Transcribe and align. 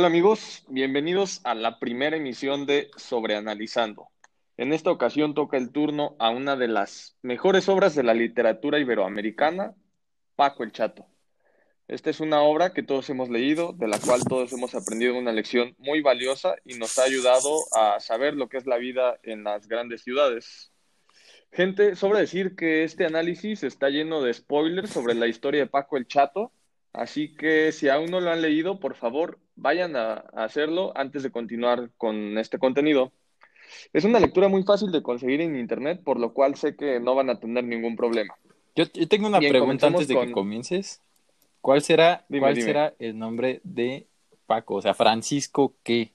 Hola 0.00 0.06
amigos, 0.06 0.64
bienvenidos 0.68 1.42
a 1.44 1.54
la 1.54 1.78
primera 1.78 2.16
emisión 2.16 2.64
de 2.64 2.90
Sobreanalizando. 2.96 4.08
En 4.56 4.72
esta 4.72 4.90
ocasión 4.90 5.34
toca 5.34 5.58
el 5.58 5.72
turno 5.72 6.16
a 6.18 6.30
una 6.30 6.56
de 6.56 6.68
las 6.68 7.18
mejores 7.20 7.68
obras 7.68 7.94
de 7.94 8.02
la 8.02 8.14
literatura 8.14 8.78
iberoamericana, 8.78 9.74
Paco 10.36 10.64
el 10.64 10.72
Chato. 10.72 11.04
Esta 11.86 12.08
es 12.08 12.20
una 12.20 12.40
obra 12.40 12.72
que 12.72 12.82
todos 12.82 13.10
hemos 13.10 13.28
leído, 13.28 13.74
de 13.74 13.88
la 13.88 13.98
cual 13.98 14.22
todos 14.26 14.50
hemos 14.54 14.74
aprendido 14.74 15.18
una 15.18 15.32
lección 15.32 15.74
muy 15.76 16.00
valiosa 16.00 16.54
y 16.64 16.78
nos 16.78 16.98
ha 16.98 17.02
ayudado 17.02 17.58
a 17.76 18.00
saber 18.00 18.32
lo 18.36 18.48
que 18.48 18.56
es 18.56 18.64
la 18.64 18.78
vida 18.78 19.20
en 19.22 19.44
las 19.44 19.68
grandes 19.68 20.02
ciudades. 20.02 20.72
Gente, 21.52 21.94
sobre 21.94 22.20
decir 22.20 22.56
que 22.56 22.84
este 22.84 23.04
análisis 23.04 23.62
está 23.64 23.90
lleno 23.90 24.22
de 24.22 24.32
spoilers 24.32 24.88
sobre 24.88 25.12
la 25.12 25.26
historia 25.26 25.60
de 25.60 25.66
Paco 25.66 25.98
el 25.98 26.06
Chato, 26.06 26.52
así 26.94 27.34
que 27.34 27.70
si 27.70 27.90
aún 27.90 28.10
no 28.10 28.22
lo 28.22 28.30
han 28.30 28.40
leído, 28.40 28.80
por 28.80 28.94
favor, 28.94 29.38
vayan 29.60 29.94
a, 29.94 30.14
hacerlo 30.32 30.92
antes 30.96 31.22
de 31.22 31.30
continuar 31.30 31.90
con 31.96 32.38
este 32.38 32.58
contenido. 32.58 33.12
Es 33.92 34.04
una 34.04 34.18
lectura 34.18 34.48
muy 34.48 34.64
fácil 34.64 34.90
de 34.90 35.02
conseguir 35.02 35.40
en 35.40 35.56
internet, 35.56 36.02
por 36.02 36.18
lo 36.18 36.32
cual 36.32 36.56
sé 36.56 36.74
que 36.74 36.98
no 36.98 37.14
van 37.14 37.30
a 37.30 37.38
tener 37.38 37.64
ningún 37.64 37.94
problema. 37.94 38.34
Yo, 38.74 38.88
tengo 39.08 39.28
una 39.28 39.38
pregunta 39.38 39.86
antes 39.86 40.08
de 40.08 40.18
que 40.18 40.32
comiences. 40.32 41.00
¿Cuál 41.60 41.82
será, 41.82 42.24
cuál 42.28 42.60
será 42.60 42.94
el 42.98 43.18
nombre 43.18 43.60
de 43.62 44.06
Paco? 44.46 44.76
O 44.76 44.82
sea, 44.82 44.94
Francisco 44.94 45.74
qué? 45.82 46.12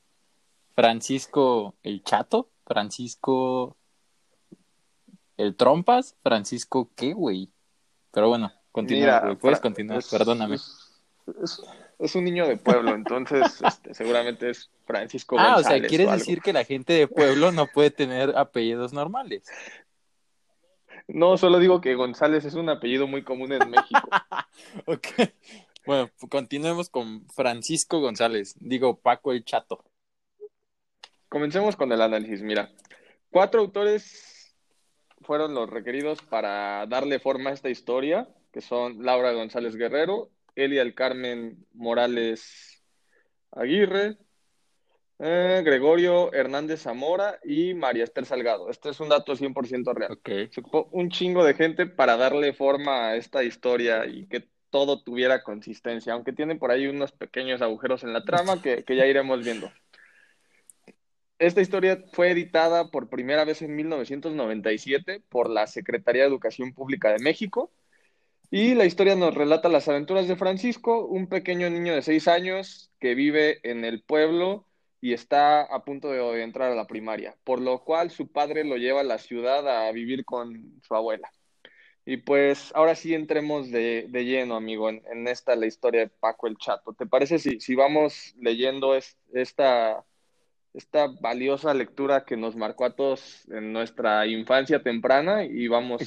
¿Francisco 0.74 1.76
el 1.84 2.04
Chato? 2.04 2.50
¿Francisco 2.66 3.78
el 5.38 5.56
Trompas? 5.56 6.16
¿Francisco 6.24 6.90
qué, 6.96 7.14
güey? 7.14 7.50
Pero 8.12 8.30
bueno, 8.30 8.52
continúa, 8.72 9.38
Puedes 9.40 9.60
continuar, 9.60 10.02
perdóname. 10.10 10.56
Es, 10.56 11.62
un 12.00 12.24
niño 12.24 12.48
de 12.48 12.58
pueblo, 12.58 12.94
entonces 12.94 13.62
este, 13.66 13.94
seguramente 13.94 14.50
es 14.50 14.70
Francisco 14.86 15.38
Ah, 15.40 15.58
o 15.58 15.64
sea, 15.64 15.82
¿quieres 15.82 16.12
decir 16.12 16.42
que 16.42 16.54
la 16.54 16.64
gente 16.64 16.94
de 16.94 17.08
pueblo 17.08 17.52
no 17.52 17.68
puede 17.68 17.92
tener 17.92 18.38
apellidos 18.38 18.94
normales? 18.94 19.46
No, 21.08 21.38
solo 21.38 21.60
digo 21.60 21.82
que 21.82 21.96
González 21.96 22.46
es 22.46 22.56
un 22.56 22.70
apellido 22.70 23.08
muy 23.08 23.24
común 23.24 23.52
en 23.52 23.70
México. 23.70 24.10
ok. 24.86 25.08
Bueno, 25.86 26.10
continuemos 26.30 26.90
con 26.90 27.28
Francisco 27.30 28.00
González. 28.00 28.56
Digo, 28.60 29.00
Paco 29.00 29.32
el 29.32 29.46
Chato. 29.46 29.84
Comencemos 31.30 31.76
con 31.76 31.92
el 31.92 32.02
análisis. 32.02 32.42
Mira, 32.42 32.72
cuatro 33.30 33.62
autores 33.62 34.56
fueron 35.22 35.54
los 35.54 35.70
requeridos 35.70 36.22
para 36.24 36.86
darle 36.88 37.20
forma 37.20 37.52
a 37.52 37.54
esta 37.54 37.70
historia, 37.70 38.28
que 38.52 38.62
son 38.62 39.04
Laura 39.04 39.32
González 39.34 39.76
Guerrero, 39.76 40.30
Elia 40.56 40.82
el 40.82 40.96
Carmen 40.96 41.66
Morales 41.74 42.84
Aguirre, 43.52 44.18
eh, 45.20 45.62
Gregorio 45.64 46.34
Hernández 46.34 46.82
Zamora 46.82 47.40
y 47.44 47.74
María 47.74 48.04
Esther 48.04 48.26
Salgado. 48.26 48.70
Este 48.70 48.90
es 48.90 49.00
un 49.00 49.10
dato 49.10 49.36
100% 49.36 49.94
real. 49.94 50.20
Se 50.52 50.60
ocupó 50.60 50.90
un 50.92 51.10
chingo 51.10 51.44
de 51.44 51.54
gente 51.54 51.86
para 51.86 52.18
darle 52.18 52.54
forma 52.54 53.10
a 53.10 53.16
esta 53.16 53.44
historia 53.44 54.06
y 54.06 54.28
que 54.28 54.48
todo 54.70 55.02
tuviera 55.02 55.44
consistencia, 55.44 56.14
aunque 56.14 56.34
tiene 56.34 56.56
por 56.56 56.72
ahí 56.72 56.88
unos 56.88 57.14
pequeños 57.14 57.62
agujeros 57.62 58.04
en 58.04 58.12
la 58.12 58.26
trama 58.26 58.62
que, 58.62 58.84
que 58.84 58.96
ya 58.98 59.06
iremos 59.06 59.44
viendo. 59.44 59.72
Esta 61.38 61.62
historia 61.62 62.04
fue 62.12 62.32
editada 62.32 62.90
por 62.90 63.10
primera 63.10 63.46
vez 63.46 63.62
en 63.62 63.76
1997 63.76 65.22
por 65.30 65.50
la 65.50 65.68
Secretaría 65.68 66.24
de 66.24 66.30
Educación 66.30 66.74
Pública 66.74 67.12
de 67.12 67.20
México 67.20 67.72
y 68.56 68.74
la 68.74 68.86
historia 68.86 69.18
nos 69.18 69.34
relata 69.34 69.68
las 69.68 69.90
aventuras 69.90 70.30
de 70.30 70.38
Francisco, 70.38 71.06
un 71.06 71.28
pequeño 71.28 71.70
niño 71.70 71.94
de 71.94 72.02
seis 72.02 72.30
años 72.30 72.90
que 73.02 73.14
vive 73.14 73.60
en 73.70 73.84
el 73.84 74.02
pueblo 74.02 74.66
y 75.02 75.12
está 75.12 75.64
a 75.64 75.84
punto 75.84 76.10
de 76.10 76.42
entrar 76.42 76.72
a 76.72 76.76
la 76.76 76.88
primaria, 76.88 77.36
por 77.44 77.60
lo 77.60 77.84
cual 77.84 78.12
su 78.12 78.32
padre 78.32 78.64
lo 78.64 78.78
lleva 78.78 79.02
a 79.02 79.04
la 79.04 79.18
ciudad 79.18 79.68
a 79.68 79.92
vivir 79.92 80.24
con 80.24 80.80
su 80.88 80.96
abuela. 80.96 81.30
Y 82.06 82.16
pues 82.16 82.72
ahora 82.76 82.96
sí 82.96 83.14
entremos 83.14 83.72
de, 83.72 84.08
lleno, 84.10 84.56
amigo, 84.56 84.88
en, 84.88 85.28
esta 85.28 85.58
la 85.58 85.66
historia 85.66 86.00
de 86.00 86.08
Paco 86.08 86.48
el 86.48 86.56
Chato. 86.56 86.94
¿Te 86.94 87.06
parece 87.06 87.40
si, 87.40 87.60
si 87.60 87.76
vamos 87.76 88.36
leyendo 88.40 88.96
esta, 89.34 90.06
esta 90.76 91.08
valiosa 91.08 91.74
lectura 91.74 92.26
que 92.26 92.38
nos 92.38 92.56
marcó 92.56 92.86
a 92.86 92.96
todos 92.96 93.48
en 93.50 93.74
nuestra 93.74 94.28
infancia 94.28 94.82
temprana 94.82 95.46
y 95.46 95.68
vamos 95.68 96.02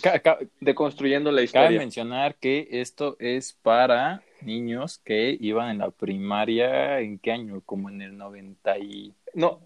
deconstruyendo 0.60 1.32
la 1.32 1.42
historia? 1.42 1.68
Cabe 1.68 1.78
mencionar 1.78 2.36
que 2.36 2.68
esto 2.70 3.16
es 3.18 3.52
para 3.52 4.22
niños 4.42 4.98
que 4.98 5.36
iban 5.40 5.70
en 5.70 5.78
la 5.78 5.90
primaria, 5.90 7.00
¿en 7.00 7.18
qué 7.18 7.32
año? 7.32 7.62
Como 7.64 7.88
en 7.90 8.02
el 8.02 8.16
90 8.16 8.78
y... 8.78 9.14
No. 9.34 9.60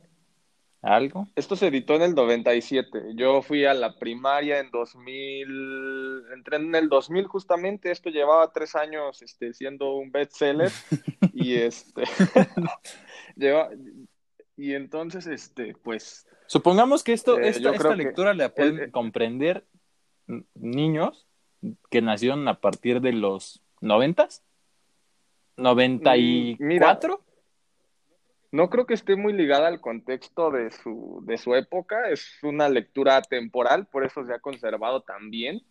¿Algo? 0.83 1.29
Esto 1.37 1.55
se 1.55 1.69
editó 1.69 1.95
en 1.95 2.03
el 2.03 2.15
97. 2.15 3.15
Yo 3.15 3.41
fui 3.43 3.65
a 3.65 3.73
la 3.73 3.97
primaria 3.97 4.59
en 4.59 4.69
2000, 4.73 6.25
entré 6.35 6.57
en 6.57 6.75
el 6.75 6.89
2000 6.89 7.27
justamente, 7.27 7.93
esto 7.93 8.11
llevaba 8.11 8.53
tres 8.53 8.75
años 8.75 9.23
este, 9.23 9.55
siendo 9.55 9.95
un 9.95 10.11
bestseller 10.11 10.73
y 11.33 11.55
este... 11.55 12.03
lleva... 13.37 13.71
Y 14.63 14.77
entonces, 14.77 15.27
este, 15.27 15.75
pues... 15.83 16.25
Supongamos 16.47 17.03
que 17.03 17.13
esto, 17.13 17.37
eh, 17.37 17.49
esta, 17.49 17.97
lectura 17.97 18.33
la 18.33 18.55
pueden 18.55 18.79
eh, 18.79 18.91
comprender 18.93 19.67
niños 20.55 21.27
que 21.91 22.01
nacieron 22.01 22.47
a 22.47 22.61
partir 22.61 23.01
de 23.01 23.13
los 23.13 23.61
noventas. 23.81 24.45
¿94? 25.57 27.19
no 28.53 28.71
creo 28.71 28.87
que 28.87 28.95
esté 28.95 29.17
muy 29.17 29.33
ligada 29.33 29.67
al 29.67 29.81
contexto 29.81 30.53
de 30.53 30.71
su, 30.71 31.25
de 31.27 31.39
su 31.39 31.57
época, 31.57 32.09
es 32.11 32.39
una 32.45 32.69
lectura 32.69 33.21
temporal, 33.21 33.87
por 33.87 34.05
eso 34.05 34.25
se 34.25 34.33
ha 34.33 34.39
conservado 34.39 35.01
tan 35.01 35.33
bien. 35.33 35.63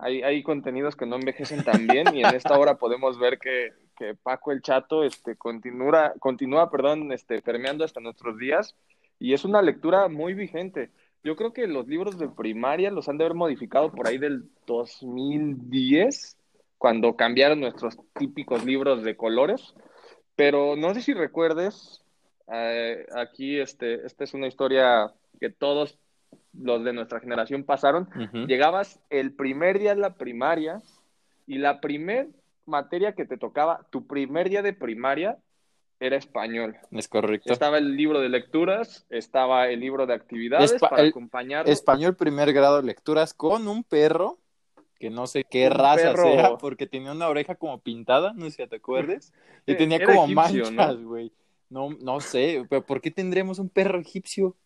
Hay, 0.00 0.22
hay 0.22 0.42
contenidos 0.42 0.96
que 0.96 1.06
no 1.06 1.14
envejecen 1.14 1.62
tan 1.62 1.86
bien 1.86 2.12
y 2.12 2.24
en 2.24 2.34
esta 2.34 2.58
hora 2.58 2.76
podemos 2.76 3.20
ver 3.20 3.38
que, 3.38 3.72
que 3.96 4.14
Paco 4.14 4.52
el 4.52 4.62
Chato 4.62 5.04
este, 5.04 5.36
continúa, 5.36 6.14
continúa 6.18 6.70
perdón, 6.70 7.12
este, 7.12 7.42
permeando 7.42 7.84
hasta 7.84 8.00
nuestros 8.00 8.38
días 8.38 8.74
y 9.18 9.32
es 9.32 9.44
una 9.44 9.62
lectura 9.62 10.08
muy 10.08 10.34
vigente. 10.34 10.90
Yo 11.24 11.34
creo 11.34 11.52
que 11.52 11.66
los 11.66 11.88
libros 11.88 12.18
de 12.18 12.28
primaria 12.28 12.90
los 12.90 13.08
han 13.08 13.18
de 13.18 13.24
haber 13.24 13.34
modificado 13.34 13.90
por 13.90 14.06
ahí 14.06 14.18
del 14.18 14.44
2010 14.66 16.36
cuando 16.78 17.16
cambiaron 17.16 17.60
nuestros 17.60 17.98
típicos 18.16 18.64
libros 18.64 19.02
de 19.02 19.16
colores. 19.16 19.74
Pero 20.36 20.76
no 20.76 20.94
sé 20.94 21.00
si 21.00 21.14
recuerdes, 21.14 22.04
eh, 22.52 23.06
aquí 23.16 23.58
este, 23.58 24.06
esta 24.06 24.24
es 24.24 24.34
una 24.34 24.46
historia 24.46 25.12
que 25.40 25.50
todos 25.50 25.98
los 26.52 26.84
de 26.84 26.92
nuestra 26.92 27.20
generación 27.20 27.64
pasaron. 27.64 28.08
Llegabas 28.46 29.00
el 29.10 29.32
primer 29.32 29.78
día 29.78 29.94
de 29.94 30.00
la 30.00 30.14
primaria 30.14 30.82
y 31.46 31.58
la 31.58 31.80
primer 31.80 32.28
materia 32.66 33.14
que 33.14 33.24
te 33.24 33.36
tocaba, 33.36 33.86
tu 33.90 34.06
primer 34.06 34.48
día 34.48 34.62
de 34.62 34.72
primaria, 34.72 35.38
era 35.98 36.16
español. 36.16 36.76
Es 36.90 37.08
correcto. 37.08 37.52
Estaba 37.52 37.78
el 37.78 37.96
libro 37.96 38.20
de 38.20 38.28
lecturas, 38.28 39.06
estaba 39.08 39.68
el 39.68 39.80
libro 39.80 40.06
de 40.06 40.14
actividades 40.14 40.74
para 40.74 41.04
acompañar. 41.04 41.68
Español 41.68 42.16
primer 42.16 42.52
grado 42.52 42.76
de 42.76 42.82
lecturas 42.82 43.32
con 43.32 43.66
un 43.66 43.82
perro 43.82 44.38
que 44.98 45.10
no 45.10 45.26
sé 45.26 45.44
qué 45.44 45.68
raza 45.68 46.14
sea, 46.16 46.56
porque 46.56 46.86
tenía 46.86 47.12
una 47.12 47.28
oreja 47.28 47.54
como 47.54 47.80
pintada, 47.80 48.32
no 48.34 48.46
sé 48.46 48.62
si 48.62 48.66
te 48.66 48.76
acuerdes, 48.76 49.32
y 49.66 49.74
tenía 49.76 50.02
como 50.04 50.26
manchas, 50.26 51.02
güey. 51.02 51.32
¿no? 51.68 51.90
no, 52.00 52.20
sé, 52.20 52.64
pero 52.70 52.84
¿por 52.84 53.00
qué 53.00 53.10
tendremos 53.10 53.58
un 53.58 53.68
perro 53.68 54.00
egipcio? 54.00 54.56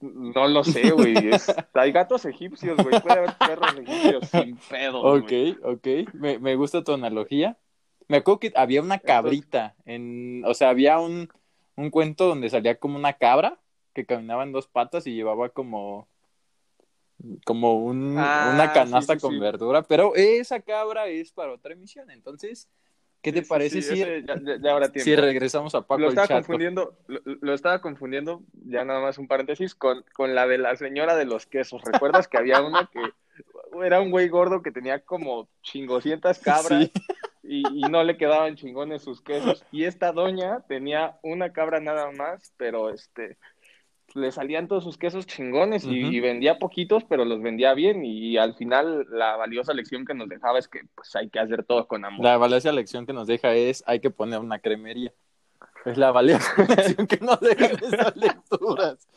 No 0.00 0.48
lo 0.48 0.64
sé, 0.64 0.90
güey. 0.90 1.14
Hay 1.74 1.92
gatos 1.92 2.24
egipcios, 2.24 2.76
güey. 2.76 3.00
Puede 3.00 3.18
haber 3.18 3.34
perros 3.36 3.74
egipcios 3.76 4.28
sin 4.28 4.56
pedo. 4.56 5.00
Ok, 5.02 5.32
ok. 5.62 6.14
Me, 6.14 6.38
me, 6.38 6.54
gusta 6.56 6.84
tu 6.84 6.92
analogía. 6.92 7.58
Me 8.08 8.18
acuerdo 8.18 8.40
que 8.40 8.52
había 8.54 8.82
una 8.82 8.98
cabrita. 8.98 9.74
En, 9.84 10.44
o 10.46 10.54
sea, 10.54 10.70
había 10.70 10.98
un, 10.98 11.28
un 11.74 11.90
cuento 11.90 12.28
donde 12.28 12.50
salía 12.50 12.78
como 12.78 12.96
una 12.96 13.14
cabra 13.14 13.58
que 13.92 14.06
caminaba 14.06 14.44
en 14.44 14.52
dos 14.52 14.68
patas 14.68 15.06
y 15.06 15.14
llevaba 15.14 15.48
como 15.48 16.08
como 17.44 17.74
un, 17.82 18.16
ah, 18.18 18.50
una 18.54 18.72
canasta 18.72 19.18
con 19.18 19.38
verdura, 19.40 19.82
pero 19.82 20.14
esa 20.14 20.60
cabra 20.60 21.06
es 21.06 21.32
para 21.32 21.52
otra 21.52 21.72
emisión, 21.72 22.10
entonces, 22.10 22.68
¿qué 23.26 23.32
te 23.32 23.42
parece 23.42 23.82
si, 23.82 24.04
si 25.00 25.16
regresamos 25.16 25.74
a 25.74 25.80
Paco 25.82 26.02
lo 26.02 26.08
estaba 26.10 26.28
confundiendo, 26.28 26.96
lo, 27.08 27.54
estaba 27.54 27.80
confundiendo, 27.80 28.44
ya 28.52 28.84
nada 28.84 29.00
más 29.00 29.18
un 29.18 29.26
paréntesis, 29.26 29.74
con, 29.74 30.04
con 30.14 30.36
la 30.36 30.46
de 30.46 30.58
la 30.58 30.76
señora 30.76 31.16
de 31.16 31.24
los 31.24 31.44
quesos, 31.44 31.82
¿recuerdas 31.82 32.28
que 32.28 32.38
había 32.38 32.62
una 32.62 32.88
que 32.92 33.00
era 33.84 34.00
un 34.00 34.12
güey 34.12 34.28
gordo 34.28 34.62
que 34.62 34.70
tenía 34.70 35.00
como 35.00 35.48
chingoscientas 35.62 36.38
cabras 36.38 36.88
y, 37.42 37.64
y, 37.68 37.80
no 37.90 38.04
le 38.04 38.16
quedaban 38.16 38.54
chingones 38.54 39.02
sus 39.02 39.20
quesos. 39.20 39.64
Y 39.72 39.84
esta 39.84 40.12
doña 40.12 40.60
tenía 40.68 41.18
una 41.22 41.52
cabra 41.52 41.80
nada 41.80 42.12
más, 42.12 42.52
pero 42.56 42.90
este 42.90 43.38
le 44.16 44.32
salían 44.32 44.68
todos 44.68 44.84
sus 44.84 44.98
quesos 44.98 45.26
chingones 45.26 45.84
y, 45.84 46.20
vendía 46.20 46.58
poquitos, 46.58 47.04
pero 47.04 47.24
los 47.24 47.42
vendía 47.42 47.74
bien 47.74 48.04
y, 48.04 48.36
al 48.36 48.54
final 48.54 49.06
la 49.10 49.36
valiosa 49.36 49.74
lección 49.74 50.04
que 50.04 50.14
nos 50.14 50.28
dejaba 50.28 50.58
es 50.58 50.68
que 50.68 50.80
pues 50.94 51.14
hay 51.16 51.28
que 51.28 51.38
hacer 51.38 51.64
todo 51.64 51.86
con 51.86 52.04
amor. 52.04 52.24
La 52.24 52.36
valiosa 52.36 52.72
lección 52.72 53.06
que 53.06 53.12
nos 53.12 53.26
deja 53.26 53.54
es 53.54 53.84
hay 53.86 54.00
que 54.00 54.10
poner 54.10 54.40
una 54.40 54.58
cremería. 54.58 55.12
Es 55.84 55.96
la 55.96 56.10
valiosa 56.10 56.52
lección 56.68 57.06
que 57.06 57.18
nos 57.18 57.38
dejan 57.40 57.76
esas 57.76 58.16
lecturas. 58.16 59.08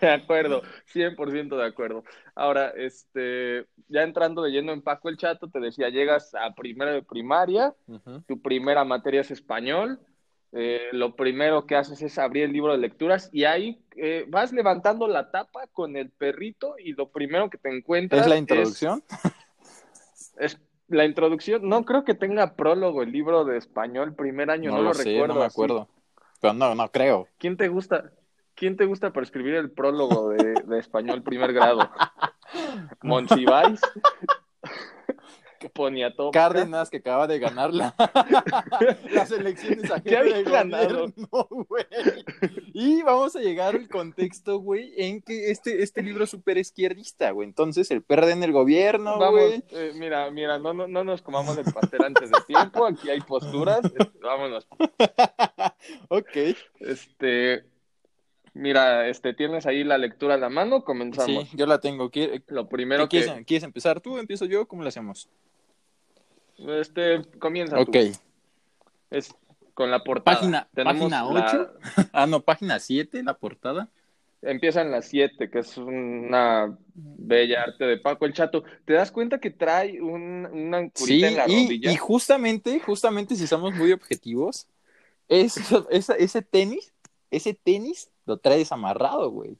De 0.00 0.10
acuerdo, 0.10 0.62
100% 0.92 1.56
de 1.56 1.64
acuerdo. 1.64 2.04
Ahora, 2.34 2.68
este, 2.76 3.66
ya 3.88 4.02
entrando 4.02 4.42
de 4.42 4.50
lleno 4.50 4.72
en 4.72 4.82
Paco 4.82 5.08
el 5.08 5.16
Chato, 5.16 5.48
te 5.48 5.58
decía, 5.58 5.88
llegas 5.88 6.34
a 6.34 6.54
primero 6.54 6.92
de 6.92 7.02
primaria, 7.02 7.74
tu 8.26 8.40
primera 8.40 8.84
materia 8.84 9.22
es 9.22 9.30
español, 9.30 9.98
eh, 10.52 10.88
lo 10.92 11.14
primero 11.14 11.66
que 11.66 11.76
haces 11.76 12.00
es 12.02 12.18
abrir 12.18 12.44
el 12.44 12.52
libro 12.52 12.72
de 12.72 12.78
lecturas 12.78 13.28
y 13.32 13.44
ahí 13.44 13.82
eh, 13.96 14.24
vas 14.28 14.52
levantando 14.52 15.06
la 15.06 15.30
tapa 15.30 15.66
con 15.72 15.96
el 15.96 16.10
perrito 16.10 16.76
y 16.78 16.92
lo 16.94 17.10
primero 17.10 17.50
que 17.50 17.58
te 17.58 17.68
encuentras 17.68 18.22
¿Es 18.22 18.28
la 18.28 18.36
introducción? 18.36 19.02
es 20.38 20.58
la 20.88 21.04
introducción. 21.04 21.68
No 21.68 21.84
creo 21.84 22.04
que 22.04 22.14
tenga 22.14 22.54
prólogo 22.54 23.02
el 23.02 23.12
libro 23.12 23.44
de 23.44 23.58
español 23.58 24.14
primer 24.14 24.50
año, 24.50 24.70
no, 24.70 24.78
no, 24.78 24.82
lo, 24.84 24.94
sé, 24.94 25.04
recuerdo. 25.04 25.34
no 25.34 25.40
me 25.40 25.46
así. 25.46 25.54
acuerdo. 25.54 25.88
Pero 26.40 26.54
no, 26.54 26.74
no 26.74 26.90
creo. 26.90 27.28
¿Quién 27.38 27.56
te 27.56 27.68
gusta? 27.68 28.12
¿Quién 28.54 28.76
te 28.76 28.86
gusta 28.86 29.12
para 29.12 29.24
escribir 29.24 29.54
el 29.54 29.70
prólogo 29.70 30.30
de, 30.30 30.54
de 30.64 30.78
español 30.78 31.22
primer 31.22 31.52
grado? 31.52 31.90
Monsiváis, 33.02 33.80
Poniatowska. 35.72 36.38
Cárdenas 36.38 36.90
que 36.90 36.98
acaba 36.98 37.26
de 37.26 37.38
ganar 37.38 37.74
la- 37.74 37.94
las 39.10 39.30
elecciones 39.30 39.90
a 39.90 40.00
¿Qué 40.00 40.10
jefe 40.10 40.20
había 40.20 40.36
de 40.36 40.44
ganado? 40.44 41.12
güey. 41.68 41.84
Y 42.72 43.02
vamos 43.02 43.34
a 43.36 43.40
llegar 43.40 43.74
al 43.74 43.88
contexto, 43.88 44.58
güey, 44.60 44.92
en 44.96 45.20
que 45.22 45.50
este, 45.50 45.82
este 45.82 46.02
libro 46.02 46.24
es 46.24 46.30
súper 46.30 46.58
izquierdista, 46.58 47.30
güey. 47.32 47.48
Entonces, 47.48 47.90
el 47.90 48.02
PRD 48.02 48.32
en 48.32 48.42
el 48.44 48.52
gobierno, 48.52 49.18
Vamos, 49.18 49.40
güey. 49.40 49.64
eh, 49.70 49.92
mira, 49.96 50.30
mira, 50.30 50.58
no, 50.58 50.72
no, 50.72 50.86
no 50.86 51.02
nos 51.04 51.22
comamos 51.22 51.58
el 51.58 51.64
pastel 51.72 52.04
antes 52.04 52.30
de 52.30 52.38
tiempo. 52.46 52.86
Aquí 52.86 53.10
hay 53.10 53.20
posturas. 53.20 53.80
vámonos. 54.22 54.66
Ok. 56.08 56.36
Este, 56.80 57.64
mira, 58.54 59.08
este, 59.08 59.34
tienes 59.34 59.66
ahí 59.66 59.84
la 59.84 59.98
lectura 59.98 60.34
a 60.34 60.38
la 60.38 60.48
mano. 60.48 60.78
Sí, 60.78 60.84
Comenzamos. 60.84 61.50
yo 61.52 61.66
la 61.66 61.78
tengo. 61.80 62.10
¿Qué- 62.10 62.42
Lo 62.48 62.68
primero 62.68 63.08
¿Quieres, 63.08 63.30
que, 63.32 63.44
quieres 63.44 63.64
empezar 63.64 64.00
tú? 64.00 64.18
¿Empiezo 64.18 64.44
yo? 64.44 64.66
¿Cómo 64.66 64.82
lo 64.82 64.88
hacemos? 64.88 65.28
este, 66.58 67.22
comienza 67.38 67.76
tú. 67.76 67.82
Ok. 67.82 67.96
Es 69.10 69.34
con 69.74 69.90
la 69.90 70.02
portada. 70.02 70.36
Página- 70.38 70.68
Tenemos 70.74 71.10
página 71.10 71.22
la- 71.22 71.46
ocho. 71.46 71.72
Ah, 72.12 72.26
no, 72.26 72.40
página 72.40 72.78
7, 72.80 73.22
la 73.22 73.34
portada. 73.34 73.88
Empieza 74.42 74.82
en 74.82 74.90
las 74.92 75.06
7, 75.08 75.50
que 75.50 75.60
es 75.60 75.76
una 75.76 76.76
bella 76.94 77.62
arte 77.64 77.84
de 77.84 77.96
Paco 77.98 78.24
el 78.24 78.32
Chato. 78.34 78.62
¿Te 78.84 78.92
das 78.92 79.10
cuenta 79.10 79.38
que 79.40 79.50
trae 79.50 80.00
un, 80.00 80.46
una 80.52 80.88
curita 80.90 80.94
Sí, 81.04 81.24
en 81.24 81.36
la 81.36 81.48
y, 81.48 81.64
rodilla? 81.64 81.92
y 81.92 81.96
justamente, 81.96 82.78
justamente 82.80 83.34
si 83.34 83.46
somos 83.48 83.74
muy 83.74 83.90
objetivos, 83.92 84.68
esa- 85.28 86.14
ese 86.18 86.42
tenis, 86.42 86.92
ese 87.30 87.52
tenis 87.54 88.10
lo 88.28 88.36
trae 88.36 88.58
desamarrado, 88.58 89.30
güey. 89.30 89.56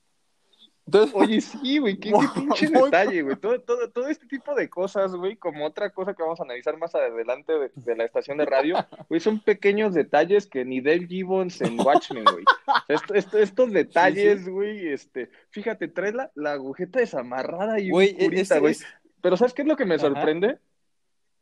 Entonces, 0.87 1.15
Oye, 1.15 1.41
sí, 1.43 1.77
güey, 1.79 1.99
qué, 1.99 2.11
pinche 2.35 2.71
muy- 2.71 2.85
detalle, 2.85 3.21
güey. 3.23 3.37
Todo, 3.37 3.61
todo, 3.61 3.91
todo 3.91 4.09
este 4.09 4.27
tipo 4.27 4.55
de 4.55 4.71
cosas, 4.71 5.13
güey, 5.15 5.37
como 5.37 5.67
otra 5.67 5.91
cosa 5.91 6.15
que 6.15 6.23
vamos 6.23 6.41
a 6.41 6.45
analizar 6.45 6.79
más 6.79 6.95
adelante 6.95 7.53
de, 7.53 7.71
de 7.75 7.97
la 7.97 8.05
estación 8.05 8.39
de 8.39 8.47
radio, 8.47 8.75
güey, 9.11 9.21
son 9.21 9.41
pequeños 9.41 9.93
detalles 9.93 10.47
que 10.47 10.65
ni 10.65 10.81
Dave 10.81 11.07
Gibbons 11.07 11.61
en 11.61 11.79
Watchmen, 11.79 12.25
güey. 12.25 12.45
O 12.67 12.73
sea, 12.87 12.97
esto- 12.97 13.15
esto- 13.15 13.39
estos 13.39 13.71
detalles, 13.73 14.49
güey, 14.49 14.89
este, 14.89 15.31
fíjate, 15.51 15.89
trae 15.89 16.13
la, 16.13 16.31
la 16.35 16.53
agujeta 16.53 17.01
desamarrada 17.01 17.79
y 17.81 17.91
güey, 17.91 18.15
curita, 18.15 18.41
ese 18.41 18.59
güey. 18.61 18.73
es- 18.73 18.87
Pero 19.21 19.37
¿sabes 19.37 19.53
qué 19.53 19.63
es 19.63 19.69
lo 19.69 19.77
que 19.77 19.85
me 19.85 19.97
Ajá. 19.97 20.07
sorprende? 20.07 20.59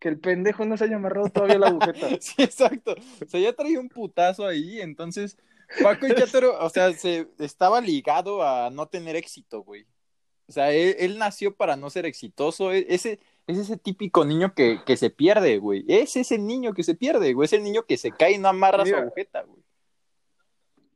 Que 0.00 0.08
el 0.08 0.18
pendejo 0.18 0.64
no 0.64 0.76
se 0.76 0.84
haya 0.84 0.96
amarrado 0.96 1.28
todavía 1.30 1.58
la 1.58 1.68
agujeta. 1.68 2.08
Sí, 2.20 2.42
exacto. 2.42 2.96
O 3.24 3.26
sea, 3.28 3.40
ya 3.40 3.52
traía 3.52 3.78
un 3.80 3.88
putazo 3.88 4.44
ahí, 4.44 4.80
entonces 4.80 5.38
Paco 5.82 6.06
el 6.06 6.14
Chátero, 6.14 6.58
o 6.64 6.68
sea, 6.70 6.92
se 6.92 7.28
estaba 7.38 7.80
ligado 7.80 8.42
a 8.42 8.70
no 8.70 8.86
tener 8.86 9.16
éxito, 9.16 9.62
güey. 9.62 9.86
O 10.48 10.52
sea, 10.52 10.70
él, 10.72 10.94
él 10.98 11.18
nació 11.18 11.54
para 11.56 11.74
no 11.76 11.90
ser 11.90 12.06
exitoso. 12.06 12.72
E- 12.72 12.86
Ese 12.88 13.18
es 13.48 13.58
ese 13.58 13.76
típico 13.76 14.24
niño 14.24 14.54
que, 14.54 14.80
que 14.86 14.96
se 14.96 15.10
pierde, 15.10 15.58
güey. 15.58 15.84
Es 15.88 16.16
ese 16.16 16.38
niño 16.38 16.72
que 16.72 16.84
se 16.84 16.94
pierde, 16.94 17.32
güey. 17.32 17.46
Es 17.46 17.52
el 17.52 17.64
niño 17.64 17.82
que 17.82 17.96
se 17.96 18.12
cae 18.12 18.32
y 18.34 18.38
no 18.38 18.48
amarra 18.48 18.84
Mira. 18.84 18.98
su 18.98 19.02
agujeta, 19.04 19.42
güey. 19.42 19.62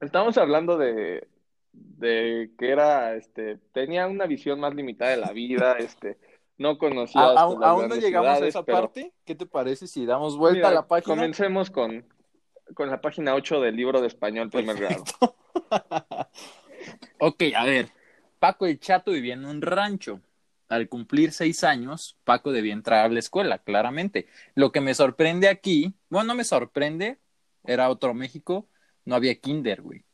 Estamos 0.01 0.39
hablando 0.39 0.79
de, 0.79 1.27
de 1.73 2.51
que 2.59 2.71
era, 2.71 3.15
este, 3.17 3.59
tenía 3.73 4.07
una 4.07 4.27
visión 4.27 4.61
más 4.61 4.75
limitada 4.75 5.11
de 5.11 5.17
la 5.19 5.33
vida, 5.33 5.77
este, 5.79 6.17
no 6.57 6.79
conocía 6.79 7.21
A- 7.23 7.31
hasta 7.33 7.69
aún 7.69 7.89
no 7.89 7.97
llegamos 7.97 8.41
a 8.41 8.47
esa 8.47 8.65
pero, 8.65 8.83
parte. 8.83 9.13
¿Qué 9.25 9.35
te 9.35 9.47
parece 9.47 9.87
si 9.87 10.07
damos 10.07 10.37
vuelta 10.39 10.59
mira, 10.59 10.69
a 10.69 10.73
la 10.75 10.87
página? 10.87 11.15
Comencemos 11.15 11.71
con, 11.71 12.05
con 12.75 12.89
la 12.91 13.01
página 13.01 13.35
8 13.35 13.61
del 13.61 13.77
libro 13.77 14.01
de 14.01 14.07
español 14.09 14.51
primer 14.51 14.77
grado. 14.77 15.05
Ok, 17.19 17.43
a 17.55 17.65
ver. 17.65 17.89
Paco 18.39 18.67
el 18.67 18.81
Chato 18.81 19.11
vivía 19.13 19.35
en 19.35 19.45
un 19.45 19.61
rancho. 19.61 20.21
Al 20.69 20.89
cumplir 20.89 21.33
seis 21.33 21.65
años, 21.65 22.17
Paco 22.25 22.53
debía 22.53 22.73
entrar 22.73 23.05
a 23.05 23.09
la 23.09 23.19
escuela, 23.19 23.59
claramente. 23.59 24.29
Lo 24.55 24.73
que 24.73 24.81
me 24.81 24.95
sorprende 24.95 25.49
aquí, 25.49 25.93
bueno, 26.09 26.29
no 26.29 26.35
me 26.37 26.45
sorprende, 26.45 27.19
era 27.65 27.91
otro 27.91 28.15
México, 28.15 28.69
no 29.05 29.17
había 29.17 29.35
kinder, 29.35 29.83
güey. 29.83 30.05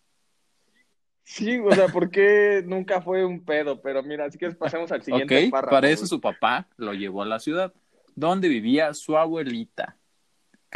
Sí, 1.25 1.59
o 1.59 1.73
sea, 1.73 1.89
¿por 1.89 2.11
qué 2.11 2.63
nunca 2.65 3.03
fue 3.03 3.25
un 3.25 3.45
pedo? 3.45 3.81
Pero 3.83 4.03
mira, 4.03 4.27
así 4.27 4.39
que 4.39 4.51
pasemos 4.53 4.91
al 4.93 5.03
siguiente 5.03 5.47
Ok, 5.47 5.51
párrafo. 5.51 5.71
para 5.71 5.89
eso 5.91 6.03
güey. 6.03 6.09
su 6.09 6.21
papá 6.21 6.69
lo 6.77 6.95
llevó 6.95 7.23
a 7.23 7.27
la 7.27 7.41
ciudad, 7.41 7.75
donde 8.15 8.49
vivía 8.49 8.95
su 8.95 9.17
abuelita. 9.19 9.99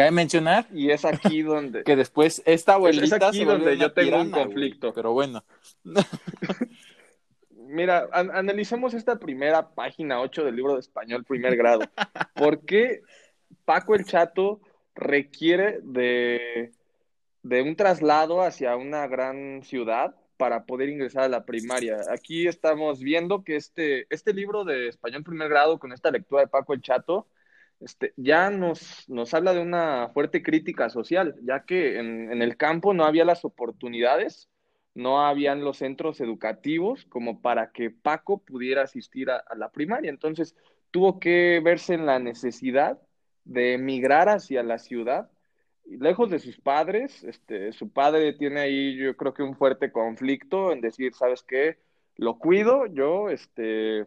Cabe 0.00 0.10
mencionar 0.12 0.66
Y 0.72 0.90
es 0.90 1.04
aquí 1.04 1.42
donde... 1.42 1.82
que 1.84 1.96
después 1.96 2.42
esta 2.46 2.74
abuelita 2.74 3.16
aquí 3.28 3.38
se 3.38 3.44
donde 3.44 3.76
yo 3.76 3.92
tengo 3.92 4.20
un 4.20 4.30
güey. 4.30 4.44
conflicto. 4.44 4.92
Pero 4.94 5.12
bueno, 5.12 5.44
Mira, 7.52 8.08
an- 8.12 8.30
analicemos 8.34 8.94
esta 8.94 9.18
primera 9.18 9.70
página 9.74 10.20
8 10.20 10.44
del 10.44 10.56
libro 10.56 10.74
de 10.74 10.80
español 10.80 11.24
primer 11.24 11.56
grado. 11.56 11.82
¿Por 12.34 12.64
qué 12.64 13.02
Paco 13.64 13.94
el 13.94 14.04
Chato 14.04 14.60
requiere 14.96 15.78
de, 15.82 16.72
de 17.42 17.62
un 17.62 17.76
traslado 17.76 18.42
hacia 18.42 18.74
una 18.76 19.06
gran 19.06 19.62
ciudad 19.62 20.16
para 20.36 20.64
poder 20.64 20.88
ingresar 20.88 21.22
a 21.24 21.28
la 21.28 21.44
primaria? 21.44 21.98
Aquí 22.10 22.48
estamos 22.48 22.98
viendo 23.00 23.44
que 23.44 23.54
este, 23.54 24.06
este 24.12 24.32
libro 24.34 24.64
de 24.64 24.88
español 24.88 25.22
primer 25.22 25.48
grado, 25.48 25.78
con 25.78 25.92
esta 25.92 26.10
lectura 26.10 26.42
de 26.42 26.48
Paco 26.48 26.72
el 26.74 26.82
Chato, 26.82 27.28
este, 27.80 28.12
ya 28.16 28.50
nos, 28.50 29.08
nos 29.08 29.32
habla 29.34 29.54
de 29.54 29.60
una 29.60 30.08
fuerte 30.10 30.42
crítica 30.42 30.90
social, 30.90 31.36
ya 31.42 31.64
que 31.64 31.98
en, 31.98 32.42
el 32.42 32.56
campo 32.56 32.94
no 32.94 33.04
había 33.04 33.24
las 33.24 33.44
oportunidades 33.44 34.48
no 34.92 35.24
habían 35.24 35.62
los 35.62 35.78
centros 35.78 36.20
educativos 36.20 37.06
como 37.06 37.40
para 37.40 37.70
que 37.70 37.90
Paco 37.90 38.38
pudiera 38.38 38.82
asistir 38.82 39.30
a, 39.30 39.36
a, 39.36 39.54
la 39.54 39.70
primaria. 39.70 40.10
Entonces 40.10 40.56
tuvo 40.90 41.20
que 41.20 41.60
verse 41.62 41.94
en 41.94 42.06
la 42.06 42.18
necesidad 42.18 43.00
de 43.44 43.74
emigrar 43.74 44.28
hacia 44.28 44.62
la 44.62 44.78
ciudad, 44.78 45.30
lejos 45.84 46.30
de 46.30 46.38
sus 46.38 46.60
padres. 46.60 47.24
Este, 47.24 47.72
su 47.72 47.92
padre 47.92 48.32
tiene 48.34 48.60
ahí, 48.60 48.96
yo 48.96 49.16
creo 49.16 49.34
que 49.34 49.42
un 49.42 49.56
fuerte 49.56 49.92
conflicto 49.92 50.72
en 50.72 50.80
decir, 50.80 51.14
¿sabes 51.14 51.42
qué? 51.42 51.78
Lo 52.16 52.38
cuido, 52.38 52.86
yo, 52.86 53.30
este, 53.30 54.06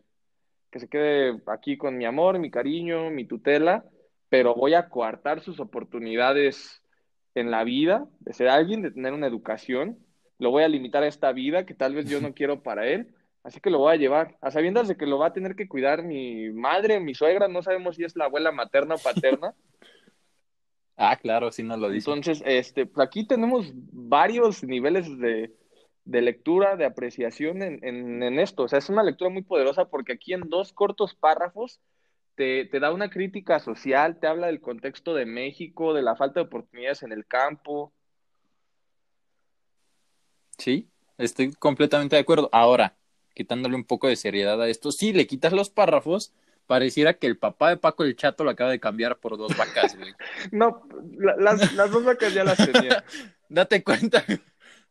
que 0.73 0.79
se 0.79 0.89
quede 0.89 1.39
aquí 1.47 1.77
con 1.77 1.97
mi 1.97 2.03
amor, 2.03 2.39
mi 2.39 2.51
cariño, 2.51 3.11
mi 3.11 3.25
tutela, 3.25 3.85
pero 4.27 4.55
voy 4.55 4.73
a 4.73 4.89
coartar 4.89 5.39
sus 5.39 5.61
oportunidades 5.61 6.81
en 7.35 7.51
la 7.51 7.63
vida 7.63 8.07
de 8.19 8.33
ser 8.33 8.49
alguien, 8.49 8.81
de 8.81 8.91
tener 8.91 9.13
una 9.13 9.27
educación 9.27 10.03
lo 10.43 10.51
voy 10.51 10.63
a 10.63 10.67
limitar 10.67 11.03
a 11.03 11.07
esta 11.07 11.31
vida 11.31 11.65
que 11.65 11.73
tal 11.73 11.95
vez 11.95 12.09
yo 12.09 12.21
no 12.21 12.33
quiero 12.35 12.61
para 12.61 12.87
él, 12.87 13.13
así 13.43 13.59
que 13.59 13.69
lo 13.69 13.79
voy 13.79 13.93
a 13.93 13.97
llevar, 13.97 14.37
a 14.41 14.51
sabiendas 14.51 14.87
de 14.87 14.97
que 14.97 15.07
lo 15.07 15.17
va 15.17 15.27
a 15.27 15.33
tener 15.33 15.55
que 15.55 15.67
cuidar 15.67 16.03
mi 16.03 16.49
madre, 16.51 16.99
mi 16.99 17.15
suegra, 17.15 17.47
no 17.47 17.63
sabemos 17.63 17.95
si 17.95 18.03
es 18.03 18.15
la 18.15 18.25
abuela 18.25 18.51
materna 18.51 18.95
o 18.95 18.99
paterna. 18.99 19.53
ah, 20.97 21.17
claro, 21.17 21.51
sí 21.51 21.63
nos 21.63 21.79
lo 21.79 21.89
dice. 21.89 22.09
Entonces, 22.09 22.43
este, 22.45 22.85
pues 22.85 23.05
aquí 23.05 23.25
tenemos 23.25 23.71
varios 23.73 24.63
niveles 24.63 25.17
de, 25.17 25.51
de 26.05 26.21
lectura, 26.21 26.75
de 26.75 26.85
apreciación 26.85 27.61
en, 27.61 27.79
en, 27.83 28.23
en, 28.23 28.39
esto, 28.39 28.63
o 28.63 28.67
sea, 28.67 28.79
es 28.79 28.89
una 28.89 29.03
lectura 29.03 29.29
muy 29.29 29.43
poderosa 29.43 29.85
porque 29.85 30.13
aquí 30.13 30.33
en 30.33 30.49
dos 30.49 30.73
cortos 30.73 31.15
párrafos 31.15 31.79
te, 32.35 32.65
te 32.65 32.79
da 32.79 32.91
una 32.91 33.09
crítica 33.09 33.59
social, 33.59 34.19
te 34.19 34.27
habla 34.27 34.47
del 34.47 34.59
contexto 34.59 35.13
de 35.13 35.25
México, 35.25 35.93
de 35.93 36.01
la 36.01 36.15
falta 36.15 36.39
de 36.39 36.47
oportunidades 36.47 37.03
en 37.03 37.11
el 37.11 37.25
campo, 37.25 37.93
Sí, 40.57 40.89
estoy 41.17 41.51
completamente 41.53 42.15
de 42.15 42.21
acuerdo. 42.21 42.49
Ahora, 42.51 42.95
quitándole 43.33 43.75
un 43.75 43.83
poco 43.83 44.07
de 44.07 44.15
seriedad 44.15 44.61
a 44.61 44.69
esto, 44.69 44.91
si 44.91 45.13
le 45.13 45.27
quitas 45.27 45.53
los 45.53 45.69
párrafos, 45.69 46.33
pareciera 46.67 47.15
que 47.15 47.27
el 47.27 47.37
papá 47.37 47.69
de 47.69 47.77
Paco 47.77 48.03
el 48.03 48.15
Chato 48.15 48.43
lo 48.43 48.51
acaba 48.51 48.71
de 48.71 48.79
cambiar 48.79 49.17
por 49.17 49.37
dos 49.37 49.55
vacas, 49.57 49.97
güey. 49.97 50.13
no, 50.51 50.87
la, 51.17 51.35
las, 51.37 51.73
las, 51.73 51.91
dos 51.91 52.05
vacas 52.05 52.33
ya 52.33 52.43
las 52.43 52.57
tenía. 52.57 53.03
Date 53.49 53.83
cuenta, 53.83 54.23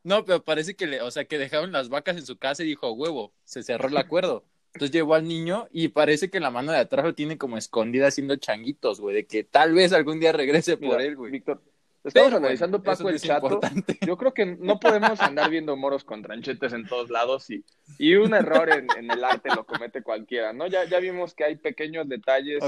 No, 0.04 0.25
pero 0.25 0.42
parece 0.44 0.75
que 0.75 0.87
le, 0.87 1.00
o 1.00 1.11
sea, 1.11 1.25
que 1.25 1.38
dejaron 1.38 1.73
las 1.73 1.88
vacas 1.88 2.16
en 2.16 2.26
su 2.26 2.37
casa 2.37 2.62
y 2.62 2.66
dijo, 2.66 2.92
huevo, 2.92 3.32
se 3.44 3.62
cerró 3.62 3.88
el 3.88 3.97
acuerdo. 3.97 4.44
Entonces 4.75 4.92
llevó 4.92 5.14
al 5.14 5.28
niño 5.28 5.68
y 5.71 5.88
parece 5.88 6.30
que 6.30 6.40
la 6.40 6.50
mano 6.50 6.73
de 6.73 6.78
atrás 6.78 7.04
lo 7.04 7.14
tiene 7.14 7.37
como 7.37 7.59
escondida 7.59 8.06
haciendo 8.09 8.37
changuitos, 8.37 9.00
güey, 9.00 9.14
de 9.14 9.26
que 9.26 9.44
tal 9.44 9.75
vez 9.75 9.92
algún 9.92 10.18
día 10.18 10.32
regrese 10.32 10.76
por 10.76 10.97
Mira, 10.97 11.04
él, 11.04 11.16
güey. 11.16 11.30
Víctor, 11.30 11.62
estamos 12.04 12.32
analizando 12.32 12.78
bueno, 12.78 12.92
Paco 12.92 13.09
el 13.09 13.16
es 13.16 13.23
Chato. 13.23 13.47
importante. 13.47 13.99
Yo 14.06 14.16
creo 14.16 14.35
que 14.35 14.47
no 14.47 14.78
podemos 14.80 15.21
andar 15.21 15.50
viendo 15.50 15.76
moros 15.76 16.04
con 16.04 16.23
tranchetes 16.23 16.73
en 16.73 16.87
todos 16.87 17.11
lados 17.11 17.49
y, 17.50 17.64
y 17.99 18.14
un 18.16 18.35
error 18.35 18.71
en, 18.71 18.87
en 18.97 19.11
el 19.11 19.23
arte 19.25 19.50
lo 19.54 19.64
comete 19.64 20.02
cualquiera, 20.02 20.52
¿no? 20.52 20.66
Ya, 20.66 20.85
ya 20.85 20.99
vimos 20.99 21.35
que 21.35 21.44
hay 21.44 21.56
pequeños 21.56 22.09
detalles 22.09 22.62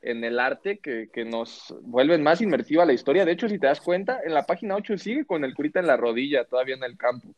en 0.00 0.24
el 0.24 0.38
arte 0.38 0.78
que, 0.78 1.10
que 1.12 1.24
nos 1.24 1.74
vuelven 1.82 2.22
más 2.22 2.40
inmersiva 2.40 2.84
la 2.84 2.92
historia. 2.92 3.24
De 3.24 3.32
hecho, 3.32 3.48
si 3.48 3.58
te 3.58 3.66
das 3.66 3.80
cuenta, 3.80 4.20
en 4.24 4.34
la 4.34 4.46
página 4.46 4.76
8 4.76 4.96
sigue 4.98 5.24
con 5.24 5.44
el 5.44 5.54
curita 5.54 5.80
en 5.80 5.86
la 5.86 5.96
rodilla, 5.96 6.44
todavía 6.44 6.76
en 6.76 6.84
el 6.84 6.96
campo. 6.96 7.34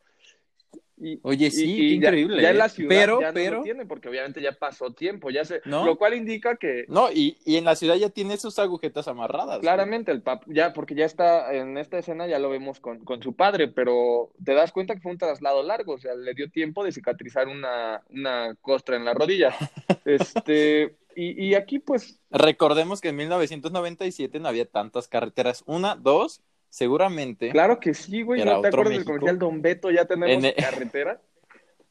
Y, 1.02 1.18
Oye, 1.22 1.50
sí, 1.50 1.64
y 1.72 1.76
qué 1.76 1.94
increíble, 1.94 2.42
Ya, 2.42 2.50
en 2.50 2.56
¿eh? 2.56 2.58
la 2.58 2.68
ciudad 2.68 2.88
Pero- 2.90 3.20
ya 3.22 3.32
no 3.32 3.56
lo 3.56 3.62
tiene, 3.62 3.86
porque 3.86 4.08
obviamente 4.10 4.42
ya 4.42 4.52
pasó 4.52 4.92
tiempo, 4.92 5.30
ya 5.30 5.46
se, 5.46 5.62
¿No? 5.64 5.86
lo 5.86 5.96
cual 5.96 6.12
indica 6.14 6.56
que 6.56 6.84
No, 6.88 7.10
y, 7.10 7.38
y 7.46 7.56
en 7.56 7.64
la 7.64 7.74
ciudad 7.74 7.94
ya 7.96 8.10
tiene 8.10 8.36
sus 8.36 8.58
agujetas 8.58 9.08
amarradas. 9.08 9.60
Claramente, 9.60 10.12
el 10.12 10.20
pap 10.20 10.42
ya, 10.46 10.72
porque 10.74 10.94
ya 10.94 11.06
está 11.06 11.54
en 11.54 11.78
esta 11.78 11.98
escena, 11.98 12.26
ya 12.26 12.38
lo 12.38 12.50
vemos 12.50 12.80
con, 12.80 13.02
con 13.04 13.22
su 13.22 13.34
padre, 13.34 13.68
pero 13.68 14.30
te 14.44 14.52
das 14.52 14.72
cuenta 14.72 14.94
que 14.94 15.00
fue 15.00 15.12
un 15.12 15.18
traslado 15.18 15.62
largo, 15.62 15.94
o 15.94 15.98
sea, 15.98 16.14
le 16.14 16.34
dio 16.34 16.50
tiempo 16.50 16.84
de 16.84 16.92
cicatrizar 16.92 17.48
una, 17.48 18.02
una 18.10 18.54
costra 18.60 18.96
en 18.96 19.04
la 19.06 19.14
rodilla. 19.14 19.54
Este, 20.04 20.96
y, 21.16 21.46
y 21.46 21.54
aquí, 21.54 21.78
pues, 21.78 22.18
Recordemos 22.30 23.00
que 23.00 23.08
en 23.08 23.16
1997 23.16 24.38
no 24.40 24.48
había 24.48 24.66
tantas 24.66 25.08
carreteras. 25.08 25.62
Una, 25.66 25.96
dos, 25.96 26.40
seguramente. 26.70 27.50
claro 27.50 27.78
que 27.78 27.92
sí, 27.92 28.22
güey, 28.22 28.42
¿no 28.44 28.62
te 28.62 28.68
acuerdas 28.68 28.94
del 28.94 29.04
comercial 29.04 29.38
Don 29.38 29.60
Beto? 29.60 29.90
Ya 29.90 30.06
tenemos 30.06 30.30
En 30.30 30.44
e- 30.46 30.54
carretera. 30.54 31.20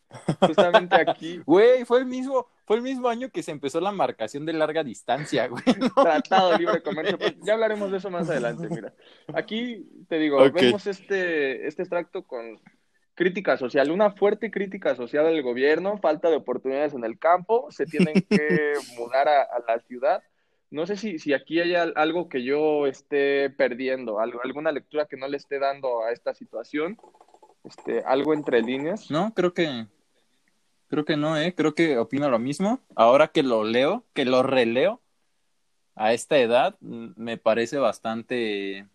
Justamente 0.39 0.95
aquí, 0.95 1.39
Güey, 1.45 1.85
fue 1.85 1.99
el 1.99 2.05
mismo, 2.07 2.47
fue 2.65 2.77
el 2.77 2.81
mismo 2.81 3.09
año 3.09 3.29
que 3.29 3.43
se 3.43 3.51
empezó 3.51 3.79
la 3.79 3.91
marcación 3.91 4.43
de 4.43 4.53
larga 4.53 4.83
distancia, 4.83 5.47
güey. 5.47 5.61
Tratado 5.95 6.51
de 6.51 6.57
Libre 6.57 6.81
Comercio. 6.81 7.19
pues, 7.19 7.35
ya 7.43 7.53
hablaremos 7.53 7.91
de 7.91 7.97
eso 7.97 8.09
más 8.09 8.27
adelante, 8.27 8.67
mira. 8.69 8.91
Aquí 9.35 9.87
te 10.07 10.17
digo, 10.17 10.39
vemos 10.51 10.87
este, 10.87 11.67
este 11.67 11.83
extracto 11.83 12.23
con 12.23 12.59
crítica 13.13 13.55
social, 13.57 13.91
una 13.91 14.11
fuerte 14.11 14.49
crítica 14.49 14.95
social 14.95 15.27
al 15.27 15.41
gobierno, 15.43 15.99
falta 15.99 16.29
de 16.29 16.37
oportunidades 16.37 16.93
en 16.93 17.03
el 17.03 17.19
campo, 17.19 17.67
se 17.69 17.85
tienen 17.85 18.15
que 18.27 18.73
mudar 18.97 19.27
a, 19.27 19.41
a 19.43 19.59
la 19.67 19.79
ciudad. 19.81 20.23
No 20.71 20.85
sé 20.85 20.97
si, 20.97 21.17
si 21.19 21.33
aquí 21.33 21.59
hay 21.59 21.75
al- 21.75 21.93
algo 21.95 22.29
que 22.29 22.43
yo 22.43 22.85
esté 22.85 23.49
perdiendo, 23.49 24.19
algo, 24.19 24.41
alguna 24.43 24.71
lectura 24.71 25.07
que 25.07 25.17
no 25.17 25.27
le 25.27 25.37
esté 25.37 25.57
dando 25.59 26.03
a 26.03 26.11
esta 26.11 26.33
situación, 26.33 26.97
este, 27.63 28.03
algo 28.05 28.33
entre 28.33 28.61
líneas. 28.61 29.09
No, 29.09 29.33
creo 29.33 29.53
que. 29.53 29.87
Creo 30.87 31.05
que 31.05 31.17
no, 31.17 31.37
¿eh? 31.37 31.53
Creo 31.55 31.75
que 31.75 31.97
opino 31.97 32.29
lo 32.29 32.39
mismo. 32.39 32.79
Ahora 32.95 33.27
que 33.27 33.43
lo 33.43 33.63
leo, 33.63 34.03
que 34.13 34.25
lo 34.25 34.43
releo, 34.43 35.01
a 35.95 36.13
esta 36.13 36.37
edad, 36.37 36.77
me 36.79 37.37
parece 37.37 37.77
bastante 37.77 38.87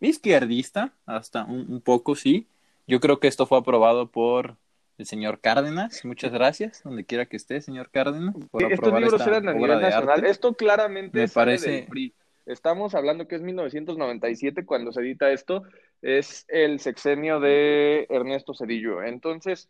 izquierdista, 0.00 0.92
hasta 1.06 1.44
un 1.44 1.80
poco, 1.80 2.14
sí. 2.16 2.46
Yo 2.86 3.00
creo 3.00 3.20
que 3.20 3.28
esto 3.28 3.46
fue 3.46 3.58
aprobado 3.58 4.10
por 4.10 4.56
el 4.98 5.06
señor 5.06 5.40
Cárdenas. 5.40 6.04
Muchas 6.04 6.32
gracias, 6.32 6.82
donde 6.82 7.04
quiera 7.04 7.26
que 7.26 7.36
esté, 7.36 7.60
señor 7.60 7.90
Cárdenas, 7.90 8.34
por 8.50 8.64
Estos 8.64 8.92
libros 8.92 9.20
esta 9.20 9.30
eran 9.30 9.48
a 9.48 9.54
nivel 9.54 9.80
nacional. 9.80 10.24
Esto 10.26 10.54
claramente 10.54 11.18
Me 11.18 11.28
parece- 11.28 11.70
del 11.70 11.86
PRI. 11.86 12.12
Estamos 12.46 12.94
hablando 12.94 13.28
que 13.28 13.36
es 13.36 13.42
1997 13.42 14.64
cuando 14.64 14.90
se 14.92 15.02
edita 15.02 15.30
esto. 15.30 15.64
Es 16.02 16.46
el 16.48 16.80
sexenio 16.80 17.40
de 17.40 18.06
Ernesto 18.08 18.54
Cedillo. 18.54 19.02
Entonces, 19.02 19.68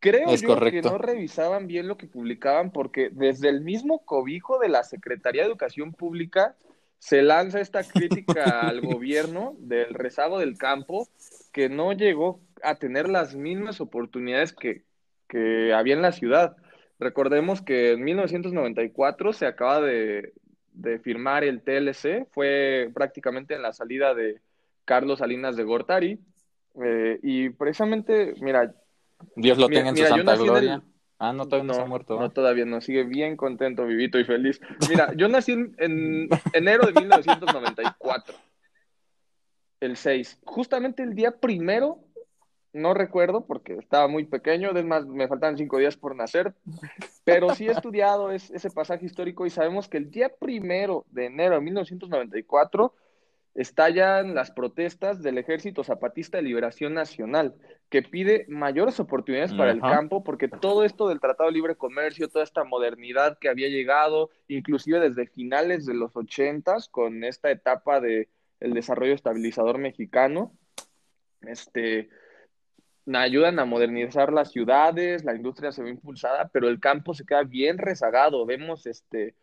creo 0.00 0.30
Es 0.30 0.40
yo 0.40 0.58
que 0.58 0.80
no 0.82 0.96
revisaban 0.98 1.66
bien 1.66 1.86
lo 1.86 1.98
que 1.98 2.06
publicaban 2.06 2.72
porque 2.72 3.10
desde 3.12 3.50
el 3.50 3.60
mismo 3.60 3.98
cobijo 4.00 4.58
de 4.58 4.70
la 4.70 4.82
Secretaría 4.84 5.42
de 5.42 5.48
Educación 5.48 5.92
Pública 5.92 6.56
se 6.98 7.22
lanza 7.22 7.60
esta 7.60 7.84
crítica 7.84 8.60
al 8.68 8.80
gobierno 8.80 9.54
del 9.58 9.92
rezago 9.94 10.38
del 10.38 10.56
campo 10.56 11.08
que 11.52 11.68
no 11.68 11.92
llegó 11.92 12.40
a 12.62 12.74
tener 12.76 13.08
las 13.08 13.34
mismas 13.34 13.80
oportunidades 13.80 14.52
que, 14.52 14.82
que 15.28 15.72
había 15.72 15.94
en 15.94 16.02
la 16.02 16.12
ciudad. 16.12 16.56
Recordemos 16.98 17.62
que 17.62 17.92
en 17.92 18.04
1994 18.04 19.32
se 19.32 19.46
acaba 19.46 19.80
de, 19.80 20.32
de 20.72 20.98
firmar 20.98 21.44
el 21.44 21.62
TLC, 21.62 22.26
fue 22.32 22.90
prácticamente 22.94 23.54
en 23.54 23.62
la 23.62 23.72
salida 23.72 24.14
de 24.14 24.40
Carlos 24.84 25.20
Salinas 25.20 25.56
de 25.56 25.64
Gortari, 25.64 26.18
eh, 26.84 27.18
y 27.22 27.50
precisamente, 27.50 28.34
mira, 28.40 28.74
Dios 29.36 29.58
lo 29.58 29.68
mira, 29.68 29.80
tenga 29.80 29.90
en 29.90 29.96
su 29.96 30.02
mira, 30.02 30.16
santa 30.16 30.36
gloria. 30.36 30.74
el- 30.74 30.82
Ah, 31.22 31.34
no, 31.34 31.44
todavía 31.46 31.66
no, 31.68 31.74
se 31.74 31.80
ha 31.82 31.84
muerto. 31.84 32.14
no, 32.14 32.20
¿va? 32.22 32.28
todavía 32.30 32.64
no, 32.64 32.80
sigue 32.80 33.04
bien 33.04 33.36
contento, 33.36 33.84
vivito 33.84 34.18
y 34.18 34.24
feliz. 34.24 34.58
Mira, 34.88 35.12
yo 35.16 35.28
nací 35.28 35.52
en, 35.52 35.74
en 35.76 36.28
enero 36.54 36.86
de 36.86 36.94
1994, 36.94 38.34
el 39.80 39.96
6, 39.98 40.38
justamente 40.44 41.02
el 41.02 41.14
día 41.14 41.32
primero, 41.38 41.98
no 42.72 42.94
recuerdo 42.94 43.46
porque 43.46 43.74
estaba 43.74 44.06
muy 44.08 44.24
pequeño, 44.24 44.70
es 44.70 44.84
más, 44.84 45.06
me 45.06 45.26
faltaban 45.28 45.56
cinco 45.56 45.78
días 45.78 45.96
por 45.96 46.14
nacer, 46.14 46.54
pero 47.24 47.54
sí 47.54 47.66
he 47.66 47.72
estudiado 47.72 48.30
es- 48.30 48.50
ese 48.50 48.70
pasaje 48.70 49.06
histórico 49.06 49.46
y 49.46 49.50
sabemos 49.50 49.88
que 49.88 49.96
el 49.98 50.10
día 50.10 50.28
primero 50.38 51.04
de 51.10 51.26
enero 51.26 51.56
de 51.56 51.60
1994 51.62 52.94
estallan 53.54 54.34
las 54.34 54.52
protestas 54.52 55.22
del 55.22 55.36
Ejército 55.38 55.82
Zapatista 55.82 56.36
de 56.38 56.44
Liberación 56.44 56.94
Nacional, 56.94 57.56
que 57.88 58.02
pide 58.02 58.46
mayores 58.48 59.00
oportunidades 59.00 59.52
para 59.52 59.72
el 59.72 59.80
campo, 59.80 60.22
porque 60.22 60.46
todo 60.46 60.84
esto 60.84 61.08
del 61.08 61.18
Tratado 61.20 61.48
de 61.50 61.54
Libre 61.56 61.74
Comercio, 61.74 62.28
toda 62.28 62.44
esta 62.44 62.62
modernidad 62.62 63.38
que 63.40 63.48
había 63.48 63.66
llegado, 63.68 64.30
inclusive 64.46 65.00
desde 65.00 65.26
finales 65.26 65.84
de 65.84 65.94
los 65.94 66.14
ochentas, 66.16 66.88
con 66.88 67.24
esta 67.24 67.50
etapa 67.50 68.00
de 68.00 68.28
el 68.60 68.72
desarrollo 68.74 69.14
estabilizador 69.14 69.78
mexicano, 69.78 70.52
este, 71.42 72.08
ayudan 73.16 73.58
a 73.58 73.64
modernizar 73.64 74.32
las 74.32 74.52
ciudades, 74.52 75.24
la 75.24 75.34
industria 75.34 75.72
se 75.72 75.82
ve 75.82 75.90
impulsada, 75.90 76.48
pero 76.52 76.68
el 76.68 76.80
campo 76.80 77.14
se 77.14 77.24
queda 77.24 77.42
bien 77.42 77.78
rezagado. 77.78 78.46
Vemos 78.46 78.86
este 78.86 79.34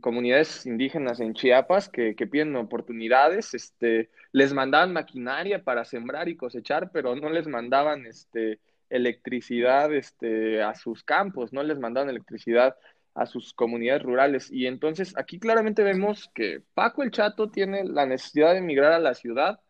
comunidades 0.00 0.66
indígenas 0.66 1.20
en 1.20 1.34
Chiapas 1.34 1.88
que, 1.88 2.16
que 2.16 2.26
piden 2.26 2.56
oportunidades, 2.56 3.54
este, 3.54 4.10
les 4.32 4.52
mandaban 4.52 4.92
maquinaria 4.92 5.62
para 5.62 5.84
sembrar 5.84 6.28
y 6.28 6.36
cosechar, 6.36 6.90
pero 6.90 7.14
no 7.14 7.30
les 7.30 7.46
mandaban 7.46 8.04
este, 8.06 8.58
electricidad 8.90 9.94
este, 9.94 10.62
a 10.62 10.74
sus 10.74 11.04
campos, 11.04 11.52
no 11.52 11.62
les 11.62 11.78
mandaban 11.78 12.10
electricidad 12.10 12.76
a 13.14 13.26
sus 13.26 13.52
comunidades 13.52 14.02
rurales. 14.02 14.50
Y 14.50 14.66
entonces 14.66 15.14
aquí 15.16 15.38
claramente 15.38 15.82
vemos 15.82 16.30
que 16.34 16.62
Paco 16.74 17.02
el 17.02 17.10
Chato 17.10 17.50
tiene 17.50 17.84
la 17.84 18.06
necesidad 18.06 18.52
de 18.52 18.58
emigrar 18.58 18.92
a 18.92 18.98
la 18.98 19.14
ciudad 19.14 19.60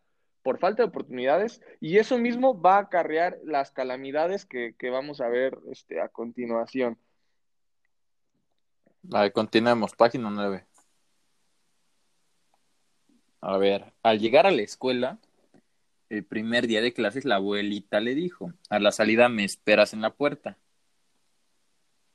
por 0.43 0.59
falta 0.59 0.83
de 0.83 0.89
oportunidades 0.89 1.61
y 1.79 1.97
eso 1.97 2.17
mismo 2.17 2.59
va 2.59 2.77
a 2.77 2.81
acarrear 2.81 3.37
las 3.43 3.71
calamidades 3.71 4.45
que, 4.45 4.73
que 4.77 4.89
vamos 4.89 5.21
a 5.21 5.27
ver 5.27 5.57
este, 5.71 6.01
a 6.01 6.09
continuación. 6.09 6.97
A 9.11 9.21
ver, 9.23 9.31
continuemos, 9.31 9.95
página 9.95 10.29
9. 10.29 10.65
A 13.41 13.57
ver, 13.57 13.93
al 14.03 14.19
llegar 14.19 14.45
a 14.45 14.51
la 14.51 14.61
escuela, 14.61 15.17
el 16.09 16.25
primer 16.25 16.67
día 16.67 16.81
de 16.81 16.93
clases, 16.93 17.23
la 17.23 17.35
abuelita 17.35 17.99
le 17.99 18.15
dijo, 18.15 18.51
a 18.69 18.79
la 18.79 18.91
salida 18.91 19.29
me 19.29 19.43
esperas 19.43 19.93
en 19.93 20.01
la 20.01 20.13
puerta. 20.13 20.57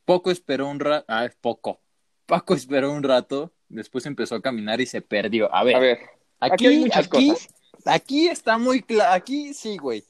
Poco 0.04 0.30
esperó 0.30 0.68
un 0.68 0.80
rato, 0.80 1.06
ah, 1.08 1.28
poco. 1.40 1.80
Paco 2.26 2.54
esperó 2.54 2.92
un 2.92 3.02
rato, 3.02 3.52
después 3.68 4.06
empezó 4.06 4.34
a 4.34 4.42
caminar 4.42 4.80
y 4.80 4.86
se 4.86 5.00
perdió. 5.00 5.54
A 5.54 5.64
ver, 5.64 5.76
A 5.76 5.78
ver, 5.78 5.98
aquí, 6.40 6.52
aquí 6.52 6.66
hay 6.66 6.78
muchas 6.78 7.06
aquí, 7.06 7.28
cosas. 7.28 7.48
Aquí 7.84 8.28
está 8.28 8.58
muy 8.58 8.82
claro, 8.82 9.12
aquí 9.12 9.54
sí, 9.54 9.76
güey. 9.76 10.04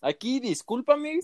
Aquí, 0.00 0.40
discúlpame, 0.40 1.20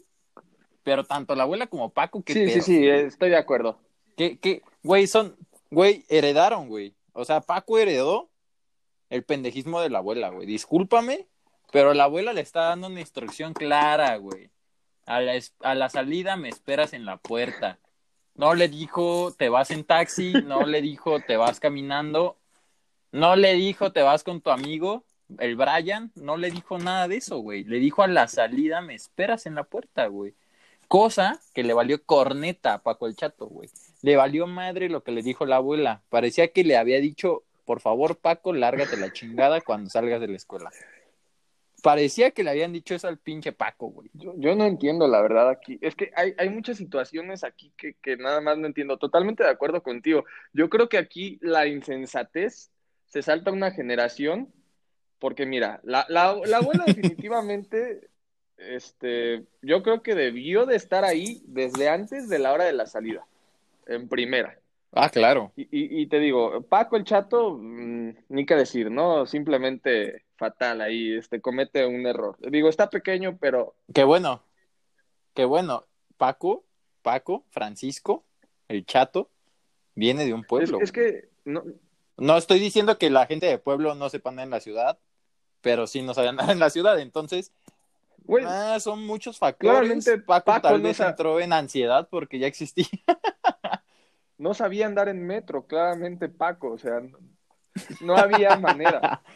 pero 0.83 1.05
tanto 1.05 1.35
la 1.35 1.45
abuela 1.45 1.67
como 1.67 1.91
Paco, 1.91 2.23
que 2.23 2.33
Sí, 2.33 2.51
sí, 2.51 2.61
sí, 2.61 2.89
estoy 2.89 3.31
de 3.31 3.37
acuerdo. 3.37 3.79
que, 4.17 4.39
que, 4.39 4.63
güey, 4.83 5.07
son, 5.07 5.37
güey, 5.71 6.05
heredaron, 6.09 6.69
güey. 6.69 6.95
O 7.13 7.25
sea, 7.25 7.41
Paco 7.41 7.79
heredó 7.79 8.29
el 9.09 9.25
pendejismo 9.25 9.81
de 9.81 9.91
la 9.91 9.99
abuela, 9.99 10.29
güey. 10.29 10.47
Discúlpame, 10.47 11.27
pero 11.73 11.95
la 11.95 12.05
abuela 12.05 12.33
le 12.33 12.43
está 12.43 12.65
dando 12.65 12.89
una 12.89 13.01
instrucción 13.01 13.55
clara, 13.55 14.17
güey. 14.17 14.51
A 15.07 15.21
la, 15.21 15.41
a 15.61 15.75
la 15.75 15.89
salida 15.89 16.37
me 16.37 16.49
esperas 16.49 16.93
en 16.93 17.05
la 17.05 17.17
puerta. 17.17 17.79
No 18.35 18.55
le 18.55 18.69
dijo 18.69 19.33
te 19.39 19.49
vas 19.49 19.71
en 19.71 19.85
taxi, 19.85 20.33
no 20.45 20.67
le 20.67 20.83
dijo 20.83 21.21
te 21.21 21.37
vas 21.37 21.61
caminando, 21.61 22.37
no 23.11 23.35
le 23.37 23.55
dijo 23.55 23.93
te 23.93 24.03
vas 24.03 24.25
con 24.25 24.43
tu 24.43 24.51
amigo, 24.51 25.05
el 25.39 25.57
Brian, 25.57 26.13
no 26.15 26.37
le 26.37 26.51
dijo 26.51 26.79
nada 26.79 27.09
de 27.09 27.17
eso, 27.17 27.39
güey. 27.39 27.65
Le 27.65 27.79
dijo 27.79 28.03
a 28.03 28.09
la 28.09 28.29
salida 28.29 28.81
me 28.81 28.95
esperas 28.95 29.47
en 29.47 29.55
la 29.55 29.65
puerta, 29.65 30.07
güey. 30.07 30.35
Cosa 30.89 31.41
que 31.53 31.65
le 31.65 31.75
valió 31.75 32.03
corneta 32.05 32.75
a 32.75 32.83
Paco 32.83 33.07
el 33.07 33.17
Chato, 33.17 33.47
güey. 33.47 33.69
Le 34.03 34.17
valió 34.17 34.47
madre 34.47 34.89
lo 34.89 35.03
que 35.03 35.11
le 35.11 35.23
dijo 35.23 35.45
la 35.45 35.57
abuela. 35.57 36.03
Parecía 36.11 36.49
que 36.49 36.63
le 36.63 36.77
había 36.77 37.01
dicho, 37.01 37.43
por 37.65 37.81
favor, 37.81 38.17
Paco, 38.17 38.53
lárgate 38.53 38.97
la 38.97 39.13
chingada 39.13 39.61
cuando 39.61 39.91
salgas 39.91 40.21
de 40.21 40.29
la 40.29 40.37
escuela. 40.37 40.71
parecía 41.83 42.31
que 42.31 42.45
le 42.45 42.51
habían 42.51 42.73
dicho 42.73 42.95
eso 42.95 43.09
al 43.09 43.19
pinche 43.19 43.53
Paco, 43.53 43.89
güey. 43.89 44.11
Yo, 44.15 44.35
yo 44.37 44.55
no 44.55 44.65
entiendo 44.65 45.09
la 45.09 45.21
verdad 45.21 45.51
aquí. 45.51 45.79
Es 45.81 45.97
que 45.97 46.13
hay, 46.15 46.35
hay 46.39 46.51
muchas 46.51 46.77
situaciones 46.77 47.43
aquí 47.43 47.73
que, 47.77 47.95
que 47.95 48.17
nada 48.17 48.41
más 48.41 48.57
no 48.57 48.67
entiendo. 48.67 48.97
Totalmente 48.97 49.43
de 49.43 49.51
acuerdo 49.51 49.83
contigo. 49.83 50.25
Yo 50.53 50.69
creo 50.69 50.89
que 50.89 50.99
aquí 50.99 51.39
la 51.43 51.67
insensatez 51.67 52.71
se 53.07 53.23
salta 53.23 53.51
una 53.51 53.71
generación, 53.71 54.53
porque 55.19 55.47
mira, 55.47 55.81
la, 55.83 56.07
la, 56.09 56.37
la 56.45 56.59
abuela 56.59 56.85
definitivamente, 56.87 58.09
este, 58.57 59.45
yo 59.63 59.83
creo 59.83 60.03
que 60.03 60.15
debió 60.15 60.67
de 60.67 60.77
estar 60.77 61.05
ahí 61.05 61.43
desde 61.47 61.89
antes 61.89 62.29
de 62.29 62.39
la 62.39 62.53
hora 62.53 62.65
de 62.65 62.73
la 62.73 62.87
salida, 62.87 63.27
en 63.87 64.09
primera. 64.09 64.59
Ah, 64.93 65.11
claro. 65.11 65.53
Y, 65.57 65.63
y, 65.65 66.03
y 66.03 66.07
te 66.07 66.19
digo, 66.19 66.63
Paco 66.63 66.97
el 66.97 67.05
Chato, 67.05 67.59
mmm, 67.61 68.15
ni 68.29 68.47
qué 68.47 68.55
decir, 68.55 68.91
¿no? 68.91 69.27
Simplemente 69.27 70.25
fatal 70.37 70.81
ahí, 70.81 71.17
este, 71.17 71.41
comete 71.41 71.87
un 71.87 72.07
error. 72.07 72.37
Digo, 72.51 72.69
está 72.69 72.89
pequeño, 72.89 73.37
pero... 73.39 73.75
Qué 73.93 74.05
bueno, 74.05 74.43
qué 75.35 75.45
bueno. 75.45 75.85
Paco, 76.17 76.65
Paco, 77.03 77.45
Francisco, 77.51 78.25
el 78.69 78.87
Chato, 78.87 79.29
viene 79.95 80.25
de 80.25 80.33
un 80.33 80.45
pueblo. 80.45 80.79
Es, 80.79 80.85
es 80.85 80.93
que... 80.93 81.29
No, 81.45 81.63
no 82.17 82.37
estoy 82.37 82.59
diciendo 82.59 82.99
que 82.99 83.11
la 83.11 83.27
gente 83.27 83.47
de 83.47 83.59
pueblo 83.59 83.95
no 83.95 84.09
sepa 84.09 84.31
nada 84.31 84.45
en 84.45 84.51
la 84.51 84.61
ciudad, 84.61 84.99
pero 85.61 85.87
sí 85.87 86.03
no 86.03 86.15
sabe 86.15 86.33
nada 86.33 86.53
en 86.53 86.59
la 86.59 86.71
ciudad, 86.71 86.99
entonces... 86.99 87.53
Güey, 88.25 88.45
ah, 88.45 88.81
son 88.81 89.07
muchos 89.07 89.39
factores. 89.39 89.71
claramente 89.71 90.19
Paco, 90.19 90.47
Paco 90.47 90.63
tal 90.63 90.83
no 90.83 90.89
vez 90.89 90.99
entró 90.99 91.39
en 91.39 91.53
ansiedad 91.53 92.09
porque 92.11 92.41
ya 92.41 92.49
existía. 92.49 92.87
no 94.39 94.53
sabía 94.53 94.87
andar 94.87 95.09
en 95.09 95.25
metro, 95.25 95.65
claramente 95.65 96.29
Paco, 96.29 96.73
o 96.73 96.79
sea, 96.79 97.01
no, 97.01 97.19
no 98.01 98.17
había 98.17 98.57
manera. 98.57 99.23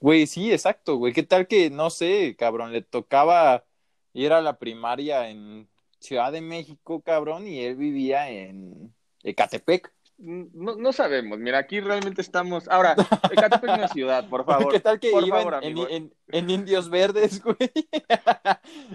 Güey, 0.00 0.26
sí, 0.26 0.50
exacto, 0.50 0.96
güey. 0.96 1.12
¿Qué 1.12 1.22
tal 1.22 1.46
que, 1.46 1.68
no 1.68 1.90
sé, 1.90 2.34
cabrón, 2.38 2.72
le 2.72 2.80
tocaba 2.80 3.66
ir 4.14 4.32
a 4.32 4.40
la 4.40 4.58
primaria 4.58 5.28
en 5.28 5.68
Ciudad 5.98 6.32
de 6.32 6.40
México, 6.40 7.02
cabrón, 7.02 7.46
y 7.46 7.60
él 7.60 7.76
vivía 7.76 8.30
en 8.30 8.94
Ecatepec? 9.22 9.92
No, 10.22 10.76
no 10.76 10.92
sabemos, 10.92 11.38
mira, 11.38 11.56
aquí 11.58 11.80
realmente 11.80 12.20
estamos... 12.20 12.68
Ahora, 12.68 12.94
Ecatepec 13.32 13.70
es 13.70 13.76
una 13.78 13.88
ciudad, 13.88 14.28
por 14.28 14.44
favor. 14.46 14.70
¿Qué 14.70 14.80
tal 14.80 15.00
que 15.00 15.10
por 15.10 15.24
iba 15.26 15.38
favor, 15.38 15.54
en, 15.54 15.72
amigo. 15.72 15.86
en- 15.88 16.12
en 16.28 16.50
Indios 16.50 16.90
Verdes, 16.90 17.42
güey? 17.42 17.56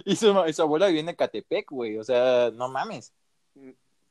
y 0.05 0.15
su, 0.15 0.35
y 0.47 0.53
su 0.53 0.61
abuela 0.61 0.85
vivía 0.87 1.01
en 1.01 1.09
Ecatepec, 1.09 1.69
güey. 1.71 1.97
O 1.97 2.03
sea, 2.03 2.51
no 2.53 2.69
mames. 2.69 3.11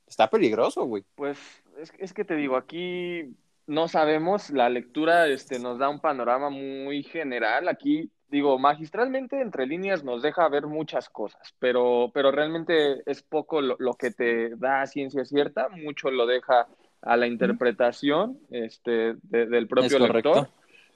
Está 0.07 0.29
peligroso, 0.29 0.85
güey. 0.85 1.05
Pues 1.15 1.39
es, 1.79 1.93
es 1.99 2.13
que 2.13 2.25
te 2.25 2.35
digo, 2.37 2.57
aquí 2.57 3.35
no 3.67 3.87
sabemos, 3.89 4.51
la 4.51 4.69
lectura 4.69 5.27
este, 5.29 5.59
nos 5.59 5.79
da 5.79 5.89
un 5.89 6.01
panorama 6.01 6.51
muy 6.51 7.03
general. 7.05 7.69
Aquí, 7.69 8.11
digo, 8.29 8.59
magistralmente 8.59 9.41
entre 9.41 9.67
líneas 9.67 10.03
nos 10.05 10.21
deja 10.21 10.49
ver 10.49 10.67
muchas 10.67 11.09
cosas, 11.09 11.55
pero, 11.61 12.11
pero 12.13 12.31
realmente 12.33 13.03
es 13.07 13.23
poco 13.23 13.61
lo, 13.63 13.77
lo 13.79 13.95
que 13.95 14.11
te 14.11 14.51
da 14.57 14.85
ciencia 14.87 15.25
cierta, 15.25 15.69
mucho 15.69 16.11
lo 16.11 16.27
deja 16.27 16.67
a 17.05 17.17
la 17.17 17.27
interpretación 17.27 18.39
este, 18.51 19.15
de- 19.23 19.47
del 19.47 19.69
propio 19.69 19.99
lector. 19.99 20.49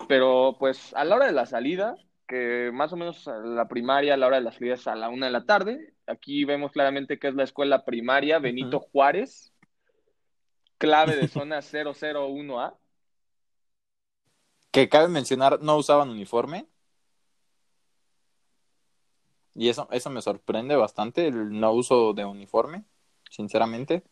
Pero 0.06 0.56
pues 0.58 0.94
a 0.94 1.04
la 1.04 1.16
hora 1.16 1.26
de 1.26 1.32
la 1.32 1.46
salida, 1.46 1.96
que 2.26 2.70
más 2.72 2.92
o 2.92 2.96
menos 2.96 3.26
la 3.26 3.68
primaria, 3.68 4.14
a 4.14 4.16
la 4.16 4.26
hora 4.26 4.36
de 4.36 4.42
la 4.44 4.52
salida 4.52 4.74
es 4.74 4.86
a 4.86 4.94
la 4.94 5.08
una 5.08 5.26
de 5.26 5.32
la 5.32 5.44
tarde, 5.44 5.94
aquí 6.06 6.44
vemos 6.44 6.72
claramente 6.72 7.18
que 7.18 7.28
es 7.28 7.34
la 7.34 7.44
escuela 7.44 7.84
primaria 7.84 8.38
Benito 8.38 8.80
Juárez, 8.80 9.52
clave 10.78 11.16
de 11.16 11.28
zona 11.28 11.58
001A. 11.62 12.76
Que 14.70 14.88
cabe 14.88 15.08
mencionar, 15.08 15.60
no 15.60 15.76
usaban 15.76 16.10
uniforme. 16.10 16.68
Y 19.54 19.68
eso, 19.68 19.88
eso 19.90 20.08
me 20.10 20.22
sorprende 20.22 20.76
bastante, 20.76 21.26
el 21.26 21.58
no 21.58 21.72
uso 21.72 22.12
de 22.12 22.24
uniforme, 22.24 22.84
sinceramente. 23.28 24.04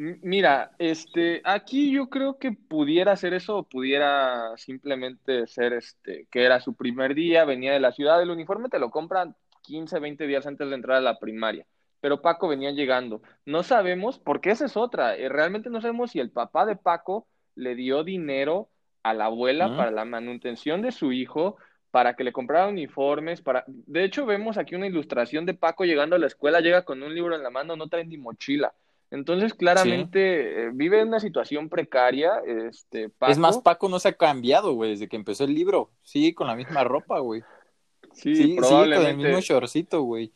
Mira, 0.00 0.70
este, 0.78 1.42
aquí 1.42 1.90
yo 1.90 2.08
creo 2.08 2.38
que 2.38 2.52
pudiera 2.52 3.16
ser 3.16 3.34
eso, 3.34 3.58
o 3.58 3.62
pudiera 3.64 4.56
simplemente 4.56 5.48
ser 5.48 5.72
este, 5.72 6.28
que 6.30 6.44
era 6.44 6.60
su 6.60 6.74
primer 6.76 7.16
día, 7.16 7.44
venía 7.44 7.72
de 7.72 7.80
la 7.80 7.90
ciudad, 7.90 8.22
el 8.22 8.30
uniforme 8.30 8.68
te 8.68 8.78
lo 8.78 8.92
compran 8.92 9.34
15, 9.62 9.98
20 9.98 10.28
días 10.28 10.46
antes 10.46 10.68
de 10.68 10.74
entrar 10.76 10.98
a 10.98 11.00
la 11.00 11.18
primaria, 11.18 11.66
pero 12.00 12.22
Paco 12.22 12.46
venía 12.46 12.70
llegando. 12.70 13.22
No 13.44 13.64
sabemos, 13.64 14.20
porque 14.20 14.50
esa 14.50 14.66
es 14.66 14.76
otra, 14.76 15.16
eh, 15.16 15.28
realmente 15.28 15.68
no 15.68 15.80
sabemos 15.80 16.12
si 16.12 16.20
el 16.20 16.30
papá 16.30 16.64
de 16.64 16.76
Paco 16.76 17.26
le 17.56 17.74
dio 17.74 18.04
dinero 18.04 18.68
a 19.02 19.14
la 19.14 19.24
abuela 19.24 19.66
¿Mm? 19.66 19.76
para 19.78 19.90
la 19.90 20.04
manutención 20.04 20.80
de 20.80 20.92
su 20.92 21.10
hijo, 21.10 21.56
para 21.90 22.14
que 22.14 22.22
le 22.22 22.32
comprara 22.32 22.68
uniformes, 22.68 23.42
para... 23.42 23.64
De 23.66 24.04
hecho, 24.04 24.26
vemos 24.26 24.58
aquí 24.58 24.76
una 24.76 24.86
ilustración 24.86 25.44
de 25.44 25.54
Paco 25.54 25.84
llegando 25.84 26.14
a 26.14 26.20
la 26.20 26.28
escuela, 26.28 26.60
llega 26.60 26.84
con 26.84 27.02
un 27.02 27.12
libro 27.12 27.34
en 27.34 27.42
la 27.42 27.50
mano, 27.50 27.74
no 27.74 27.88
trae 27.88 28.04
ni 28.04 28.16
mochila. 28.16 28.72
Entonces, 29.10 29.54
claramente, 29.54 30.64
eh, 30.66 30.70
vive 30.72 31.00
en 31.00 31.08
una 31.08 31.20
situación 31.20 31.68
precaria, 31.70 32.42
este, 32.46 33.08
Paco. 33.08 33.32
Es 33.32 33.38
más, 33.38 33.58
Paco 33.58 33.88
no 33.88 33.98
se 33.98 34.08
ha 34.08 34.12
cambiado, 34.12 34.72
güey, 34.74 34.90
desde 34.90 35.08
que 35.08 35.16
empezó 35.16 35.44
el 35.44 35.54
libro. 35.54 35.90
Sigue 36.02 36.34
con 36.34 36.46
la 36.46 36.54
misma 36.56 36.84
ropa, 36.84 37.18
güey. 37.20 37.42
sí, 38.12 38.34
Sí, 38.34 38.42
sigue 38.42 38.56
con 38.56 38.64
el 38.64 38.68
probablemente. 38.68 39.24
mismo 39.24 39.40
shortcito, 39.40 40.02
güey. 40.02 40.32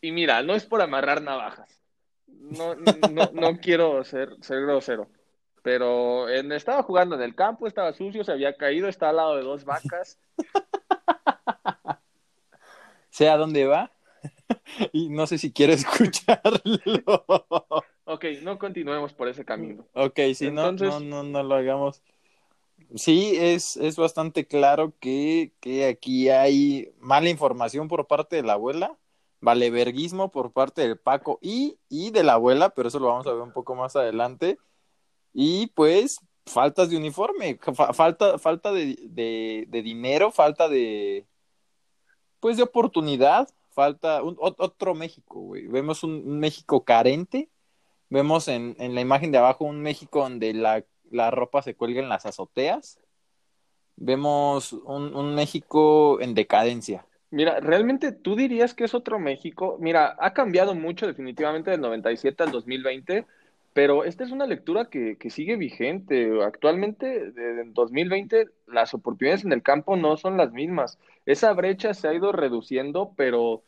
Y 0.00 0.12
mira, 0.12 0.42
no 0.42 0.54
es 0.54 0.64
por 0.64 0.80
amarrar 0.82 1.20
navajas. 1.22 1.68
No, 2.26 2.74
no, 2.74 2.92
no, 3.10 3.30
no 3.32 3.58
quiero 3.60 4.02
ser, 4.04 4.30
ser 4.40 4.62
grosero. 4.62 5.08
Pero 5.62 6.28
en- 6.28 6.52
estaba 6.52 6.82
jugando 6.82 7.14
en 7.16 7.22
el 7.22 7.34
campo, 7.34 7.66
estaba 7.66 7.92
sucio, 7.94 8.22
se 8.24 8.32
había 8.32 8.54
caído, 8.56 8.86
estaba 8.88 9.10
al 9.10 9.16
lado 9.16 9.36
de 9.36 9.42
dos 9.42 9.64
vacas. 9.64 10.18
Sé 13.10 13.28
a 13.28 13.36
dónde 13.36 13.66
va. 13.66 13.92
y 14.92 15.08
no 15.08 15.26
sé 15.26 15.38
si 15.38 15.52
quiere 15.52 15.74
escucharlo. 15.74 16.60
Ok, 18.04 18.24
no 18.42 18.58
continuemos 18.58 19.12
por 19.14 19.28
ese 19.28 19.44
camino. 19.44 19.86
Ok, 19.94 20.18
si 20.34 20.50
no, 20.50 20.68
Entonces- 20.68 20.88
no, 21.04 21.22
no, 21.22 21.22
no 21.22 21.42
lo 21.42 21.54
hagamos. 21.54 22.02
Sí, 22.96 23.34
es, 23.36 23.76
es 23.76 23.96
bastante 23.96 24.46
claro 24.46 24.92
que, 25.00 25.52
que 25.60 25.86
aquí 25.86 26.28
hay 26.28 26.92
mala 27.00 27.30
información 27.30 27.88
por 27.88 28.06
parte 28.06 28.36
de 28.36 28.42
la 28.42 28.54
abuela, 28.54 28.96
valeverguismo 29.40 30.30
por 30.30 30.52
parte 30.52 30.82
del 30.82 30.98
Paco 30.98 31.38
y, 31.40 31.78
y 31.88 32.10
de 32.10 32.22
la 32.24 32.34
abuela, 32.34 32.70
pero 32.70 32.88
eso 32.88 32.98
lo 32.98 33.06
vamos 33.08 33.26
a 33.26 33.32
ver 33.32 33.42
un 33.42 33.52
poco 33.52 33.74
más 33.74 33.96
adelante. 33.96 34.58
Y 35.32 35.68
pues, 35.68 36.20
faltas 36.46 36.90
de 36.90 36.96
uniforme, 36.96 37.58
fa- 37.74 37.92
falta, 37.94 38.38
falta 38.38 38.70
de, 38.72 38.96
de, 39.08 39.64
de 39.68 39.82
dinero, 39.82 40.30
falta 40.30 40.68
de, 40.68 41.26
pues 42.40 42.56
de 42.58 42.62
oportunidad, 42.64 43.48
falta 43.70 44.22
un, 44.22 44.36
ot- 44.36 44.56
otro 44.58 44.94
México, 44.94 45.40
güey. 45.40 45.66
Vemos 45.66 46.04
un, 46.04 46.12
un 46.26 46.38
México 46.38 46.84
carente, 46.84 47.48
vemos 48.10 48.48
en, 48.48 48.76
en 48.78 48.94
la 48.94 49.00
imagen 49.00 49.32
de 49.32 49.38
abajo 49.38 49.64
un 49.64 49.80
México 49.80 50.20
donde 50.20 50.52
la, 50.54 50.84
la 51.10 51.30
ropa 51.30 51.62
se 51.62 51.74
cuelga 51.74 52.00
en 52.00 52.08
las 52.08 52.26
azoteas, 52.26 52.98
vemos 53.96 54.72
un, 54.72 55.14
un 55.14 55.34
México 55.34 56.20
en 56.20 56.34
decadencia. 56.34 57.06
Mira, 57.30 57.58
realmente 57.60 58.12
tú 58.12 58.36
dirías 58.36 58.74
que 58.74 58.84
es 58.84 58.94
otro 58.94 59.18
México. 59.18 59.76
Mira, 59.80 60.16
ha 60.20 60.32
cambiado 60.32 60.74
mucho 60.74 61.06
definitivamente 61.06 61.70
del 61.70 61.80
97 61.80 62.44
al 62.44 62.52
2020, 62.52 63.26
pero 63.72 64.04
esta 64.04 64.22
es 64.22 64.30
una 64.30 64.46
lectura 64.46 64.84
que, 64.88 65.16
que 65.16 65.30
sigue 65.30 65.56
vigente. 65.56 66.30
Actualmente, 66.44 67.32
en 67.36 67.74
2020, 67.74 68.50
las 68.68 68.94
oportunidades 68.94 69.44
en 69.44 69.52
el 69.52 69.62
campo 69.62 69.96
no 69.96 70.16
son 70.16 70.36
las 70.36 70.52
mismas. 70.52 70.98
Esa 71.26 71.52
brecha 71.54 71.92
se 71.92 72.06
ha 72.06 72.14
ido 72.14 72.30
reduciendo, 72.30 73.12
pero 73.16 73.62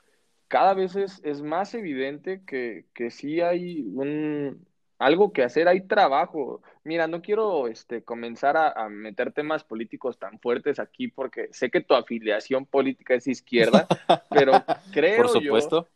cada 0.48 0.74
vez 0.74 0.96
es, 0.96 1.20
es 1.24 1.42
más 1.42 1.74
evidente 1.74 2.42
que, 2.44 2.86
que 2.94 3.10
sí 3.10 3.40
hay 3.40 3.82
un, 3.94 4.66
algo 4.98 5.32
que 5.32 5.42
hacer, 5.42 5.68
hay 5.68 5.82
trabajo. 5.86 6.62
Mira, 6.84 7.06
no 7.08 7.22
quiero 7.22 7.68
este, 7.68 8.02
comenzar 8.04 8.56
a, 8.56 8.70
a 8.70 8.88
meter 8.88 9.32
temas 9.32 9.64
políticos 9.64 10.18
tan 10.18 10.38
fuertes 10.40 10.78
aquí 10.78 11.08
porque 11.08 11.48
sé 11.52 11.70
que 11.70 11.80
tu 11.80 11.94
afiliación 11.94 12.66
política 12.66 13.14
es 13.14 13.26
izquierda, 13.26 13.86
pero 14.30 14.52
creo 14.92 15.28
Por 15.28 15.40
yo, 15.40 15.40
supuesto. 15.40 15.88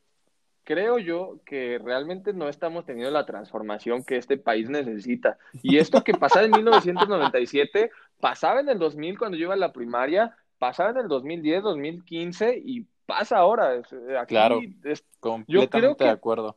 creo 0.64 0.98
yo 0.98 1.40
que 1.44 1.78
realmente 1.82 2.32
no 2.32 2.48
estamos 2.48 2.84
teniendo 2.84 3.10
la 3.10 3.26
transformación 3.26 4.04
que 4.04 4.16
este 4.16 4.36
país 4.36 4.68
necesita. 4.70 5.38
Y 5.62 5.78
esto 5.78 6.04
que 6.04 6.14
pasaba 6.14 6.46
en 6.46 6.52
1997, 6.52 7.90
pasaba 8.20 8.60
en 8.60 8.68
el 8.68 8.78
2000 8.78 9.18
cuando 9.18 9.36
yo 9.36 9.44
iba 9.46 9.54
a 9.54 9.56
la 9.56 9.72
primaria, 9.72 10.36
pasaba 10.58 10.90
en 10.90 10.98
el 10.98 11.08
2010, 11.08 11.62
2015 11.62 12.62
y 12.64 12.86
pasa 13.10 13.36
ahora. 13.38 13.74
Eh, 13.76 13.82
Aquí 14.18 14.34
Claro. 14.34 14.60
es- 14.84 15.04
Completamente 15.20 15.96
que- 15.98 16.04
de 16.04 16.10
acuerdo. 16.10 16.56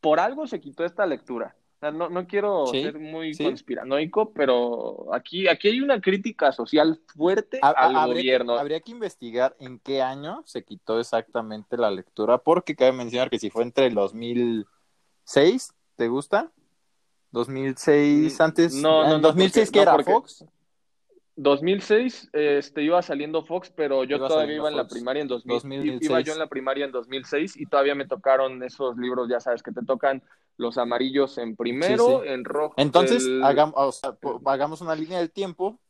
por 0.00 0.20
algo 0.20 0.46
se 0.46 0.60
quitó 0.60 0.84
esta 0.84 1.06
lectura. 1.06 1.54
No, 1.82 2.10
no 2.10 2.26
quiero 2.26 2.66
Sí, 2.66 2.82
ser 2.82 2.98
muy 2.98 3.32
sí. 3.32 3.42
conspiranoico, 3.42 4.32
pero 4.34 5.14
aquí, 5.14 5.48
aquí 5.48 5.68
hay 5.68 5.80
una 5.80 5.98
crítica 5.98 6.52
social 6.52 7.00
fuerte 7.06 7.58
Ha- 7.62 7.70
al 7.70 7.96
habría, 7.96 8.06
gobierno. 8.20 8.58
habría 8.58 8.80
que 8.80 8.90
investigar 8.92 9.56
en 9.58 9.78
qué 9.78 10.02
año 10.02 10.42
se 10.44 10.62
quitó 10.62 11.00
exactamente 11.00 11.78
la 11.78 11.90
lectura, 11.90 12.36
porque 12.36 12.76
cabe 12.76 12.92
mencionar 12.92 13.30
que 13.30 13.38
si 13.38 13.48
fue 13.48 13.62
entre 13.62 13.86
el 13.86 13.94
2006, 13.94 15.72
¿te 15.96 16.08
gusta? 16.08 16.50
2006 17.30 18.38
Mm, 18.38 18.42
antes, 18.42 18.74
no, 18.74 19.02
no, 19.02 19.04
en 19.04 19.10
no, 19.22 19.28
2006 19.28 19.68
porque- 19.68 19.78
que 19.78 19.78
no, 19.78 19.82
era 19.82 19.92
porque- 19.92 20.12
Fox. 20.12 20.44
2006 21.42 22.30
este, 22.32 22.82
iba 22.82 23.00
saliendo 23.02 23.42
Fox, 23.44 23.72
pero 23.74 24.04
yo 24.04 24.18
todavía 24.18 24.56
iba 24.56 24.68
en 24.68 24.76
la 24.76 24.86
primaria 24.86 25.22
en 25.22 25.28
2000, 25.28 25.54
2006. 25.54 26.10
iba 26.10 26.20
yo 26.20 26.32
en 26.34 26.38
la 26.38 26.46
primaria 26.48 26.84
en 26.84 26.92
2006 26.92 27.56
y 27.56 27.66
todavía 27.66 27.94
me 27.94 28.06
tocaron 28.06 28.62
esos 28.62 28.96
libros, 28.98 29.28
ya 29.28 29.40
sabes, 29.40 29.62
que 29.62 29.72
te 29.72 29.82
tocan 29.84 30.22
los 30.58 30.76
amarillos 30.76 31.38
en 31.38 31.56
primero, 31.56 32.06
Sí, 32.06 32.26
sí. 32.26 32.28
en 32.32 32.44
rojo. 32.44 32.74
Entonces, 32.76 33.24
el- 33.24 33.42
hagam- 33.42 33.72
o 33.74 33.90
sea, 33.92 34.12
po- 34.12 34.40
hagamos 34.44 34.80
una 34.82 34.94
línea 34.94 35.18
del 35.18 35.30
tiempo. 35.30 35.80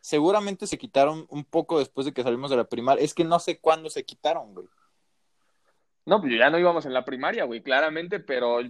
Seguramente 0.00 0.66
se 0.66 0.78
quitaron 0.78 1.26
un 1.28 1.44
poco 1.44 1.78
después 1.78 2.04
de 2.04 2.12
que 2.12 2.22
salimos 2.22 2.50
de 2.50 2.56
la 2.56 2.64
primaria. 2.68 3.04
Es 3.04 3.14
que 3.14 3.24
no 3.24 3.38
sé 3.38 3.60
cuándo 3.60 3.90
se 3.90 4.04
quitaron, 4.04 4.54
güey. 4.54 4.66
No, 6.06 6.20
pues 6.20 6.32
ya 6.36 6.50
no 6.50 6.58
íbamos 6.58 6.86
en 6.86 6.94
la 6.94 7.04
primaria, 7.04 7.44
güey, 7.44 7.62
claramente, 7.62 8.18
pero 8.18 8.60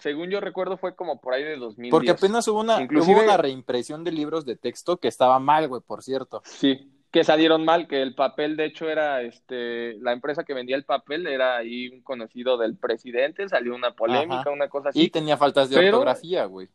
según 0.00 0.30
yo 0.30 0.40
recuerdo 0.40 0.76
fue 0.76 0.94
como 0.94 1.20
por 1.20 1.34
ahí 1.34 1.42
de 1.44 1.56
2010. 1.56 1.90
Porque 1.90 2.10
apenas 2.10 2.46
hubo 2.48 2.60
una, 2.60 2.80
Inclusive- 2.80 3.14
hubo 3.16 3.22
una 3.24 3.36
reimpresión 3.36 4.04
de 4.04 4.12
libros 4.12 4.44
de 4.44 4.56
texto 4.56 4.96
que 4.98 5.08
estaba 5.08 5.38
mal, 5.38 5.68
güey, 5.68 5.82
por 5.86 6.02
cierto. 6.02 6.42
Sí, 6.44 6.90
que 7.10 7.22
salieron 7.22 7.64
mal, 7.64 7.86
que 7.86 8.02
el 8.02 8.14
papel, 8.16 8.56
de 8.56 8.64
hecho, 8.66 8.88
era, 8.90 9.22
este, 9.22 9.94
la 10.00 10.12
empresa 10.12 10.42
que 10.42 10.52
vendía 10.54 10.74
el 10.74 10.84
papel 10.84 11.26
era 11.28 11.56
ahí 11.56 11.88
un 11.88 12.02
conocido 12.02 12.58
del 12.58 12.76
presidente, 12.76 13.48
salió 13.48 13.74
una 13.74 13.94
polémica, 13.94 14.40
Ajá. 14.40 14.50
una 14.50 14.68
cosa 14.68 14.88
Y 14.94 15.02
así, 15.02 15.10
tenía 15.10 15.36
faltas 15.36 15.70
de 15.70 15.76
Pero- 15.76 15.98
ortografía, 15.98 16.44
güey. 16.46 16.68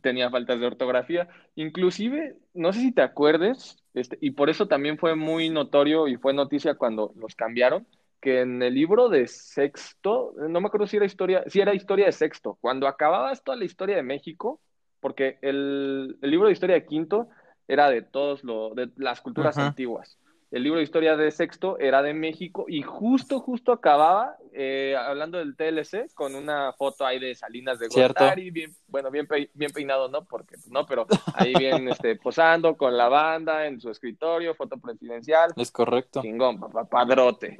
tenía 0.00 0.30
faltas 0.30 0.58
de 0.58 0.66
ortografía, 0.66 1.28
inclusive, 1.54 2.36
no 2.54 2.72
sé 2.72 2.80
si 2.80 2.92
te 2.92 3.02
acuerdes, 3.02 3.76
este, 3.94 4.16
y 4.22 4.30
por 4.30 4.48
eso 4.48 4.66
también 4.66 4.96
fue 4.96 5.16
muy 5.16 5.50
notorio 5.50 6.08
y 6.08 6.16
fue 6.16 6.32
noticia 6.32 6.76
cuando 6.76 7.12
los 7.16 7.34
cambiaron, 7.34 7.86
que 8.22 8.40
en 8.40 8.62
el 8.62 8.72
libro 8.72 9.08
de 9.08 9.26
sexto, 9.26 10.32
no 10.36 10.60
me 10.60 10.68
acuerdo 10.68 10.86
si 10.86 10.96
era 10.96 11.04
historia, 11.04 11.42
si 11.48 11.60
era 11.60 11.74
historia 11.74 12.06
de 12.06 12.12
sexto, 12.12 12.56
cuando 12.60 12.86
acababas 12.86 13.42
toda 13.42 13.58
la 13.58 13.64
historia 13.64 13.96
de 13.96 14.02
México, 14.04 14.60
porque 15.00 15.38
el, 15.42 16.16
el 16.22 16.30
libro 16.30 16.46
de 16.46 16.52
historia 16.52 16.76
de 16.76 16.86
quinto 16.86 17.28
era 17.66 17.90
de 17.90 18.02
todos 18.02 18.44
lo, 18.44 18.74
de 18.74 18.90
las 18.96 19.20
culturas 19.20 19.58
Ajá. 19.58 19.68
antiguas. 19.68 20.18
El 20.52 20.62
libro 20.64 20.78
de 20.78 20.84
historia 20.84 21.16
de 21.16 21.30
sexto 21.30 21.78
era 21.78 22.02
de 22.02 22.12
México 22.12 22.66
y 22.68 22.82
justo, 22.82 23.40
justo 23.40 23.72
acababa 23.72 24.36
eh, 24.52 24.94
hablando 24.98 25.38
del 25.38 25.56
TLC 25.56 26.12
con 26.14 26.34
una 26.34 26.74
foto 26.74 27.06
ahí 27.06 27.18
de 27.18 27.34
Salinas 27.34 27.78
de. 27.78 27.88
Gortari, 27.88 28.50
bien, 28.50 28.76
bueno, 28.86 29.10
bien, 29.10 29.26
pe- 29.26 29.50
bien 29.54 29.72
peinado, 29.72 30.10
¿no? 30.10 30.24
Porque, 30.26 30.58
pues, 30.58 30.70
no, 30.70 30.84
pero 30.84 31.06
ahí 31.32 31.56
bien 31.56 31.88
este, 31.88 32.16
posando 32.16 32.76
con 32.76 32.98
la 32.98 33.08
banda 33.08 33.66
en 33.66 33.80
su 33.80 33.88
escritorio, 33.88 34.54
foto 34.54 34.76
presidencial. 34.76 35.54
Es 35.56 35.70
correcto. 35.70 36.20
Chingón, 36.20 36.60
papá, 36.60 36.84
padrote. 36.84 37.56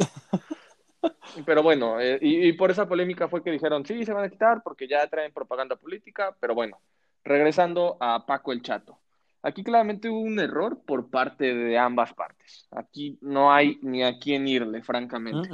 Pero 1.46 1.62
bueno, 1.62 2.00
eh, 2.00 2.18
y, 2.20 2.48
y 2.48 2.52
por 2.52 2.70
esa 2.70 2.88
polémica 2.88 3.28
fue 3.28 3.42
que 3.42 3.50
dijeron, 3.50 3.84
sí, 3.84 4.04
se 4.04 4.12
van 4.12 4.24
a 4.24 4.30
quitar 4.30 4.62
porque 4.62 4.86
ya 4.88 5.06
traen 5.08 5.32
propaganda 5.32 5.76
política, 5.76 6.36
pero 6.40 6.54
bueno, 6.54 6.78
regresando 7.24 7.96
a 8.00 8.24
Paco 8.26 8.52
el 8.52 8.62
Chato. 8.62 8.98
Aquí 9.42 9.64
claramente 9.64 10.08
hubo 10.08 10.20
un 10.20 10.38
error 10.38 10.82
por 10.86 11.10
parte 11.10 11.52
de 11.52 11.76
ambas 11.76 12.14
partes. 12.14 12.68
Aquí 12.70 13.18
no 13.20 13.52
hay 13.52 13.78
ni 13.82 14.04
a 14.04 14.18
quién 14.18 14.46
irle, 14.46 14.82
francamente. 14.82 15.48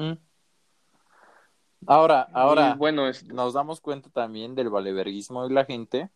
Ahora, 1.87 2.29
ahora, 2.35 2.75
Y 2.75 2.79
bueno, 2.79 3.05
nos 3.33 3.55
damos 3.55 3.81
cuenta 3.81 4.11
también 4.11 4.55
del 4.55 4.69
valeverguismo 4.69 5.49
de 5.49 5.55
la 5.55 5.65
gente 5.65 6.11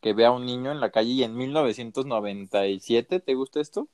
que 0.00 0.14
ve 0.14 0.24
a 0.24 0.30
un 0.30 0.46
niño 0.46 0.70
en 0.70 0.80
la 0.80 0.90
calle 0.90 1.10
y 1.10 1.22
en 1.24 1.36
1997, 1.36 3.20
¿te 3.20 3.34
gusta 3.34 3.60
esto? 3.60 3.88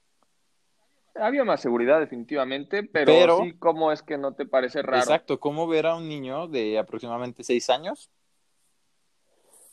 Había 1.15 1.45
más 1.45 1.61
seguridad 1.61 1.99
definitivamente, 2.01 2.83
pero, 2.85 3.07
Pero- 3.13 3.39
sí, 3.43 3.53
¿cómo 3.59 3.93
es 3.93 4.03
que 4.03 4.19
no 4.19 4.33
te 4.35 4.47
parece 4.47 4.83
raro? 4.83 4.99
Exacto, 5.03 5.39
¿cómo 5.41 5.67
ver 5.67 5.87
a 5.87 5.97
un 5.97 6.09
niño 6.09 6.49
de 6.49 6.79
aproximadamente 6.79 7.43
seis 7.45 7.69
años, 7.71 8.11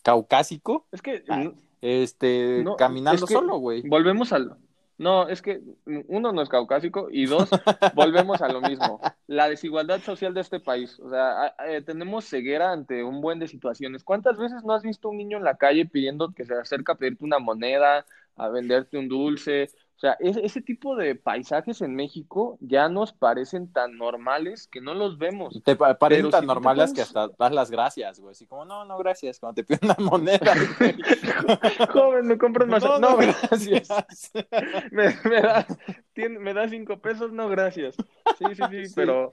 caucásico, 0.03 0.85
Es 0.91 1.01
que 1.01 1.23
este, 1.81 2.61
No, 2.63 2.75
caminando 2.75 3.25
es 3.25 3.27
que- 3.29 3.33
solo, 3.33 3.57
güey? 3.57 3.81
Volvemos 3.87 4.31
al... 4.33 4.57
No, 4.99 5.27
es 5.27 5.43
que 5.43 5.61
uno 6.07 6.31
no 6.31 6.41
es 6.41 6.49
caucásico 6.49 7.07
y 7.11 7.27
dos, 7.27 7.49
volvemos 7.93 8.41
a 8.41 8.47
lo 8.47 8.61
mismo. 8.61 8.99
La 9.27 9.47
desigualdad 9.47 9.99
social 10.01 10.33
de 10.33 10.41
este 10.41 10.59
país. 10.59 10.99
O 10.99 11.09
sea, 11.11 11.43
a- 11.45 11.53
tenemos 11.85 12.25
ceguera 12.25 12.71
ante 12.71 13.03
un 13.03 13.21
buen 13.21 13.37
de 13.37 13.47
situaciones. 13.47 14.03
¿Cuántas 14.03 14.37
veces 14.39 14.63
no 14.63 14.73
has 14.73 14.81
visto 14.81 15.09
un 15.09 15.17
niño 15.17 15.37
en 15.37 15.43
la 15.43 15.55
calle 15.57 15.85
pidiendo 15.85 16.33
que 16.33 16.45
se 16.45 16.55
acerque 16.55 16.91
a 16.91 16.95
pedirte 16.95 17.23
una 17.23 17.37
moneda, 17.37 18.07
a 18.37 18.49
venderte 18.49 18.97
un 18.97 19.07
dulce? 19.07 19.69
O 19.97 19.99
sea, 19.99 20.15
ese, 20.19 20.45
ese 20.45 20.61
tipo 20.61 20.95
de 20.95 21.15
paisajes 21.15 21.81
en 21.81 21.95
México 21.95 22.59
ya 22.61 22.87
nos 22.87 23.13
parecen 23.13 23.73
tan 23.73 23.97
normales 23.97 24.67
que 24.67 24.79
no 24.79 24.93
los 24.93 25.17
vemos. 25.17 25.59
Te 25.63 25.75
pa- 25.75 25.97
parecen 25.97 26.25
Pero 26.25 26.29
tan 26.29 26.41
si 26.41 26.45
normales 26.47 26.93
que 26.93 27.01
hasta 27.01 27.29
das 27.29 27.51
las 27.51 27.71
gracias, 27.71 28.19
güey. 28.19 28.33
Así 28.33 28.45
como, 28.45 28.63
no, 28.63 28.85
no, 28.85 28.95
gracias, 28.99 29.39
cuando 29.39 29.55
te 29.55 29.63
piden 29.63 29.79
una 29.89 29.95
moneda. 30.11 30.53
Joven, 31.91 32.27
¿me 32.27 32.37
compras 32.37 32.67
más? 32.67 32.83
No, 32.83 32.99
No, 32.99 33.09
no, 33.11 33.17
gracias. 33.17 33.89
me, 34.91 35.15
me 35.23 35.41
da, 35.41 35.65
me 36.15 36.53
da 36.53 36.69
cinco 36.69 36.99
pesos, 36.99 37.31
no, 37.31 37.49
gracias. 37.49 37.95
Sí, 38.37 38.45
sí, 38.55 38.63
sí, 38.69 38.85
Sí. 38.87 38.93
pero 38.95 39.31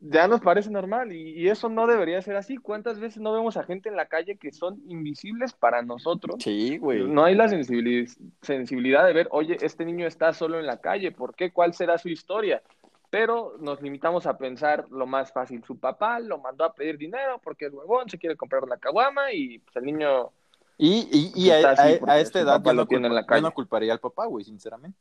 ya 0.00 0.26
nos 0.28 0.40
parece 0.40 0.70
normal 0.70 1.12
y, 1.12 1.30
y 1.38 1.48
eso 1.48 1.68
no 1.68 1.86
debería 1.86 2.20
ser 2.22 2.36
así. 2.36 2.56
¿Cuántas 2.56 2.98
veces 2.98 3.20
no 3.22 3.32
vemos 3.32 3.56
a 3.56 3.64
gente 3.64 3.88
en 3.88 3.96
la 3.96 4.06
calle 4.06 4.36
que 4.38 4.50
son 4.52 4.80
invisibles 4.88 5.52
para 5.52 5.82
nosotros? 5.82 6.36
Sí, 6.42 6.78
güey. 6.78 7.04
No 7.04 7.24
hay 7.24 7.34
la 7.34 7.48
sensibilidad, 7.48 8.10
sensibilidad 8.42 9.06
de 9.06 9.12
ver, 9.12 9.28
oye, 9.30 9.58
este 9.60 9.84
niño 9.84 10.06
está 10.06 10.32
solo 10.32 10.58
en 10.58 10.66
la 10.66 10.80
calle, 10.80 11.12
¿por 11.12 11.34
qué? 11.34 11.52
¿Cuál 11.52 11.74
será 11.74 11.98
su 11.98 12.08
historia? 12.08 12.62
Pero 13.10 13.56
nos 13.60 13.82
limitamos 13.82 14.26
a 14.26 14.38
pensar 14.38 14.86
lo 14.90 15.06
más 15.06 15.32
fácil. 15.32 15.64
Su 15.64 15.78
papá 15.78 16.20
lo 16.20 16.38
mandó 16.38 16.64
a 16.64 16.72
pedir 16.74 16.96
dinero 16.96 17.40
porque 17.42 17.66
el 17.66 17.74
huevón 17.74 18.08
se 18.08 18.18
quiere 18.18 18.36
comprar 18.36 18.66
la 18.68 18.78
caguama 18.78 19.32
y 19.32 19.58
pues, 19.58 19.76
el 19.76 19.84
niño 19.84 20.30
Y, 20.78 21.08
y, 21.12 21.32
y 21.46 21.50
a, 21.50 21.70
a- 21.72 22.12
a 22.12 22.20
esta 22.20 22.40
edad 22.40 22.62
yo 22.62 22.72
lo 22.72 22.82
no, 22.82 22.86
tiene 22.86 23.08
en 23.08 23.14
la 23.14 23.26
calle. 23.26 23.42
yo 23.42 23.48
no 23.48 23.52
culparía 23.52 23.92
al 23.92 24.00
papá, 24.00 24.26
güey, 24.26 24.44
sinceramente. 24.44 24.98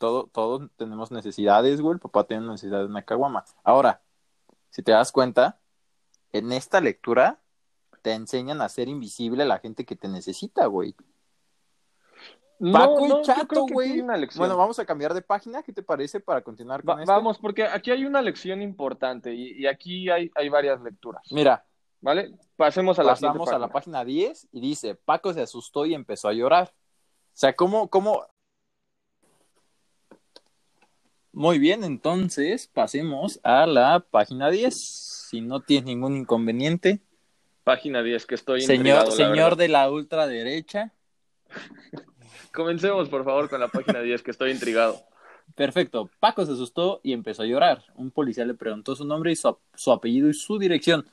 Todo, 0.00 0.28
todos 0.32 0.70
tenemos 0.76 1.10
necesidades, 1.10 1.82
güey. 1.82 1.92
El 1.92 2.00
papá 2.00 2.24
tiene 2.24 2.46
necesidad 2.46 2.78
de 2.78 2.86
una 2.86 3.02
caguama. 3.02 3.44
Ahora, 3.62 4.00
si 4.70 4.82
te 4.82 4.92
das 4.92 5.12
cuenta, 5.12 5.60
en 6.32 6.52
esta 6.52 6.80
lectura 6.80 7.38
te 8.00 8.14
enseñan 8.14 8.62
a 8.62 8.68
ser 8.70 8.88
invisible 8.88 9.42
a 9.42 9.46
la 9.46 9.58
gente 9.58 9.84
que 9.84 9.96
te 9.96 10.08
necesita, 10.08 10.64
güey. 10.64 10.96
No, 12.58 12.72
Paco 12.72 13.08
no, 13.08 13.20
y 13.20 13.22
Chato, 13.24 13.66
güey. 13.70 14.00
Bueno, 14.36 14.56
vamos 14.56 14.78
a 14.78 14.86
cambiar 14.86 15.12
de 15.12 15.20
página. 15.20 15.62
¿Qué 15.62 15.72
te 15.74 15.82
parece 15.82 16.18
para 16.18 16.40
continuar 16.40 16.82
con 16.82 16.96
Va- 16.96 17.02
esto? 17.02 17.12
vamos, 17.12 17.38
porque 17.38 17.64
aquí 17.64 17.90
hay 17.90 18.06
una 18.06 18.22
lección 18.22 18.62
importante 18.62 19.34
y, 19.34 19.52
y 19.62 19.66
aquí 19.66 20.08
hay, 20.08 20.30
hay 20.34 20.48
varias 20.48 20.80
lecturas. 20.80 21.22
Mira, 21.30 21.62
¿Vale? 22.02 22.32
Pasemos 22.56 22.98
a 22.98 23.02
la 23.02 23.10
pasamos 23.12 23.50
a 23.50 23.58
la 23.58 23.68
página. 23.68 23.98
página 23.98 24.04
10 24.06 24.48
y 24.52 24.60
dice, 24.62 24.94
Paco 24.94 25.34
se 25.34 25.42
asustó 25.42 25.84
y 25.84 25.92
empezó 25.92 26.28
a 26.28 26.32
llorar. 26.32 26.72
O 26.72 27.32
sea, 27.34 27.54
¿cómo, 27.54 27.90
cómo? 27.90 28.24
Muy 31.32 31.60
bien, 31.60 31.84
entonces 31.84 32.66
pasemos 32.66 33.38
a 33.44 33.66
la 33.66 34.00
página 34.00 34.50
10. 34.50 34.74
Si 35.30 35.40
no 35.40 35.60
tienes 35.60 35.84
ningún 35.84 36.16
inconveniente. 36.16 37.00
Página 37.62 38.02
10, 38.02 38.26
que 38.26 38.34
estoy 38.34 38.62
Señor, 38.62 39.06
la 39.06 39.10
señor 39.12 39.56
de 39.56 39.68
la 39.68 39.88
ultraderecha. 39.90 40.92
Comencemos, 42.52 43.08
por 43.08 43.24
favor, 43.24 43.48
con 43.48 43.60
la 43.60 43.68
página 43.68 44.00
10, 44.00 44.22
que 44.22 44.32
estoy 44.32 44.50
intrigado. 44.50 45.00
Perfecto. 45.54 46.10
Paco 46.18 46.44
se 46.44 46.52
asustó 46.52 47.00
y 47.04 47.12
empezó 47.12 47.42
a 47.42 47.46
llorar. 47.46 47.84
Un 47.94 48.10
policía 48.10 48.44
le 48.44 48.54
preguntó 48.54 48.96
su 48.96 49.04
nombre 49.04 49.30
y 49.30 49.36
su, 49.36 49.56
su 49.74 49.92
apellido 49.92 50.28
y 50.28 50.34
su 50.34 50.58
dirección. 50.58 51.06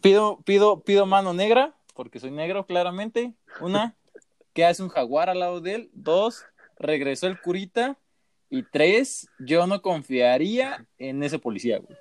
Pido, 0.00 0.40
pido, 0.44 0.80
pido 0.80 1.06
mano 1.06 1.34
negra, 1.34 1.74
porque 1.94 2.20
soy 2.20 2.30
negro, 2.30 2.66
claramente. 2.66 3.34
Una, 3.60 3.96
¿qué 4.52 4.64
hace 4.64 4.82
un 4.82 4.88
jaguar 4.88 5.28
al 5.28 5.40
lado 5.40 5.60
de 5.60 5.74
él? 5.74 5.90
Dos, 5.92 6.44
regresó 6.78 7.26
el 7.26 7.40
curita. 7.40 7.96
Y 8.54 8.64
tres, 8.64 9.30
yo 9.38 9.66
no 9.66 9.80
confiaría 9.80 10.84
en 10.98 11.22
ese 11.22 11.38
policía, 11.38 11.78
güey. 11.78 11.96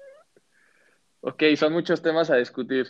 Ok, 1.21 1.43
son 1.55 1.71
muchos 1.71 2.01
temas 2.01 2.29
a 2.29 2.35
discutir. 2.35 2.87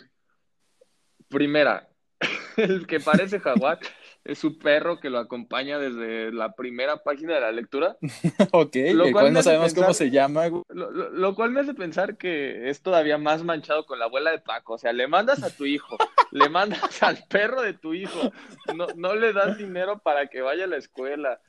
Primera, 1.28 1.88
el 2.56 2.88
que 2.88 2.98
parece 2.98 3.38
jaguar 3.38 3.78
es 4.24 4.40
su 4.40 4.58
perro 4.58 4.98
que 4.98 5.10
lo 5.10 5.20
acompaña 5.20 5.78
desde 5.78 6.32
la 6.32 6.56
primera 6.56 7.04
página 7.04 7.34
de 7.34 7.40
la 7.40 7.52
lectura. 7.52 7.96
ok, 8.50 8.76
Lo 8.94 9.12
cual 9.12 9.32
no 9.32 9.44
sabemos 9.44 9.74
cómo 9.74 9.94
se 9.94 10.10
llama, 10.10 10.48
güey. 10.48 10.64
Lo, 10.70 10.90
lo- 10.90 11.10
lo 11.10 11.34
cual 11.36 11.52
me 11.52 11.60
hace 11.60 11.74
pensar 11.74 12.16
que 12.16 12.68
es 12.68 12.82
todavía 12.82 13.16
más 13.16 13.44
manchado 13.44 13.86
con 13.86 14.00
la 14.00 14.06
abuela 14.06 14.32
de 14.32 14.40
Paco. 14.40 14.74
O 14.74 14.78
sea, 14.78 14.92
le 14.92 15.06
mandas 15.06 15.44
a 15.44 15.50
tu 15.50 15.66
hijo, 15.66 15.96
le 16.32 16.48
mandas 16.48 17.00
al 17.04 17.22
perro 17.28 17.62
de 17.62 17.74
tu 17.74 17.94
hijo, 17.94 18.32
no, 18.74 18.88
no 18.96 19.14
le 19.14 19.32
das 19.32 19.56
dinero 19.56 20.00
para 20.00 20.26
que 20.26 20.40
vaya 20.40 20.64
a 20.64 20.66
la 20.66 20.78
escuela. 20.78 21.40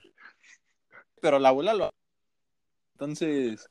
Pero 1.20 1.40
la 1.40 1.50
abuela 1.50 1.74
lo. 1.74 1.90
Entonces. 2.94 3.70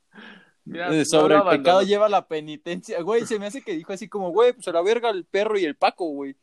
Mira, 0.65 0.95
Eh, 0.95 0.99
no 1.01 1.05
sobre 1.05 1.35
el 1.35 1.43
pecado 1.43 1.83
lleva 1.83 2.09
la 2.09 2.29
penitencia. 2.29 3.03
Güey, 3.03 3.27
se 3.27 3.39
me 3.41 3.47
hace 3.47 3.63
que 3.63 3.75
dijo 3.75 3.93
así 3.93 4.09
como, 4.09 4.31
güey, 4.31 4.53
pues 4.53 4.69
a 4.69 4.73
la 4.73 4.81
verga 4.83 5.11
el 5.11 5.25
perro 5.25 5.59
y 5.59 5.65
el 5.65 5.75
Paco, 5.75 6.05
güey. 6.11 6.37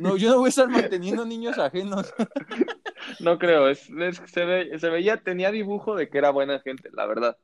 No, 0.00 0.16
yo 0.16 0.30
no 0.30 0.38
voy 0.38 0.46
a 0.46 0.48
estar 0.48 0.68
manteniendo 0.68 1.24
niños 1.24 1.58
ajenos. 1.58 2.12
No 3.18 3.36
creo, 3.36 3.68
es, 3.68 3.90
es- 3.90 4.22
se, 4.26 4.44
ve- 4.44 4.78
se 4.78 4.88
veía, 4.88 5.16
tenía 5.16 5.50
dibujo 5.50 5.96
de 5.96 6.08
que 6.08 6.18
era 6.18 6.30
buena 6.30 6.60
gente, 6.60 6.88
la 6.92 7.04
verdad. 7.04 7.36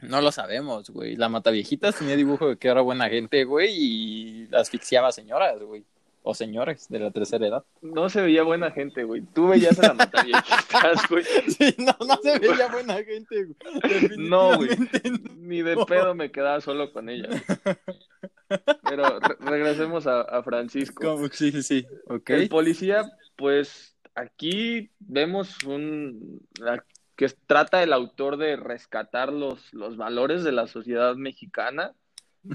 No 0.00 0.22
lo 0.22 0.32
sabemos, 0.32 0.88
güey. 0.88 1.16
La 1.16 1.28
Mataviejitas 1.28 1.96
tenía 1.98 2.16
dibujo 2.16 2.48
de 2.48 2.56
que 2.56 2.68
era 2.68 2.80
buena 2.80 3.06
gente, 3.10 3.44
güey, 3.44 3.74
y 3.76 4.48
asfixiaba 4.54 5.12
señoras, 5.12 5.58
güey. 5.62 5.84
O 6.28 6.34
señores 6.34 6.88
de 6.88 6.98
la 6.98 7.12
tercera 7.12 7.46
edad. 7.46 7.64
No 7.82 8.08
se 8.08 8.20
veía 8.20 8.42
buena 8.42 8.72
gente, 8.72 9.04
güey. 9.04 9.22
Tú 9.32 9.46
veías 9.46 9.78
a 9.78 9.88
la 9.88 9.94
mataviejitas, 9.94 11.06
güey. 11.08 11.22
Sí, 11.46 11.72
no, 11.78 11.96
no 12.04 12.16
se 12.20 12.40
veía 12.40 12.66
buena 12.66 12.96
gente, 13.04 13.44
güey. 13.44 14.18
No, 14.18 14.56
güey. 14.56 14.70
Ni 15.36 15.62
de 15.62 15.76
pedo 15.86 16.16
me 16.16 16.32
quedaba 16.32 16.60
solo 16.60 16.92
con 16.92 17.08
ella. 17.10 17.28
Pero 18.82 19.20
re 19.20 19.36
regresemos 19.38 20.08
a, 20.08 20.22
a 20.22 20.42
Francisco. 20.42 21.00
¿Cómo? 21.00 21.28
Sí, 21.28 21.52
sí, 21.52 21.62
sí. 21.62 21.86
Okay. 22.08 22.42
El 22.42 22.48
policía, 22.48 23.04
pues 23.36 23.94
aquí 24.16 24.90
vemos 24.98 25.62
un 25.62 26.40
que 27.14 27.28
trata 27.46 27.84
el 27.84 27.92
autor 27.92 28.36
de 28.36 28.56
rescatar 28.56 29.32
los, 29.32 29.72
los 29.72 29.96
valores 29.96 30.42
de 30.42 30.50
la 30.50 30.66
sociedad 30.66 31.14
mexicana 31.14 31.94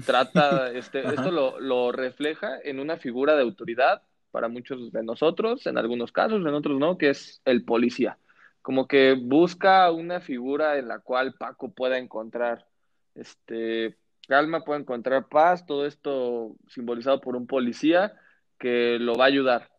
trata, 0.04 0.70
este, 0.72 1.00
esto 1.06 1.30
lo, 1.30 1.60
lo, 1.60 1.92
refleja 1.92 2.58
en 2.62 2.80
una 2.80 2.96
figura 2.96 3.36
de 3.36 3.42
autoridad 3.42 4.02
para 4.30 4.48
muchos 4.48 4.92
de 4.92 5.02
nosotros, 5.02 5.66
en 5.66 5.78
algunos 5.78 6.12
casos, 6.12 6.40
en 6.40 6.54
otros 6.54 6.78
no, 6.78 6.98
que 6.98 7.10
es 7.10 7.40
el 7.44 7.64
policía. 7.64 8.18
Como 8.62 8.86
que 8.86 9.14
busca 9.14 9.90
una 9.90 10.20
figura 10.20 10.78
en 10.78 10.88
la 10.88 11.00
cual 11.00 11.34
Paco 11.34 11.72
pueda 11.72 11.98
encontrar 11.98 12.66
este, 13.14 13.96
calma, 14.28 14.64
pueda 14.64 14.80
encontrar 14.80 15.28
paz, 15.28 15.66
todo 15.66 15.86
esto 15.86 16.56
simbolizado 16.68 17.20
por 17.20 17.36
un 17.36 17.46
policía 17.46 18.14
que 18.58 18.98
lo 18.98 19.14
va 19.14 19.24
a 19.24 19.28
ayudar. 19.28 19.71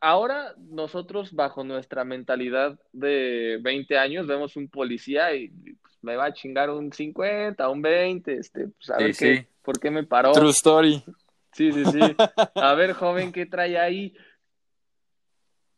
Ahora 0.00 0.54
nosotros 0.58 1.32
bajo 1.32 1.62
nuestra 1.62 2.04
mentalidad 2.04 2.78
de 2.92 3.58
20 3.60 3.98
años 3.98 4.26
vemos 4.26 4.56
un 4.56 4.68
policía 4.68 5.34
y 5.34 5.52
me 6.00 6.16
va 6.16 6.26
a 6.26 6.32
chingar 6.32 6.70
un 6.70 6.92
50, 6.92 7.68
un 7.68 7.82
20, 7.82 8.34
este, 8.34 8.68
pues 8.68 8.90
a 8.90 8.98
ver 8.98 9.14
qué, 9.16 9.46
por 9.62 9.78
qué 9.78 9.90
me 9.90 10.04
paró. 10.04 10.32
True 10.32 10.50
story. 10.50 11.04
Sí, 11.52 11.72
sí, 11.72 11.84
sí. 11.84 12.16
A 12.56 12.74
ver, 12.74 12.94
joven, 12.94 13.30
¿qué 13.30 13.46
trae 13.46 13.78
ahí? 13.78 14.14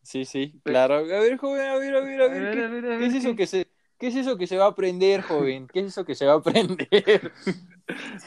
Sí, 0.02 0.24
sí, 0.24 0.58
claro. 0.62 0.94
A 0.94 1.02
ver, 1.02 1.36
joven, 1.36 1.66
a 1.66 1.76
ver, 1.76 1.96
a 1.96 2.00
ver, 2.00 2.22
a 2.22 2.28
ver. 2.28 2.98
¿Qué, 2.98 3.06
es 3.06 3.14
eso 3.14 3.34
que 3.34 3.46
se, 3.46 3.66
¿Qué 3.98 4.06
es 4.06 4.16
eso 4.16 4.38
que 4.38 4.46
se 4.46 4.56
va 4.56 4.66
a 4.66 4.68
aprender, 4.68 5.22
joven? 5.22 5.66
¿Qué 5.66 5.80
es 5.80 5.86
eso 5.86 6.04
que 6.04 6.14
se 6.14 6.26
va 6.26 6.34
a 6.34 6.36
aprender? 6.36 6.78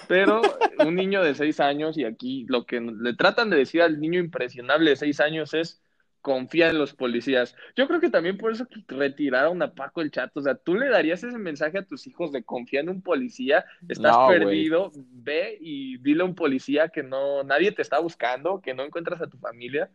Pero 0.08 0.42
un 0.86 0.96
niño 0.96 1.24
de 1.24 1.36
seis 1.36 1.60
años, 1.60 1.98
y 1.98 2.06
aquí 2.06 2.46
lo 2.48 2.66
que 2.66 2.80
le 2.80 3.14
tratan 3.14 3.50
de 3.50 3.58
decir 3.58 3.82
al 3.82 4.00
niño 4.00 4.20
impresionable 4.20 4.92
de 4.92 4.96
seis 4.96 5.20
años 5.20 5.54
es 5.54 5.82
confía 6.22 6.70
en 6.70 6.78
los 6.78 6.94
policías. 6.94 7.56
Yo 7.76 7.88
creo 7.88 8.00
que 8.00 8.10
también 8.10 8.38
por 8.38 8.52
eso 8.52 8.68
retiraron 8.88 9.62
a 9.62 9.74
Paco 9.74 10.02
el 10.02 10.12
Chato. 10.12 10.40
O 10.40 10.44
sea, 10.44 10.56
tú 10.56 10.76
le 10.76 10.90
darías 10.90 11.24
ese 11.24 11.38
mensaje 11.38 11.78
a 11.78 11.86
tus 11.86 12.08
hijos 12.08 12.32
de 12.32 12.44
confía 12.44 12.82
en 12.82 12.90
un 12.90 13.02
policía, 13.02 13.66
estás 13.88 14.18
perdido, 14.28 14.92
ve 14.96 15.58
y 15.62 15.98
dile 16.00 16.24
a 16.24 16.26
un 16.26 16.36
policía 16.36 16.90
que 16.90 17.04
no, 17.04 17.44
nadie 17.44 17.72
te 17.72 17.82
está 17.82 18.00
buscando, 18.00 18.62
que 18.62 18.74
no 18.74 18.84
encuentras 18.84 19.22
a 19.22 19.30
tu 19.30 19.38
familia. 19.38 19.90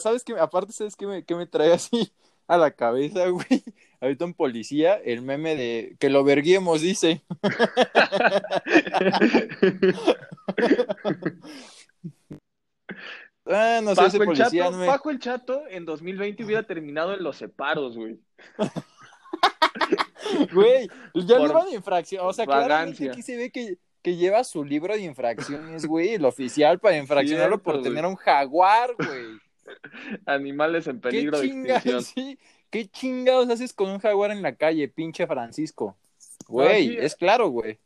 ¿Sabes 0.00 0.24
qué? 0.24 0.32
Aparte, 0.38 0.72
¿sabes 0.72 0.96
qué 0.96 1.06
me, 1.06 1.24
qué 1.24 1.34
me 1.34 1.46
trae 1.46 1.72
así 1.72 2.12
a 2.46 2.56
la 2.56 2.70
cabeza, 2.70 3.28
güey? 3.28 3.62
Ahorita 4.00 4.24
un 4.24 4.34
policía, 4.34 4.94
el 4.94 5.22
meme 5.22 5.56
de 5.56 5.96
que 5.98 6.08
lo 6.08 6.24
verguemos, 6.24 6.80
dice. 6.80 7.22
Ah, 13.50 13.80
no 13.82 13.94
sé, 13.94 14.18
el 14.18 14.34
Chato, 14.34 14.86
Paco 14.86 15.10
el 15.10 15.18
Chato 15.18 15.62
en 15.70 15.86
2020 15.86 16.44
hubiera 16.44 16.62
terminado 16.64 17.14
en 17.14 17.22
los 17.22 17.36
separos, 17.36 17.96
güey. 17.96 18.18
güey, 20.52 20.88
ya 21.14 21.38
lleva 21.38 21.64
de 21.64 21.74
infracción. 21.74 22.26
O 22.26 22.32
sea, 22.32 22.44
claramente 22.44 23.08
aquí 23.08 23.22
se 23.22 23.36
ve 23.36 23.50
que, 23.50 23.78
que 24.02 24.16
lleva 24.16 24.44
su 24.44 24.64
libro 24.64 24.94
de 24.94 25.00
infracciones, 25.00 25.86
güey, 25.86 26.14
el 26.14 26.24
oficial 26.24 26.78
para 26.78 26.96
infraccionarlo 26.98 27.62
por 27.62 27.82
tener 27.82 28.04
un 28.04 28.16
jaguar, 28.16 28.94
güey. 28.96 29.38
Animales 30.26 30.86
en 30.86 31.00
peligro 31.00 31.40
de 31.40 31.46
extinción. 31.46 32.02
Sí? 32.02 32.38
¿Qué 32.70 32.86
chingados 32.88 33.48
haces 33.48 33.72
con 33.72 33.90
un 33.90 33.98
jaguar 33.98 34.30
en 34.30 34.42
la 34.42 34.54
calle, 34.54 34.88
pinche 34.88 35.26
Francisco? 35.26 35.96
Güey, 36.46 36.96
es 36.98 37.14
claro, 37.16 37.48
güey. 37.48 37.78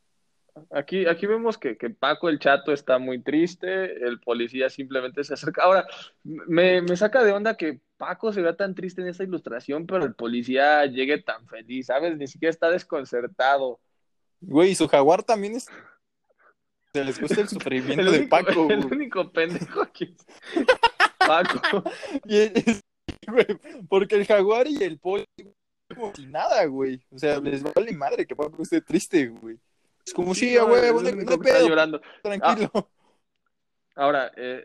Aquí, 0.71 1.07
aquí 1.07 1.27
vemos 1.27 1.57
que, 1.57 1.79
que, 1.79 1.89
Paco 1.89 2.29
el 2.29 2.39
Chato 2.39 2.73
está 2.73 2.99
muy 2.99 3.23
triste, 3.23 4.05
el 4.07 4.21
policía 4.21 4.69
simplemente 4.69 5.25
se 5.25 5.35
acerca. 5.35 5.63
Ahora, 5.63 5.87
me, 6.23 6.83
me, 6.83 6.97
saca 6.97 7.25
de 7.25 7.33
onda 7.33 7.57
que 7.57 7.81
Paco 7.97 8.33
se 8.33 8.43
vea 8.43 8.55
tan 8.55 8.75
triste 8.75 9.01
en 9.01 9.09
esa 9.09 9.25
ilustración, 9.25 9.87
pero 9.87 10.05
el 10.05 10.15
policía 10.15 10.85
llegue 10.85 11.23
tan 11.23 11.47
feliz, 11.47 11.87
¿sabes? 11.87 12.19
Ni 12.19 12.27
siquiera 12.27 12.51
está 12.51 12.71
desconcertado. 12.71 13.81
Güey, 14.41 14.75
su 14.75 14.89
jaguar 14.89 15.23
también 15.23 15.55
es... 15.55 15.69
Se 16.93 17.03
les 17.03 17.19
gusta 17.19 17.41
el 17.41 17.49
sufrimiento 17.49 18.11
de 18.11 18.27
Paco. 18.27 18.69
El 18.69 18.85
único 18.85 19.33
pendejo 19.33 19.81
aquí 19.81 20.15
es 22.27 22.83
Porque 23.89 24.17
el 24.17 24.27
jaguar 24.27 24.67
y 24.69 24.83
el 24.83 24.99
pollo 24.99 25.25
como 25.95 26.15
si 26.15 26.27
nada, 26.27 26.65
güey. 26.67 27.01
O 27.11 27.19
sea, 27.19 27.41
les 27.41 27.63
vale 27.63 27.93
madre 27.93 28.27
que 28.27 28.37
Paco 28.37 28.63
esté 28.63 28.81
triste, 28.81 29.29
güey. 29.29 29.59
Es 30.05 30.13
como, 30.13 30.35
sí, 30.35 30.57
güey, 30.57 30.93
no, 31.25 31.39
pedo, 31.39 31.69
llorando. 31.69 32.01
Tranquilo. 32.23 32.71
Ah, 32.75 32.87
ahora, 33.95 34.33
eh, 34.37 34.65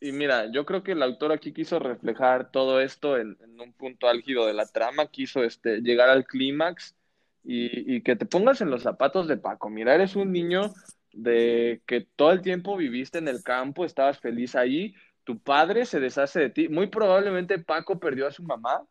y 0.00 0.12
mira, 0.12 0.50
yo 0.52 0.66
creo 0.66 0.82
que 0.82 0.92
el 0.92 1.02
autor 1.02 1.32
aquí 1.32 1.52
quiso 1.52 1.78
reflejar 1.78 2.50
todo 2.50 2.80
esto 2.80 3.16
en, 3.16 3.38
un 3.58 3.72
punto 3.72 4.08
álgido 4.08 4.46
de 4.46 4.52
la 4.54 4.66
trama, 4.66 5.06
quiso 5.06 5.42
este, 5.42 5.80
llegar 5.80 6.10
al 6.10 6.26
clímax 6.26 6.94
y, 7.42 7.96
y, 7.96 8.02
que 8.02 8.16
te 8.16 8.26
pongas 8.26 8.60
en 8.60 8.70
los 8.70 8.82
zapatos 8.82 9.26
de 9.26 9.36
Paco. 9.36 9.70
Mira, 9.70 9.94
eres 9.94 10.16
un 10.16 10.32
niño 10.32 10.74
de 11.12 11.82
que 11.86 12.02
todo 12.16 12.32
el 12.32 12.42
tiempo 12.42 12.76
viviste 12.76 13.18
en 13.18 13.28
el 13.28 13.42
campo, 13.42 13.84
estabas 13.84 14.18
feliz 14.18 14.54
ahí, 14.54 14.94
tu 15.24 15.38
padre 15.38 15.86
se 15.86 16.00
deshace 16.00 16.40
de 16.40 16.50
ti. 16.50 16.68
Muy 16.68 16.86
probablemente 16.86 17.58
Paco 17.58 17.98
perdió 17.98 18.26
a 18.26 18.32
su 18.32 18.42
mamá, 18.42 18.84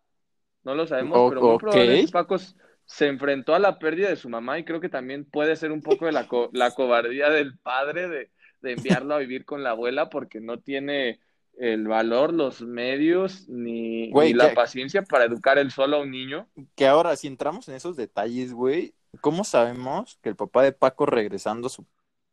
no 0.64 0.76
lo 0.76 0.88
sabemos, 0.88 1.30
pero 1.30 1.42
muy 1.42 1.58
probablemente 1.58 2.12
Paco 2.12 2.38
se 2.86 3.08
enfrentó 3.08 3.56
a 3.56 3.60
la 3.60 3.80
pérdida 3.80 4.10
de 4.10 4.16
su 4.16 4.30
mamá 4.30 4.60
y 4.60 4.66
creo 4.66 4.82
que 4.82 4.90
también 4.90 5.26
puede 5.26 5.56
ser 5.56 5.72
un 5.72 5.82
poco 5.82 6.06
de 6.06 6.12
la, 6.12 6.28
la 6.52 6.72
cobardía 6.72 7.30
del 7.30 7.58
padre 7.58 8.08
de, 8.08 8.30
enviarlo 8.62 9.16
a 9.16 9.20
vivir 9.20 9.46
con 9.46 9.64
la 9.64 9.72
abuela 9.72 10.10
porque 10.10 10.40
no 10.40 10.60
tiene 10.60 11.20
el 11.58 11.88
valor, 11.88 12.34
los 12.34 12.62
medios 12.62 13.48
ni, 13.48 14.12
la 14.34 14.54
paciencia 14.54 15.04
para 15.04 15.26
educar 15.26 15.58
él 15.58 15.70
solo 15.70 15.98
a 15.98 16.02
un 16.02 16.12
niño. 16.12 16.48
Que 16.76 16.88
ahora, 16.88 17.16
si 17.16 17.28
entramos 17.28 17.68
en 17.68 17.76
esos 17.76 17.96
detalles, 17.96 18.54
güey, 18.54 18.94
¿cómo 19.22 19.44
sabemos 19.44 20.18
que 20.22 20.30
el 20.30 20.36
papá 20.36 20.64
de 20.64 20.72
Paco 20.72 21.06
regresando 21.06 21.70
su... 21.70 21.86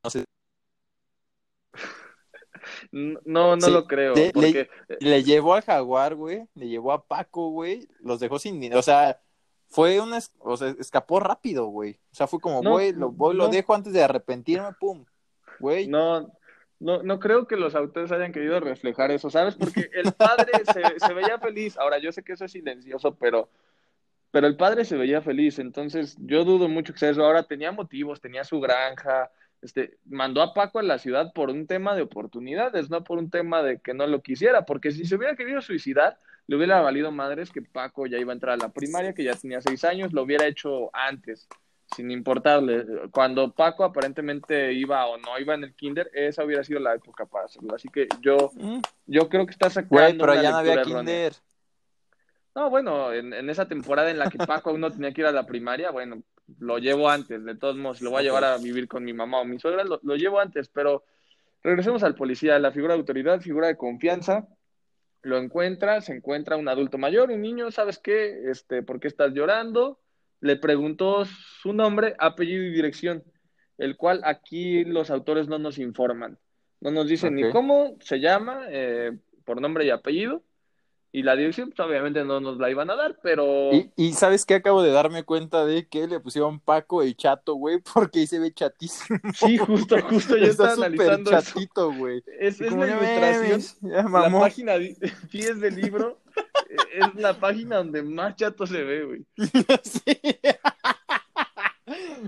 No 0.03 0.11
sé... 0.11 0.25
No, 2.92 3.57
no 3.57 3.68
lo 3.68 3.87
creo. 3.87 4.14
Le, 4.14 4.68
le, 5.00 5.22
llevó 5.22 5.55
al 5.55 5.62
jaguar, 5.62 6.14
güey, 6.14 6.46
le 6.55 6.68
llevó 6.68 6.92
a 6.92 7.07
Paco, 7.07 7.50
güey, 7.50 7.88
los 8.00 8.18
dejó 8.18 8.38
sin... 8.38 8.74
O 8.74 8.83
sea, 8.83 9.20
fue 9.68 10.00
una, 10.00 10.18
o 10.40 10.57
sea, 10.57 10.74
escapó 10.79 11.20
rápido, 11.20 11.66
güey. 11.66 12.00
O 12.12 12.14
sea, 12.14 12.26
fue 12.26 12.40
como, 12.40 12.61
güey, 12.62 12.92
lo, 12.92 13.14
lo 13.33 13.48
dejo 13.48 13.74
antes 13.74 13.92
de 13.92 14.03
arrepentirme, 14.03 14.72
pum, 14.81 15.05
güey. 15.61 15.87
No, 15.87 16.33
no, 16.81 17.03
no 17.03 17.20
creo 17.20 17.46
que 17.46 17.57
los 17.57 17.74
autores 17.74 18.11
hayan 18.11 18.33
querido 18.33 18.59
reflejar 18.59 19.11
eso, 19.12 19.31
¿sabes? 19.31 19.55
Porque 19.55 19.88
el 19.92 20.12
padre 20.12 20.50
se, 20.72 20.98
se, 20.98 21.14
veía 21.14 21.38
feliz. 21.38 21.76
Ahora, 21.76 21.98
yo 21.98 22.11
sé 22.11 22.24
que 22.24 22.33
eso 22.33 22.46
es 22.46 22.53
silencioso, 22.53 23.14
pero, 23.14 23.50
pero 24.31 24.46
el 24.46 24.57
padre 24.57 24.85
se 24.85 24.96
veía 24.96 25.20
feliz. 25.20 25.59
Entonces, 25.59 26.16
yo 26.18 26.44
dudo 26.44 26.68
mucho 26.68 26.92
que 26.94 26.98
sea 26.98 27.11
eso. 27.11 27.24
Ahora 27.24 27.42
tenía 27.44 27.70
motivos, 27.70 28.20
tenía 28.20 28.44
su 28.44 28.61
granja, 28.61 29.31
este, 29.62 29.99
mandó 30.07 30.42
a 30.42 30.55
Paco 30.55 30.79
a 30.79 30.83
la 30.83 30.99
ciudad 30.99 31.33
por 31.33 31.51
un 31.51 31.66
tema 31.66 31.94
de 31.94 32.03
oportunidades, 32.03 32.88
no 32.88 33.05
por 33.05 33.18
un 33.18 33.31
tema 33.31 33.62
de 33.62 33.79
que 33.81 33.94
no 33.94 34.07
lo 34.07 34.23
quisiera, 34.23 34.64
porque 34.64 34.90
si 34.90 35.05
se 35.05 35.16
hubiera 35.16 35.37
querido 35.37 35.61
suicidar, 35.61 36.18
le 36.46 36.57
hubiera 36.57 36.81
valido 36.81 37.12
madres 37.12 37.53
que 37.53 37.62
Paco 37.62 38.07
ya 38.07 38.18
iba 38.18 38.33
a 38.33 38.35
entrar 38.35 38.55
a 38.55 38.64
la 38.64 38.73
primaria, 38.73 39.12
que 39.12 39.25
ya 39.25 39.35
tenía 39.35 39.61
seis 39.61 39.85
años, 39.85 40.12
lo 40.12 40.23
hubiera 40.23 40.46
hecho 40.46 40.90
antes, 40.94 41.46
sin 41.94 42.11
importarle. 42.11 42.87
Cuando 43.12 43.53
Paco 43.53 43.85
aparentemente 43.85 44.73
iba 44.73 45.07
o 45.07 45.18
no 45.18 45.38
iba 45.38 45.55
en 45.55 45.64
el 45.64 45.75
kinder, 45.75 46.11
esa 46.14 46.44
hubiera 46.44 46.64
sido 46.64 46.81
la 46.81 46.94
época 46.94 47.27
para 47.27 47.44
hacerlo. 47.44 47.75
Así 47.75 47.88
que 47.88 48.09
yo, 48.20 48.51
mm. 48.55 48.81
yo 49.07 49.29
creo 49.29 49.46
que 49.46 49.53
está 49.53 49.68
sacando. 49.70 50.25
pero 50.25 50.42
ya 50.42 50.51
no 50.51 50.57
había 50.57 50.83
kinder. 50.83 51.35
No, 52.55 52.68
bueno, 52.68 53.12
en, 53.12 53.33
en, 53.33 53.49
esa 53.49 53.68
temporada 53.68 54.11
en 54.11 54.18
la 54.18 54.29
que 54.29 54.38
Paco 54.38 54.70
aún 54.70 54.81
no 54.81 54.90
tenía 54.90 55.12
que 55.12 55.20
ir 55.20 55.27
a 55.29 55.33
la 55.33 55.46
primaria, 55.46 55.92
bueno, 55.92 56.23
lo 56.59 56.79
llevo 56.79 57.09
antes, 57.09 57.45
de 57.45 57.55
todos 57.55 57.77
modos, 57.77 58.01
lo 58.01 58.11
voy 58.11 58.21
a 58.21 58.23
llevar 58.23 58.45
a 58.45 58.59
vivir 58.59 58.89
con 58.89 59.05
mi 59.05 59.13
mamá 59.13 59.41
o 59.41 59.45
mi 59.45 59.59
suegra, 59.59 59.85
lo, 59.85 60.01
lo 60.03 60.17
llevo 60.17 60.41
antes, 60.41 60.69
pero 60.69 61.05
regresemos 61.63 62.03
al 62.03 62.15
policía, 62.15 62.59
la 62.59 62.73
figura 62.73 62.95
de 62.95 63.01
autoridad, 63.01 63.41
figura 63.41 63.69
de 63.69 63.77
confianza, 63.77 64.49
lo 65.23 65.39
encuentra, 65.39 66.01
se 66.01 66.15
encuentra 66.15 66.57
un 66.57 66.69
adulto 66.69 66.99
mayor, 66.99 67.31
un 67.31 67.43
niño, 67.43 67.71
¿sabes 67.71 67.99
qué? 67.99 68.51
Este, 68.51 68.83
¿por 68.83 69.01
qué 69.01 69.09
estás 69.09 69.33
llorando? 69.33 69.99
Le 70.41 70.57
preguntó 70.57 71.25
su 71.25 71.73
nombre, 71.73 72.15
apellido 72.19 72.65
y 72.65 72.71
dirección, 72.71 73.23
el 73.77 73.97
cual 73.97 74.23
aquí 74.25 74.85
los 74.85 75.11
autores 75.11 75.49
no 75.49 75.59
nos 75.59 75.79
informan. 75.79 76.39
No 76.81 76.91
nos 76.91 77.07
dicen 77.09 77.35
ni 77.35 77.51
cómo 77.51 77.97
se 78.01 78.21
llama, 78.21 78.65
eh, 78.71 79.13
por 79.45 79.61
nombre 79.61 79.85
y 79.85 79.91
apellido, 79.91 80.43
Y 81.12 81.25
la 81.25 81.35
dirección, 81.35 81.70
pues, 81.70 81.81
obviamente 81.88 82.25
no 82.25 82.38
nos 82.38 82.59
la 82.59 82.70
iban 82.70 82.88
a 82.88 82.94
dar, 82.94 83.18
pero... 83.20 83.73
Y, 83.73 83.90
y 83.96 84.12
¿sabes 84.12 84.46
qué? 84.46 84.55
Acabo 84.55 84.81
de 84.81 84.92
darme 84.92 85.25
cuenta 85.25 85.66
de 85.66 85.88
que 85.88 86.07
le 86.07 86.20
pusieron 86.20 86.61
Paco 86.61 87.03
y 87.03 87.14
Chato, 87.14 87.55
güey, 87.55 87.81
porque 87.94 88.20
ahí 88.20 88.27
se 88.29 88.38
ve 88.38 88.53
chatísimo. 88.53 89.18
Sí, 89.35 89.59
justo, 89.59 90.01
justo, 90.03 90.37
yo 90.37 90.44
Está 90.46 90.70
estaba 90.73 90.87
analizando 90.87 91.31
chatito, 91.33 91.92
güey. 91.92 92.23
Es, 92.38 92.61
es 92.61 92.70
la 92.73 92.87
"No 92.87 92.87
ilustración, 92.87 93.61
ya 93.83 93.96
la 94.03 94.03
mamó". 94.09 94.40
página 94.40 94.75
pies 95.33 95.61
del 95.61 95.75
libro, 95.75 96.20
eh, 96.68 96.77
es 97.01 97.14
la 97.16 97.35
página 97.40 97.79
donde 97.79 98.03
más 98.05 98.37
chato 98.37 98.64
se 98.66 98.83
ve, 98.83 99.05
güey. 99.05 99.27
Sí. 99.83 100.16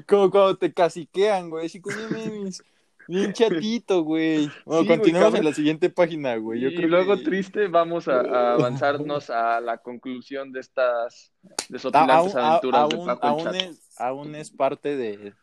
Como 0.09 0.31
cuando 0.31 0.57
te 0.57 0.73
caciquean, 0.73 1.51
güey. 1.51 1.66
Así 1.66 1.81
como, 1.81 1.97
"No 1.97 2.11
mames". 2.18 2.62
Bien 3.09 3.33
chatito, 3.33 4.03
güey. 4.03 4.49
Bueno, 4.65 4.83
Sí, 4.83 4.88
continuamos 4.88 5.35
en 5.35 5.45
la 5.45 5.53
siguiente 5.53 5.91
página, 5.91 6.37
güey. 6.37 6.61
Yo 6.61 6.69
y 6.69 6.77
creo 6.77 6.88
luego 6.88 7.17
que- 7.17 7.25
triste, 7.25 7.67
vamos 7.69 8.09
a, 8.09 8.21
a 8.21 8.53
avanzarnos 8.55 9.31
a 9.31 9.61
la 9.61 9.79
conclusión 9.79 10.53
de 10.53 10.61
estas 10.61 11.33
desopilantes 11.69 12.35
aún, 12.35 12.38
a- 12.45 12.49
aventuras 12.51 12.88
de 12.88 12.97
aún- 12.97 13.07
Paco 13.07 13.27
el 13.27 13.31
aún 13.33 13.45
Chato. 13.45 13.57
es, 13.57 14.01
aún 14.01 14.35
es 14.35 14.51
parte 14.51 14.97
de, 14.97 15.35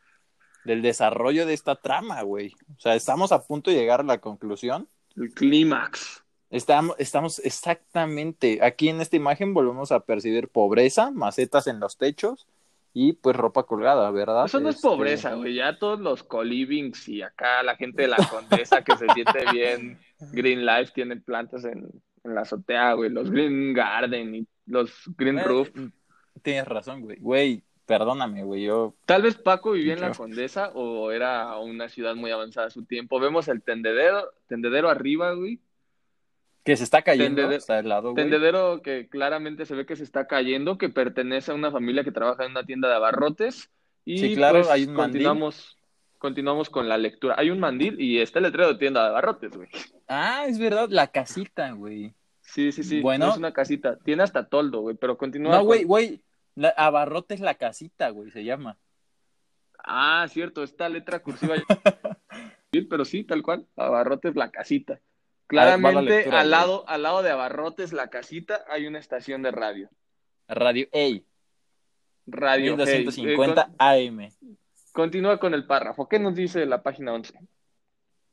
del 0.66 0.82
desarrollo 0.82 1.46
de 1.46 1.54
esta 1.54 1.76
trama, 1.76 2.22
güey. 2.24 2.54
O 2.78 2.80
sea, 2.80 2.96
estamos 2.96 3.32
a 3.32 3.44
punto 3.46 3.72
de 3.72 3.78
llegar 3.78 4.00
a 4.00 4.04
la 4.04 4.20
conclusión. 4.20 4.88
El 5.16 5.34
clímax. 5.34 6.24
Estamos, 6.52 6.96
estamos 6.98 7.40
exactamente, 7.40 8.60
aquí 8.64 8.90
en 8.90 9.02
esta 9.02 9.16
imagen 9.16 9.54
volvemos 9.54 9.92
a 9.92 10.00
percibir 10.00 10.48
pobreza, 10.48 11.12
macetas 11.12 11.68
en 11.68 11.80
los 11.80 11.98
techos 11.98 12.48
y 12.94 13.14
pues 13.14 13.36
ropa 13.36 13.64
colgada, 13.64 14.10
¿verdad? 14.12 14.46
Eso 14.46 14.60
no 14.60 14.70
es 14.70 14.76
Este, 14.76 14.88
pobreza, 14.88 15.34
güey. 15.36 15.56
Ya 15.56 15.78
todos 15.78 16.00
los 16.00 16.24
colivings 16.24 17.08
y 17.10 17.22
acá 17.22 17.64
la 17.64 17.76
gente 17.76 18.04
de 18.04 18.08
la 18.10 18.18
condesa 18.30 18.84
que 18.84 18.98
se 18.98 19.08
siente 19.14 19.46
bien 19.52 20.00
Green 20.32 20.66
Life 20.66 20.92
tiene 20.94 21.18
plantas 21.18 21.66
en, 21.66 21.88
en 22.24 22.36
la 22.36 22.42
azotea, 22.42 22.94
güey. 22.94 23.10
Los 23.10 23.30
Green 23.30 23.74
Garden 23.74 24.36
y 24.36 24.48
los 24.66 24.92
Green 25.18 25.44
Roof. 25.44 25.70
Tienes 26.42 26.66
razón, 26.68 27.02
güey. 27.02 27.18
Güey, 27.20 27.64
perdóname, 27.86 28.44
güey. 28.44 28.64
Yo 28.64 28.96
Tal 29.06 29.22
vez 29.22 29.36
Paco 29.36 29.72
vivía 29.72 29.94
en 29.94 30.02
la 30.02 30.12
condesa 30.12 30.72
o 30.74 31.12
era 31.12 31.58
una 31.58 31.90
ciudad 31.90 32.16
muy 32.16 32.32
avanzada 32.32 32.68
a 32.68 32.72
su 32.72 32.86
tiempo. 32.86 33.20
Vemos 33.20 33.48
el 33.48 33.62
tendedero, 33.62 34.32
tendedero 34.48 34.90
arriba, 34.90 35.34
güey. 35.34 35.60
Que 36.70 36.78
se 36.78 36.84
está 36.84 37.02
cayendo, 37.02 37.42
Tendede- 37.42 37.56
está 37.58 37.80
al 37.80 37.90
lado, 37.90 38.12
güey. 38.12 38.24
Tendedero 38.24 38.84
que 38.84 39.10
claramente 39.10 39.66
se 39.66 39.74
ve 39.74 39.88
que 39.88 39.96
se 39.96 40.04
está 40.04 40.28
cayendo, 40.28 40.78
que 40.78 40.90
pertenece 40.90 41.52
a 41.52 41.56
una 41.56 41.72
familia 41.72 42.04
que 42.04 42.12
trabaja 42.12 42.46
en 42.46 42.52
una 42.52 42.64
tienda 42.64 42.88
de 42.88 42.94
abarrotes. 42.94 43.72
Y 44.06 44.20
Sí, 44.20 44.36
claro, 44.36 44.60
pues, 44.60 44.70
hay 44.70 44.84
un 44.84 44.94
mandil. 44.94 45.24
continuamos, 45.24 45.78
continuamos 46.20 46.70
con 46.70 46.88
la 46.88 47.00
lectura. 47.00 47.34
Hay 47.40 47.50
un 47.50 47.60
mandil 47.60 48.00
y 48.00 48.20
está 48.20 48.38
el 48.38 48.44
letrero 48.44 48.68
de 48.74 48.78
tienda 48.78 49.02
de 49.02 49.10
abarrotes, 49.10 49.58
güey. 49.58 49.68
Ah, 50.08 50.46
es 50.48 50.60
verdad, 50.60 50.90
la 50.92 51.08
casita, 51.08 51.72
güey. 51.72 52.14
Sí, 52.42 52.72
sí, 52.72 52.84
sí. 52.84 53.02
Bueno. 53.02 53.26
No 53.26 53.32
es 53.32 53.38
una 53.40 53.52
casita. 53.52 53.98
Tiene 53.98 54.22
hasta 54.22 54.48
toldo, 54.48 54.82
güey, 54.82 54.96
pero 54.96 55.18
continúa. 55.18 55.52
No, 55.54 55.58
con- 55.60 55.66
güey, 55.68 55.84
güey. 55.86 56.22
La, 56.54 56.70
Abarrotes 56.70 57.40
la 57.40 57.56
casita, 57.56 58.10
güey, 58.12 58.30
se 58.30 58.44
llama. 58.44 58.78
Ah, 59.84 60.28
cierto, 60.30 60.62
esta 60.62 60.88
letra 60.88 61.20
cursiva. 61.24 61.56
pero 62.90 63.06
sí, 63.06 63.24
tal 63.24 63.42
cual. 63.42 63.66
Abarrotes 63.76 64.36
la 64.36 64.52
casita. 64.52 65.00
Claramente, 65.50 66.02
lectura, 66.18 66.42
al 66.42 66.52
lado, 66.52 66.84
al 66.88 67.02
lado 67.04 67.24
de 67.24 67.32
Abarrotes 67.32 67.92
la 67.92 68.10
casita 68.10 68.64
hay 68.70 68.86
una 68.86 69.00
estación 69.00 69.42
de 69.42 69.52
radio. 69.52 69.90
Radio 70.48 70.88
Ey, 70.92 71.26
Radio. 72.28 72.76
Hey. 72.78 73.04
1250 73.06 73.72
Eh, 73.80 74.08
AM. 74.08 74.32
continúa 74.94 75.40
con 75.40 75.54
el 75.56 75.66
párrafo. 75.66 76.08
¿Qué 76.08 76.20
nos 76.20 76.36
dice 76.36 76.66
la 76.68 76.84
página 76.84 77.14
11? 77.14 77.34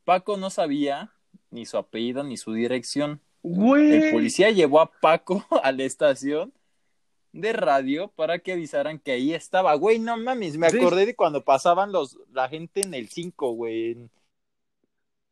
Paco 0.04 0.36
no 0.36 0.50
sabía 0.50 1.12
ni 1.50 1.64
su 1.64 1.78
apellido 1.78 2.22
ni 2.22 2.36
su 2.36 2.52
dirección. 2.52 3.20
El 3.42 4.10
policía 4.12 4.50
llevó 4.50 4.80
a 4.80 4.90
Paco 5.00 5.44
a 5.62 5.72
la 5.72 5.84
estación 5.84 6.52
de 7.32 7.52
radio 7.54 8.08
para 8.08 8.38
que 8.40 8.52
avisaran 8.52 8.98
que 8.98 9.12
ahí 9.12 9.32
estaba. 9.32 9.74
Güey, 9.74 9.98
no 9.98 10.16
mames, 10.18 10.58
me 10.58 10.68
Sí. 10.68 10.78
acordé 10.78 11.06
de 11.06 11.16
cuando 11.16 11.44
pasaban 11.44 11.92
los 11.92 12.18
la 12.32 12.48
gente 12.48 12.82
en 12.82 12.92
el 12.94 13.08
5, 13.08 13.52
güey. 13.52 13.92
en- 13.92 14.10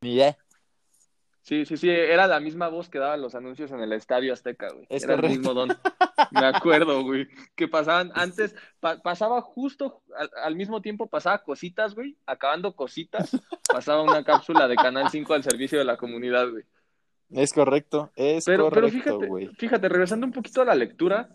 Mira, 0.00 0.36
Sí, 1.46 1.66
sí, 1.66 1.76
sí, 1.76 1.90
era 1.90 2.26
la 2.26 2.40
misma 2.40 2.68
voz 2.68 2.88
que 2.88 2.98
daba 2.98 3.18
los 3.18 3.34
anuncios 3.34 3.70
en 3.70 3.80
el 3.80 3.92
Estadio 3.92 4.32
Azteca, 4.32 4.68
güey. 4.72 4.86
Es 4.88 5.04
era 5.04 5.16
correcto. 5.16 5.32
el 5.34 5.38
mismo 5.38 5.52
don. 5.52 5.68
Me 6.30 6.46
acuerdo, 6.46 7.02
güey, 7.04 7.28
que 7.54 7.68
pasaban 7.68 8.12
antes, 8.14 8.56
pa- 8.80 8.98
pasaba 9.02 9.42
justo 9.42 10.02
al, 10.16 10.30
al 10.42 10.56
mismo 10.56 10.80
tiempo, 10.80 11.06
pasaba 11.06 11.42
cositas, 11.42 11.94
güey, 11.94 12.16
acabando 12.24 12.74
cositas, 12.74 13.30
pasaba 13.70 14.02
una 14.02 14.24
cápsula 14.24 14.66
de 14.68 14.76
Canal 14.76 15.10
5 15.10 15.34
al 15.34 15.42
servicio 15.42 15.78
de 15.78 15.84
la 15.84 15.98
comunidad, 15.98 16.48
güey. 16.50 16.64
es 17.30 17.52
correcto, 17.52 18.10
es 18.16 18.46
Pero, 18.46 18.70
pero 18.70 18.86
correcto, 18.86 19.10
fíjate, 19.10 19.26
güey. 19.26 19.48
fíjate, 19.58 19.88
regresando 19.90 20.24
un 20.26 20.32
poquito 20.32 20.62
a 20.62 20.64
la 20.64 20.74
lectura, 20.74 21.28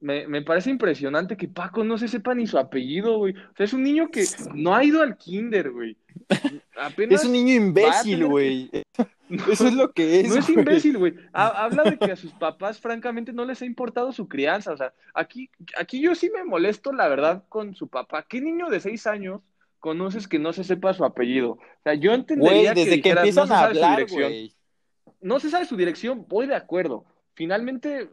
me, 0.00 0.26
me 0.28 0.42
parece 0.42 0.68
impresionante 0.70 1.36
que 1.38 1.48
Paco 1.48 1.82
no 1.84 1.96
se 1.98 2.08
sepa 2.08 2.34
ni 2.34 2.46
su 2.46 2.58
apellido, 2.58 3.18
güey. 3.18 3.34
O 3.34 3.54
sea, 3.56 3.64
es 3.64 3.72
un 3.74 3.82
niño 3.82 4.08
que 4.10 4.24
no 4.54 4.74
ha 4.74 4.82
ido 4.82 5.02
al 5.02 5.16
kinder, 5.18 5.70
güey. 5.72 5.94
Apenas 6.78 7.20
Es 7.20 7.26
un 7.26 7.32
niño 7.32 7.52
imbécil, 7.54 8.14
tener- 8.20 8.26
güey. 8.28 8.70
No, 9.30 9.52
Eso 9.52 9.68
es 9.68 9.74
lo 9.74 9.92
que 9.92 10.20
es. 10.20 10.28
no 10.28 10.36
es 10.36 10.48
imbécil, 10.50 10.98
güey. 10.98 11.14
Ha- 11.32 11.64
Habla 11.64 11.84
de 11.84 11.98
que 11.98 12.12
a 12.12 12.16
sus 12.16 12.32
papás, 12.32 12.80
francamente, 12.80 13.32
no 13.32 13.44
les 13.44 13.62
ha 13.62 13.64
importado 13.64 14.12
su 14.12 14.28
crianza. 14.28 14.72
O 14.72 14.76
sea, 14.76 14.92
aquí, 15.14 15.48
aquí 15.78 16.00
yo 16.02 16.14
sí 16.14 16.30
me 16.30 16.44
molesto, 16.44 16.92
la 16.92 17.08
verdad, 17.08 17.44
con 17.48 17.74
su 17.74 17.88
papá. 17.88 18.24
¿Qué 18.28 18.40
niño 18.40 18.68
de 18.68 18.80
seis 18.80 19.06
años 19.06 19.40
conoces 19.78 20.26
que 20.28 20.38
no 20.38 20.52
se 20.52 20.64
sepa 20.64 20.92
su 20.94 21.04
apellido? 21.04 21.52
O 21.52 21.58
sea, 21.84 21.94
yo 21.94 22.12
entendería 22.12 22.74
desde 22.74 22.90
que, 22.90 22.96
dijeras, 22.96 23.18
empiezan 23.24 23.42
no 23.44 23.46
se 23.48 23.54
a 23.54 23.58
sabe 23.60 23.74
su 23.78 23.84
hablar, 23.84 24.06
güey. 24.10 24.52
No 25.20 25.38
se 25.40 25.50
sabe 25.50 25.64
su 25.66 25.76
dirección, 25.76 26.26
voy 26.28 26.46
de 26.46 26.56
acuerdo. 26.56 27.04
Finalmente, 27.34 28.10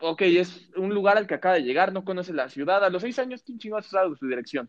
ok, 0.00 0.22
es 0.22 0.68
un 0.76 0.92
lugar 0.92 1.16
al 1.16 1.26
que 1.26 1.34
acaba 1.34 1.54
de 1.54 1.62
llegar, 1.62 1.92
no 1.92 2.04
conoce 2.04 2.32
la 2.32 2.48
ciudad. 2.48 2.84
A 2.84 2.90
los 2.90 3.02
seis 3.02 3.18
años, 3.18 3.42
¿quién 3.44 3.58
chingados 3.58 3.86
sabe 3.86 4.16
su 4.16 4.26
dirección? 4.26 4.68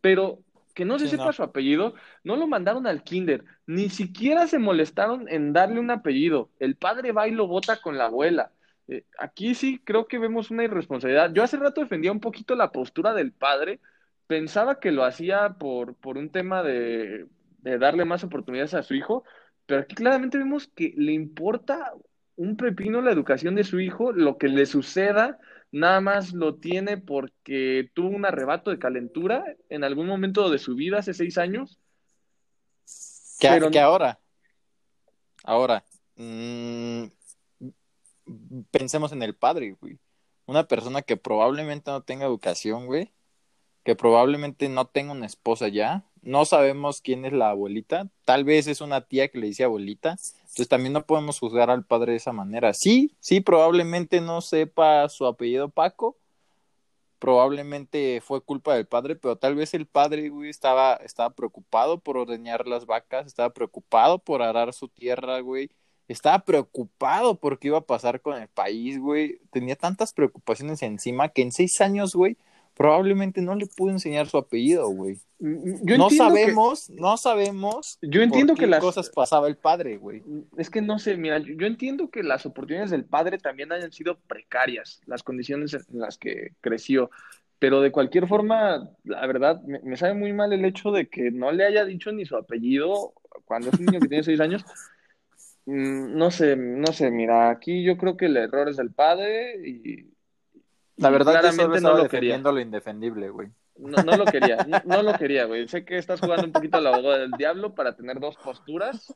Pero 0.00 0.38
que 0.74 0.84
no 0.84 0.98
se 0.98 1.08
Sí, 1.08 1.10
sepa 1.10 1.32
no. 1.32 1.32
su 1.32 1.42
apellido, 1.42 1.94
no 2.24 2.36
lo 2.36 2.46
mandaron 2.46 2.86
al 2.86 3.02
kinder, 3.04 3.44
ni 3.66 3.88
siquiera 3.90 4.46
se 4.46 4.58
molestaron 4.58 5.28
en 5.28 5.52
darle 5.52 5.80
un 5.80 5.90
apellido. 5.90 6.50
El 6.58 6.76
padre 6.76 7.12
va 7.12 7.28
y 7.28 7.32
lo 7.32 7.46
vota 7.46 7.80
con 7.80 7.96
la 7.98 8.06
abuela. 8.06 8.52
Eh, 8.88 9.04
aquí 9.18 9.54
sí 9.54 9.80
creo 9.84 10.06
que 10.08 10.18
vemos 10.18 10.50
una 10.50 10.64
irresponsabilidad. 10.64 11.32
Yo 11.32 11.42
hace 11.42 11.56
rato 11.56 11.80
defendía 11.80 12.12
un 12.12 12.20
poquito 12.20 12.54
la 12.56 12.72
postura 12.72 13.14
del 13.14 13.32
padre, 13.32 13.80
pensaba 14.26 14.80
que 14.80 14.92
lo 14.92 15.04
hacía 15.04 15.56
por, 15.58 15.96
por 15.96 16.18
un 16.18 16.30
tema 16.30 16.62
de, 16.62 17.26
de 17.58 17.78
darle 17.78 18.04
más 18.04 18.24
oportunidades 18.24 18.74
a 18.74 18.82
su 18.82 18.94
hijo, 18.94 19.24
pero 19.66 19.80
aquí 19.82 19.94
claramente 19.94 20.38
vemos 20.38 20.68
que 20.68 20.92
le 20.96 21.12
importa 21.12 21.92
un 22.36 22.56
pepino 22.56 23.00
la 23.00 23.12
educación 23.12 23.54
de 23.54 23.64
su 23.64 23.80
hijo, 23.80 24.12
lo 24.12 24.38
que 24.38 24.48
le 24.48 24.66
suceda, 24.66 25.38
nada 25.74 26.00
más 26.00 26.32
lo 26.32 26.54
tiene 26.54 26.98
porque 26.98 27.90
tuvo 27.94 28.08
un 28.08 28.24
arrebato 28.24 28.70
de 28.70 28.78
calentura 28.78 29.44
en 29.68 29.82
algún 29.82 30.06
momento 30.06 30.48
de 30.48 30.58
su 30.58 30.76
vida 30.76 30.98
hace 30.98 31.14
seis 31.14 31.36
años. 31.36 31.80
Que, 33.40 33.48
Pero- 33.48 33.70
que 33.72 33.80
ahora, 33.80 34.20
ahora, 35.42 35.84
mm, 36.14 37.06
pensemos 38.70 39.10
en 39.10 39.22
el 39.24 39.34
padre, 39.34 39.76
güey. 39.80 39.98
Una 40.46 40.68
persona 40.68 41.02
que 41.02 41.16
probablemente 41.16 41.90
no 41.90 42.02
tenga 42.02 42.24
educación, 42.26 42.86
güey. 42.86 43.12
Que 43.82 43.96
probablemente 43.96 44.68
no 44.68 44.86
tenga 44.86 45.10
una 45.12 45.26
esposa 45.26 45.66
ya. 45.68 46.04
No 46.24 46.46
sabemos 46.46 47.02
quién 47.02 47.26
es 47.26 47.34
la 47.34 47.50
abuelita. 47.50 48.08
Tal 48.24 48.44
vez 48.44 48.66
es 48.66 48.80
una 48.80 49.02
tía 49.02 49.28
que 49.28 49.38
le 49.38 49.48
dice 49.48 49.64
abuelita. 49.64 50.16
Entonces 50.40 50.68
también 50.68 50.94
no 50.94 51.04
podemos 51.04 51.38
juzgar 51.38 51.70
al 51.70 51.84
padre 51.84 52.12
de 52.12 52.18
esa 52.18 52.32
manera. 52.32 52.72
Sí, 52.72 53.14
sí, 53.20 53.40
probablemente 53.40 54.22
no 54.22 54.40
sepa 54.40 55.06
su 55.10 55.26
apellido 55.26 55.68
Paco. 55.68 56.16
Probablemente 57.18 58.22
fue 58.22 58.40
culpa 58.40 58.74
del 58.74 58.86
padre, 58.86 59.16
pero 59.16 59.36
tal 59.36 59.54
vez 59.54 59.74
el 59.74 59.86
padre, 59.86 60.28
güey, 60.30 60.50
estaba, 60.50 60.94
estaba 60.96 61.30
preocupado 61.30 61.98
por 62.00 62.16
ordeñar 62.16 62.66
las 62.66 62.86
vacas, 62.86 63.26
estaba 63.26 63.50
preocupado 63.50 64.18
por 64.18 64.42
arar 64.42 64.72
su 64.72 64.88
tierra, 64.88 65.40
güey. 65.40 65.70
Estaba 66.08 66.38
preocupado 66.40 67.38
por 67.38 67.58
qué 67.58 67.68
iba 67.68 67.78
a 67.78 67.86
pasar 67.86 68.20
con 68.20 68.40
el 68.40 68.48
país, 68.48 68.98
güey. 68.98 69.40
Tenía 69.50 69.76
tantas 69.76 70.12
preocupaciones 70.12 70.82
encima 70.82 71.28
que 71.28 71.42
en 71.42 71.52
seis 71.52 71.80
años, 71.80 72.14
güey, 72.14 72.36
probablemente 72.76 73.40
no 73.40 73.54
le 73.54 73.66
pudo 73.66 73.90
enseñar 73.92 74.26
su 74.28 74.36
apellido, 74.36 74.88
güey. 74.88 75.16
Yo 75.38 75.48
No 75.48 75.60
entiendo 75.68 76.08
que- 76.08 76.16
sabemos, 76.16 76.90
no 76.90 77.16
sabemos 77.16 77.98
yo 78.02 78.22
entiendo 78.22 78.52
por 78.54 78.60
que 78.60 78.64
qué 78.64 78.70
las 78.70 78.80
cosas 78.80 79.10
pasaba 79.10 79.46
el 79.48 79.56
padre, 79.56 79.96
güey. 79.98 80.22
Es 80.56 80.70
que 80.70 80.80
no 80.82 80.98
sé, 80.98 81.16
mira, 81.16 81.38
yo, 81.38 81.54
yo 81.54 81.66
entiendo 81.66 82.10
que 82.10 82.22
las 82.22 82.46
oportunidades 82.46 82.90
del 82.90 83.04
padre 83.04 83.38
también 83.38 83.70
hayan 83.72 83.92
sido 83.92 84.18
precarias, 84.26 85.00
las 85.06 85.22
condiciones 85.22 85.74
en 85.74 85.98
las 86.00 86.18
que 86.18 86.52
creció, 86.60 87.10
pero 87.58 87.80
de 87.80 87.92
cualquier 87.92 88.26
forma, 88.26 88.90
la 89.04 89.26
verdad, 89.26 89.62
me, 89.62 89.80
me 89.80 89.96
sabe 89.96 90.14
muy 90.14 90.32
mal 90.32 90.52
el 90.52 90.64
hecho 90.64 90.90
de 90.90 91.08
que 91.08 91.30
no 91.30 91.52
le 91.52 91.64
haya 91.64 91.84
dicho 91.84 92.10
ni 92.12 92.24
su 92.26 92.36
apellido 92.36 93.12
cuando 93.44 93.68
es 93.70 93.78
un 93.78 93.86
niño 93.86 94.00
que 94.00 94.08
tiene 94.08 94.24
seis 94.24 94.40
años. 94.40 94.64
Mm, 95.66 96.16
No 96.16 96.30
sé, 96.30 96.56
no 96.56 96.88
sé, 96.92 97.10
mira, 97.10 97.50
aquí 97.50 97.82
yo 97.84 97.96
creo 97.96 98.16
que 98.16 98.26
el 98.26 98.36
error 98.36 98.68
es 98.68 98.76
del 98.76 98.90
padre 98.92 99.56
y, 99.66 100.13
La 100.96 101.10
verdad, 101.10 101.32
yo 101.34 101.38
solo 101.40 101.52
claramente 101.56 101.80
no 101.80 101.94
lo 101.96 102.08
quería. 102.08 102.38
lo 102.38 102.60
indefendible, 102.60 103.28
güey. 103.30 103.48
No, 103.76 104.02
no 104.04 104.16
lo 104.16 104.24
quería, 104.26 104.58
no, 104.68 104.78
no 104.84 105.02
lo 105.02 105.14
quería, 105.18 105.46
güey. 105.46 105.66
Sé 105.66 105.84
que 105.84 105.98
estás 105.98 106.20
jugando 106.20 106.44
un 106.46 106.52
poquito 106.52 106.76
al 106.78 106.86
abogado 106.86 107.18
del 107.18 107.32
diablo 107.32 107.74
para 107.74 107.96
tener 107.96 108.20
dos 108.20 108.36
posturas 108.36 109.12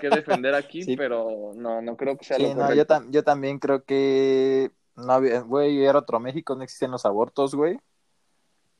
que 0.00 0.10
defender 0.10 0.54
aquí, 0.56 0.82
Sí. 0.82 0.96
pero 0.96 1.52
no, 1.54 1.80
no 1.80 1.96
creo 1.96 2.16
que 2.18 2.24
sea 2.24 2.36
Sí, 2.38 2.42
lo 2.42 2.48
no, 2.48 2.54
yo, 2.54 2.66
correcto. 2.66 2.94
tam- 2.94 3.10
yo 3.12 3.22
también 3.22 3.60
creo 3.60 3.84
que 3.84 4.72
no 4.96 5.12
había, 5.12 5.40
güey, 5.42 5.84
era 5.84 6.00
otro 6.00 6.18
México, 6.18 6.56
no 6.56 6.64
existen 6.64 6.90
los 6.90 7.06
abortos, 7.06 7.54
güey. 7.54 7.78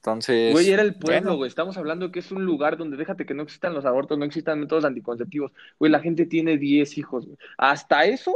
Entonces, 0.00 0.52
Güey, 0.52 0.68
era 0.70 0.82
el 0.82 0.94
pueblo, 0.96 1.20
bueno, 1.22 1.36
güey. 1.36 1.46
Estamos 1.48 1.76
hablando 1.76 2.10
que 2.10 2.18
es 2.18 2.32
un 2.32 2.44
lugar 2.44 2.76
donde 2.76 2.96
déjate 2.96 3.24
que 3.24 3.34
no 3.34 3.44
existan 3.44 3.72
los 3.72 3.84
abortos, 3.84 4.18
no 4.18 4.24
existan 4.24 4.58
métodos 4.58 4.84
anticonceptivos. 4.84 5.52
Güey, 5.78 5.92
la 5.92 6.00
gente 6.00 6.26
tiene 6.26 6.58
10 6.58 6.98
hijos. 6.98 7.24
güey. 7.26 7.38
Hasta 7.56 8.04
eso, 8.06 8.32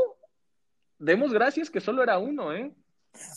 demos 1.00 1.32
gracias 1.32 1.68
que 1.68 1.80
solo 1.80 2.04
era 2.04 2.18
uno, 2.18 2.52
¿eh? 2.52 2.72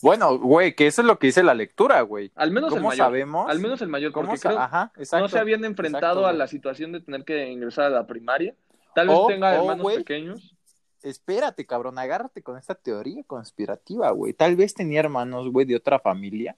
Bueno, 0.02 0.38
güey, 0.38 0.76
que 0.76 0.88
eso 0.88 1.02
es 1.02 1.08
lo 1.08 1.20
que 1.20 1.28
dice 1.28 1.44
la 1.44 1.54
lectura, 1.54 2.02
güey. 2.02 2.32
Al 2.36 2.52
menos 2.52 2.72
el 2.74 2.80
¿Cómo 2.80 2.90
mayor. 2.90 3.06
sabemos? 3.08 3.50
Al 3.50 3.60
menos 3.60 3.82
el 3.82 3.88
mayor, 3.90 4.12
¿Cómo 4.12 4.28
porque 4.28 4.42
creo 4.42 4.60
Ajá, 4.60 4.92
exacto. 4.98 5.24
no 5.24 5.30
se 5.30 5.40
habían 5.40 5.64
enfrentado 5.66 6.22
exacto, 6.22 6.28
a 6.28 6.34
la 6.34 6.48
situación 6.48 6.92
de 6.92 7.02
tener 7.02 7.24
que 7.26 7.50
ingresar 7.50 7.86
a 7.86 7.90
la 7.90 8.08
primaria. 8.08 8.56
Tal 8.96 9.08
vez 9.08 9.18
O- 9.20 9.28
tenga 9.28 9.52
o, 9.62 9.72
hermanos 9.72 9.94
pequeños. 9.96 10.56
Espérate, 11.02 11.66
cabrón, 11.66 11.98
agárrate 11.98 12.44
con 12.44 12.58
esta 12.58 12.76
teoría 12.76 13.24
conspirativa, 13.26 14.12
güey. 14.12 14.34
Tal 14.34 14.56
vez 14.56 14.74
tenía 14.74 15.00
hermanos, 15.00 15.50
güey, 15.50 15.66
de 15.66 15.76
otra 15.78 16.00
familia. 16.00 16.58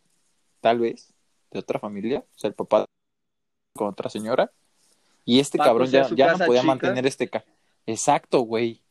Tal 0.61 0.79
vez, 0.79 1.13
de 1.51 1.59
otra 1.59 1.79
familia. 1.79 2.19
O 2.35 2.39
sea, 2.39 2.47
el 2.47 2.55
papá 2.55 2.85
con 3.75 3.87
otra 3.89 4.09
señora. 4.09 4.51
Y 5.25 5.39
este 5.39 5.59
Paco 5.59 5.69
cabrón 5.69 5.87
ya, 5.89 6.07
ya 6.15 6.31
no 6.33 6.45
podía 6.45 6.61
chica. 6.61 6.67
mantener 6.73 7.05
este... 7.05 7.29
Ca... 7.29 7.45
Exacto, 7.85 8.39
güey. 8.41 8.81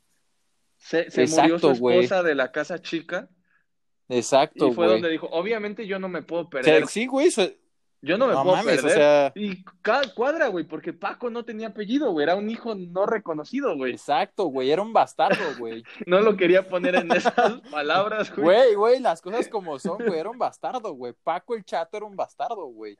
Se, 0.78 1.10
se 1.10 1.22
murió 1.26 1.56
Exacto, 1.56 1.74
su 1.74 1.90
esposa 1.90 2.22
de 2.22 2.34
la 2.36 2.52
casa 2.52 2.80
chica 2.80 3.28
Exacto, 4.10 4.68
y 4.68 4.72
fue 4.74 4.86
güey. 4.86 4.96
donde 4.96 5.08
dijo, 5.10 5.28
obviamente 5.30 5.86
yo 5.86 5.98
no 5.98 6.08
me 6.08 6.22
puedo 6.22 6.42
O 6.42 6.50
sea, 6.50 6.60
perder. 6.62 6.86
sí, 6.88 7.06
güey, 7.06 7.28
eso- 7.28 7.48
Yo 8.02 8.16
no 8.16 8.26
me 8.26 8.32
no 8.32 8.42
puedo 8.42 8.56
mames, 8.56 8.78
o 8.78 8.82
perder. 8.82 8.96
sea... 8.98 9.32
Y 9.34 9.62
cuadra, 10.14 10.48
güey, 10.48 10.64
porque 10.64 10.92
Paco 10.94 11.28
no 11.28 11.44
tenía 11.44 11.68
apellido, 11.68 12.10
güey. 12.12 12.22
Era 12.24 12.34
un 12.34 12.48
hijo 12.48 12.74
no 12.74 13.04
reconocido, 13.04 13.76
güey. 13.76 13.92
Exacto, 13.92 14.44
güey, 14.46 14.70
era 14.70 14.80
un 14.80 14.92
bastardo, 14.94 15.44
güey. 15.58 15.82
No 16.06 16.20
lo 16.20 16.34
quería 16.36 16.66
poner 16.66 16.94
en 16.94 17.12
esas 17.12 17.34
palabras, 17.70 18.34
güey. 18.34 18.42
Güey, 18.44 18.74
güey, 18.74 19.00
las 19.00 19.20
cosas 19.20 19.48
como 19.48 19.78
son, 19.78 19.98
güey, 19.98 20.18
era 20.18 20.30
un 20.30 20.38
bastardo, 20.38 20.92
güey. 20.94 21.12
Paco 21.22 21.54
el 21.54 21.64
chato 21.64 21.96
era 21.98 22.06
un 22.06 22.16
bastardo, 22.16 22.64
güey. 22.66 22.96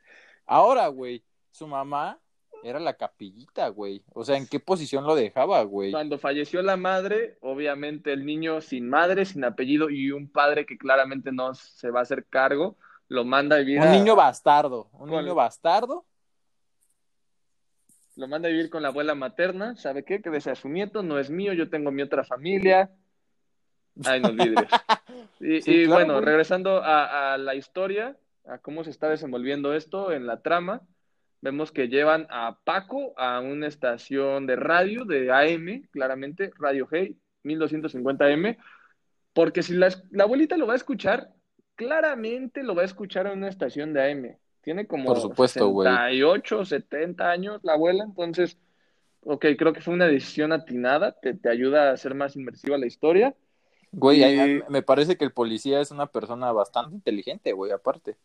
Ahora, 0.47 0.87
güey, 0.89 1.25
su 1.51 1.67
mamá 1.67 2.19
era 2.63 2.79
la 2.81 2.95
capillita, 2.95 3.69
güey. 3.69 4.03
O 4.13 4.25
sea, 4.25 4.37
¿en 4.37 4.47
qué 4.47 4.61
posición 4.61 5.05
lo 5.05 5.15
dejaba, 5.15 5.63
güey? 5.63 5.91
Cuando 5.93 6.19
falleció 6.19 6.63
la 6.63 6.77
madre, 6.77 7.39
obviamente 7.41 8.13
el 8.13 8.25
niño 8.27 8.61
sin 8.61 8.89
madre, 8.89 9.25
sin 9.25 9.45
apellido 9.45 9.89
y 9.91 10.11
un 10.11 10.29
padre 10.31 10.67
que 10.67 10.77
claramente 10.79 11.33
no 11.33 11.55
se 11.55 11.91
va 11.91 12.01
a 12.01 12.03
hacer 12.03 12.27
cargo, 12.27 12.77
lo 13.09 13.25
manda 13.25 13.57
a 13.57 13.59
vivir 13.61 13.81
Un 13.81 13.89
a- 13.89 13.93
niño 13.93 14.15
bastardo, 14.17 14.89
un 14.93 15.09
¿Cuál? 15.09 15.25
niño 15.25 15.35
bastardo. 15.35 16.05
lo 18.17 18.29
manda 18.29 18.49
a 18.49 18.53
vivir 18.53 18.69
con 18.69 18.83
la 18.83 18.89
abuela 18.89 19.15
materna, 19.15 19.77
¿sabe 19.77 20.05
qué? 20.05 20.21
Que 20.21 20.29
desea 20.31 20.55
su 20.55 20.69
nieto, 20.69 21.03
no 21.03 21.19
es 21.19 21.31
mío, 21.31 21.53
yo 21.55 21.71
tengo 21.71 21.91
mi 21.91 22.03
otra 22.03 22.23
familia. 22.25 22.91
Ay, 24.05 24.21
no 24.21 24.29
olvides. 24.29 24.69
Y, 25.41 25.63
Sí, 25.63 25.73
y 25.73 25.85
claro, 25.87 25.93
bueno, 25.95 26.13
güey. 26.15 26.27
regresando 26.27 26.83
a, 26.85 27.33
a 27.33 27.39
la 27.39 27.55
historia, 27.55 28.17
a 28.47 28.59
cómo 28.59 28.85
se 28.85 28.91
está 28.91 29.09
desenvolviendo 29.09 29.73
esto 29.73 30.13
en 30.13 30.27
la 30.27 30.43
trama, 30.43 30.83
vemos 31.41 31.73
que 31.73 31.89
llevan 31.89 32.27
a 32.31 32.59
Paco 32.65 33.15
a 33.17 33.41
una 33.41 33.67
estación 33.67 34.47
de 34.47 34.57
radio 34.57 35.05
de 35.05 35.31
AM, 35.33 35.89
claramente, 35.91 36.51
Radio 36.59 36.89
Hey, 36.91 37.17
1250M, 37.45 38.59
porque 39.33 39.63
si 39.63 39.75
la, 39.75 39.89
la 40.11 40.25
abuelita 40.25 40.57
lo 40.57 40.67
va 40.67 40.75
a 40.75 40.77
escuchar, 40.77 41.31
claramente 41.75 42.63
lo 42.63 42.75
va 42.75 42.83
a 42.83 42.87
escuchar 42.87 43.27
en 43.27 43.39
una 43.39 43.49
estación 43.49 43.93
de 43.93 44.11
AM. 44.11 44.37
Tiene 44.61 44.87
como 44.87 45.07
Por 45.07 45.21
supuesto, 45.21 45.69
güey. 45.69 45.89
68, 45.89 46.65
70 46.67 47.31
años 47.31 47.61
la 47.63 47.73
abuela, 47.73 48.05
entonces, 48.05 48.59
ok, 49.23 49.47
creo 49.57 49.73
que 49.73 49.81
fue 49.81 49.95
una 49.95 50.07
decisión 50.07 50.53
atinada, 50.53 51.13
te, 51.13 51.33
te 51.35 51.49
ayuda 51.49 51.89
a 51.89 51.93
hacer 51.93 52.15
más 52.15 52.37
inmersiva 52.37 52.77
la 52.77 52.87
historia. 52.87 53.35
Güey, 53.93 54.23
Y- 54.23 54.63
me 54.69 54.83
parece 54.83 55.17
que 55.17 55.25
el 55.25 55.33
policía 55.33 55.81
es 55.81 55.91
una 55.91 56.07
persona 56.07 56.53
bastante 56.53 56.95
inteligente, 56.95 57.53
güey, 57.53 57.73
aparte. 57.73 58.17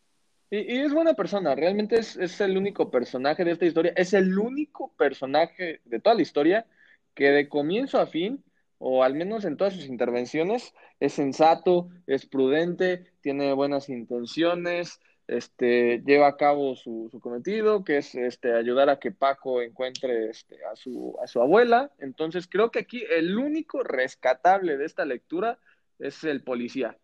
Y, 0.50 0.58
y 0.74 0.78
es 0.78 0.92
buena 0.92 1.14
persona, 1.14 1.54
realmente 1.54 1.96
es, 1.98 2.16
es 2.16 2.40
el 2.40 2.56
único 2.56 2.90
personaje 2.90 3.44
de 3.44 3.52
esta 3.52 3.66
historia, 3.66 3.92
es 3.96 4.12
el 4.14 4.38
único 4.38 4.92
personaje 4.96 5.80
de 5.84 6.00
toda 6.00 6.14
la 6.14 6.22
historia 6.22 6.66
que 7.14 7.30
de 7.30 7.48
comienzo 7.48 7.98
a 7.98 8.06
fin, 8.06 8.44
o 8.78 9.02
al 9.02 9.14
menos 9.14 9.44
en 9.44 9.56
todas 9.56 9.74
sus 9.74 9.86
intervenciones, 9.86 10.74
es 11.00 11.14
sensato, 11.14 11.88
es 12.06 12.26
prudente, 12.26 13.06
tiene 13.22 13.52
buenas 13.54 13.88
intenciones, 13.88 15.00
este, 15.26 16.02
lleva 16.06 16.28
a 16.28 16.36
cabo 16.36 16.76
su, 16.76 17.08
su 17.10 17.18
cometido, 17.18 17.82
que 17.84 17.96
es 17.98 18.14
este, 18.14 18.52
ayudar 18.54 18.88
a 18.90 18.98
que 19.00 19.10
Paco 19.10 19.60
encuentre 19.62 20.30
este, 20.30 20.64
a 20.70 20.76
su, 20.76 21.16
a 21.20 21.26
su 21.26 21.40
abuela. 21.40 21.90
Entonces 21.98 22.46
creo 22.46 22.70
que 22.70 22.78
aquí 22.80 23.02
el 23.10 23.36
único 23.36 23.82
rescatable 23.82 24.76
de 24.76 24.84
esta 24.84 25.04
lectura 25.04 25.58
es 25.98 26.22
el 26.22 26.44
policía. 26.44 26.96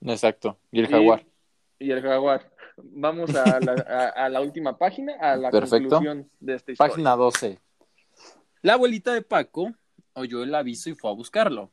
Exacto. 0.00 0.58
Y 0.70 0.78
el 0.80 0.86
Y- 0.86 0.88
jaguar. 0.88 1.26
Y 1.80 1.90
el 1.90 2.00
jaguar. 2.00 2.50
Vamos 2.82 3.34
a 3.34 3.58
la, 3.60 3.72
a- 3.88 4.24
a 4.26 4.28
la 4.28 4.40
última 4.40 4.76
página, 4.78 5.14
a 5.20 5.36
la 5.36 5.50
Perfecto. 5.50 5.88
conclusión 5.96 6.30
de 6.40 6.54
esta 6.54 6.72
historia. 6.72 6.90
Página 6.90 7.16
12. 7.16 7.58
La 8.62 8.74
abuelita 8.74 9.12
de 9.12 9.22
Paco 9.22 9.72
oyó 10.14 10.42
el 10.42 10.54
aviso 10.54 10.90
y 10.90 10.94
fue 10.94 11.10
a 11.10 11.14
buscarlo. 11.14 11.70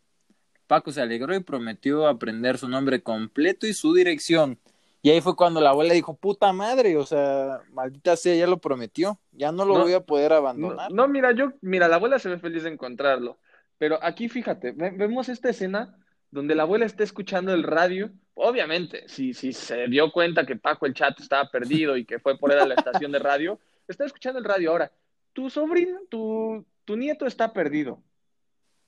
Paco 0.68 0.92
se 0.92 1.02
alegró 1.02 1.36
y 1.36 1.40
prometió 1.42 2.08
aprender 2.08 2.58
su 2.58 2.68
nombre 2.68 3.02
completo 3.04 3.68
y 3.68 3.74
su 3.74 3.94
dirección. 3.94 4.60
Y 5.04 5.12
ahí 5.12 5.22
fue 5.22 5.36
cuando 5.36 5.62
la 5.62 5.70
abuela 5.70 5.94
dijo, 5.94 6.16
puta 6.16 6.52
madre, 6.52 6.98
o 6.98 7.06
sea, 7.06 7.62
maldita 7.72 8.16
sea, 8.16 8.34
ya 8.36 8.48
lo 8.48 8.58
prometió, 8.58 9.20
ya 9.32 9.52
no 9.52 9.64
lo 9.64 9.76
No. 9.76 9.84
voy 9.84 9.94
a 9.94 10.00
poder 10.00 10.32
No, 10.32 10.38
abandonar. 10.38 10.92
no, 10.92 11.08
mira, 11.08 11.32
yo, 11.34 11.52
mira, 11.62 11.88
la 11.88 11.98
abuela 11.98 12.18
se 12.18 12.30
ve 12.30 12.40
feliz 12.40 12.64
de 12.64 12.70
encontrarlo. 12.72 13.38
Pero 13.78 14.00
aquí, 14.02 14.30
fíjate, 14.30 14.72
ve- 14.72 14.90
vemos 14.92 15.30
esta 15.30 15.50
escena 15.50 15.96
donde 16.36 16.54
la 16.54 16.64
abuela 16.64 16.86
está 16.86 17.04
escuchando 17.04 17.54
el 17.54 17.64
radio. 17.64 18.12
Obviamente, 18.34 19.08
si, 19.08 19.34
si 19.34 19.54
se 19.54 19.88
dio 19.88 20.12
cuenta 20.12 20.46
que 20.46 20.58
Paco 20.58 20.86
el 20.86 20.94
Chato 20.94 21.24
estaba 21.24 21.50
perdido 21.50 21.96
y 21.96 22.04
que 22.06 22.20
fue 22.20 22.38
por 22.38 22.52
él 22.52 22.60
a 22.60 22.66
la 22.66 22.76
estación 22.76 23.12
de 23.14 23.20
radio, 23.20 23.58
está 23.88 24.06
escuchando 24.06 24.38
el 24.40 24.46
radio. 24.46 24.72
Ahora, 24.72 24.92
tu 25.32 25.50
sobrino, 25.50 26.00
tu, 26.10 26.66
tu 26.84 26.98
nieto 26.98 27.26
está 27.26 27.54
perdido. 27.54 28.04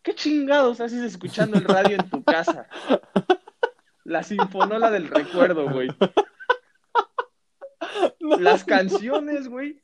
¿Qué 0.04 0.14
chingados 0.14 0.82
haces 0.82 1.02
escuchando 1.04 1.58
el 1.58 1.64
radio 1.64 1.96
en 1.98 2.10
tu 2.10 2.22
casa? 2.24 2.68
La 4.04 4.24
sinfonola 4.24 4.92
del 4.92 5.08
recuerdo, 5.10 5.70
güey. 5.70 5.90
No. 8.20 8.38
Las 8.38 8.64
canciones, 8.64 9.48
güey. 9.48 9.82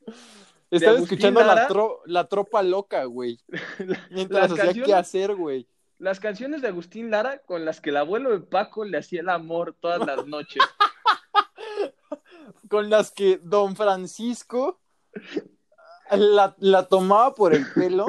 Estaba 0.70 0.98
escuchando 0.98 1.40
la, 1.42 1.68
tro- 1.68 2.00
la 2.06 2.28
tropa 2.28 2.62
loca, 2.62 3.04
güey. 3.04 3.38
Mientras 4.10 4.50
hacía 4.50 4.64
canciones- 4.64 4.86
qué 4.86 4.94
hacer, 4.94 5.34
güey. 5.34 5.66
Las 5.98 6.20
canciones 6.20 6.60
de 6.62 6.68
Agustín 6.68 7.10
Lara 7.10 7.38
con 7.38 7.64
las 7.64 7.80
que 7.80 7.90
el 7.90 7.96
abuelo 7.96 8.30
de 8.30 8.40
Paco 8.40 8.84
le 8.84 8.98
hacía 8.98 9.20
el 9.20 9.28
amor 9.28 9.76
todas 9.80 10.04
las 10.06 10.26
noches. 10.26 10.62
Con 12.68 12.90
las 12.90 13.10
que 13.10 13.38
don 13.42 13.76
Francisco 13.76 14.80
la, 16.10 16.54
la 16.58 16.84
tomaba 16.88 17.34
por 17.34 17.54
el 17.54 17.64
pelo 17.72 18.06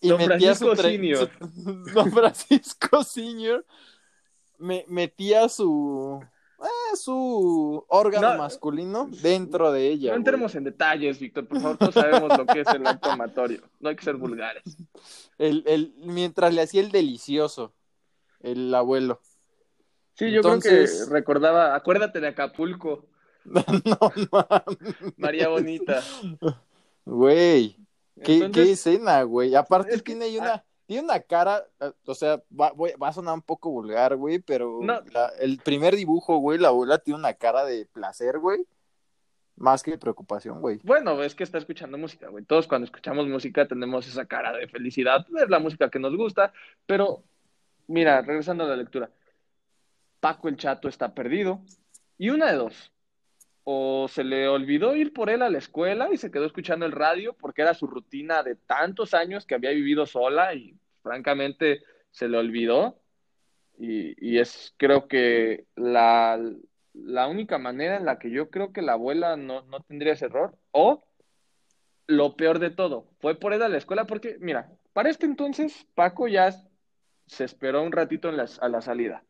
y 0.00 0.08
Don 0.08 0.18
metía 0.18 0.54
Francisco 0.54 0.76
su, 0.76 0.82
tre- 0.82 0.90
Senior. 0.92 1.30
su- 1.38 1.92
Don 1.94 2.12
Francisco 2.12 3.04
Senior 3.04 3.66
me, 4.58 4.84
metía 4.88 5.48
su 5.48 6.24
eh, 6.62 6.96
su 6.96 7.84
órgano 7.88 8.32
No. 8.32 8.38
masculino 8.38 9.08
dentro 9.22 9.72
de 9.72 9.88
ella. 9.88 10.08
No 10.08 10.12
güey. 10.12 10.18
entremos 10.18 10.54
en 10.54 10.64
detalles, 10.64 11.18
Víctor, 11.18 11.46
por 11.46 11.60
favor, 11.60 11.76
todos 11.78 11.94
sabemos 11.94 12.36
lo 12.38 12.46
que 12.46 12.60
es 12.60 12.68
el 12.68 12.86
acto 12.86 13.10
amatorio. 13.10 13.62
No 13.80 13.88
hay 13.88 13.96
que 13.96 14.04
ser 14.04 14.16
vulgares. 14.16 14.62
El, 15.38 15.64
el, 15.66 15.94
mientras 15.98 16.54
le 16.54 16.62
hacía 16.62 16.80
el 16.80 16.90
delicioso, 16.90 17.72
el 18.40 18.74
abuelo. 18.74 19.20
Sí, 20.14 20.30
yo 20.30 20.42
creo 20.42 20.60
que 20.60 20.86
recordaba, 21.10 21.74
acuérdate 21.74 22.20
de 22.20 22.28
Acapulco, 22.28 23.06
no 23.44 23.64
mames. 24.30 25.16
María 25.16 25.48
Bonita. 25.48 26.02
Güey, 27.04 27.76
¿qué, 28.22 28.34
Entonces, 28.36 28.64
qué 28.66 28.72
escena, 28.72 29.22
güey. 29.22 29.54
Aparte 29.54 29.90
es 29.94 30.02
que- 30.02 30.12
tiene 30.12 30.26
ahí 30.26 30.38
una, 30.38 30.64
tiene 30.92 31.04
una 31.06 31.20
cara, 31.20 31.64
eh, 31.80 31.90
o 32.06 32.14
sea, 32.14 32.42
va, 32.58 32.72
voy- 32.72 32.92
va 33.02 33.08
a 33.08 33.12
sonar 33.12 33.34
un 33.34 33.42
poco 33.42 33.70
vulgar, 33.70 34.14
güey, 34.16 34.38
pero 34.40 34.78
No. 34.82 35.00
la- 35.12 35.32
el 35.40 35.58
primer 35.58 35.96
dibujo, 35.96 36.36
güey, 36.36 36.58
la 36.58 36.68
abuela 36.68 36.98
tiene 36.98 37.18
una 37.18 37.32
cara 37.34 37.64
de 37.64 37.86
placer, 37.86 38.38
güey, 38.38 38.66
más 39.56 39.82
que 39.82 39.92
de 39.92 39.98
preocupación, 39.98 40.60
güey. 40.60 40.80
Bueno, 40.82 41.22
es 41.22 41.34
que 41.34 41.44
está 41.44 41.56
escuchando 41.58 41.96
música, 41.96 42.28
güey. 42.28 42.44
Todos 42.44 42.66
cuando 42.66 42.84
escuchamos 42.84 43.26
música 43.26 43.66
tenemos 43.66 44.06
esa 44.06 44.26
cara 44.26 44.52
de 44.52 44.68
felicidad, 44.68 45.24
es 45.42 45.48
la 45.48 45.58
música 45.60 45.88
que 45.90 45.98
nos 45.98 46.14
gusta, 46.16 46.52
pero 46.86 47.22
mira, 47.86 48.20
regresando 48.22 48.64
a 48.64 48.68
la 48.68 48.76
lectura, 48.76 49.10
Paco 50.20 50.48
el 50.48 50.56
Chato 50.56 50.88
está 50.88 51.14
perdido 51.14 51.60
y 52.18 52.30
una 52.30 52.50
de 52.52 52.56
dos, 52.58 52.92
o 53.64 54.08
se 54.08 54.24
le 54.24 54.48
olvidó 54.48 54.94
ir 54.96 55.12
por 55.12 55.30
él 55.30 55.42
a 55.42 55.48
la 55.50 55.58
escuela 55.58 56.08
y 56.12 56.16
se 56.16 56.30
quedó 56.30 56.44
escuchando 56.46 56.84
el 56.84 56.92
radio 56.92 57.32
porque 57.34 57.62
era 57.62 57.74
su 57.74 57.86
rutina 57.86 58.42
de 58.42 58.56
tantos 58.56 59.14
años 59.14 59.46
que 59.46 59.54
había 59.54 59.70
vivido 59.70 60.04
sola 60.06 60.52
y 60.54 60.76
francamente 61.02 61.82
se 62.10 62.28
le 62.28 62.38
olvidó 62.38 62.98
y, 63.78 64.14
y 64.18 64.38
es 64.38 64.74
creo 64.76 65.08
que 65.08 65.66
la, 65.76 66.38
la 66.94 67.26
única 67.26 67.58
manera 67.58 67.96
en 67.96 68.04
la 68.04 68.18
que 68.18 68.30
yo 68.30 68.50
creo 68.50 68.72
que 68.72 68.82
la 68.82 68.92
abuela 68.92 69.36
no, 69.36 69.62
no 69.62 69.80
tendría 69.80 70.12
ese 70.12 70.26
error. 70.26 70.56
O 70.70 71.04
lo 72.06 72.36
peor 72.36 72.58
de 72.58 72.70
todo, 72.70 73.08
fue 73.20 73.38
por 73.38 73.52
él 73.52 73.62
a 73.62 73.68
la 73.68 73.78
escuela 73.78 74.06
porque, 74.06 74.36
mira, 74.40 74.70
para 74.92 75.08
este 75.08 75.26
entonces 75.26 75.86
Paco 75.94 76.28
ya 76.28 76.52
se 77.26 77.44
esperó 77.44 77.82
un 77.82 77.92
ratito 77.92 78.28
en 78.28 78.40
a 78.40 78.68
la 78.68 78.80
salida. 78.82 79.24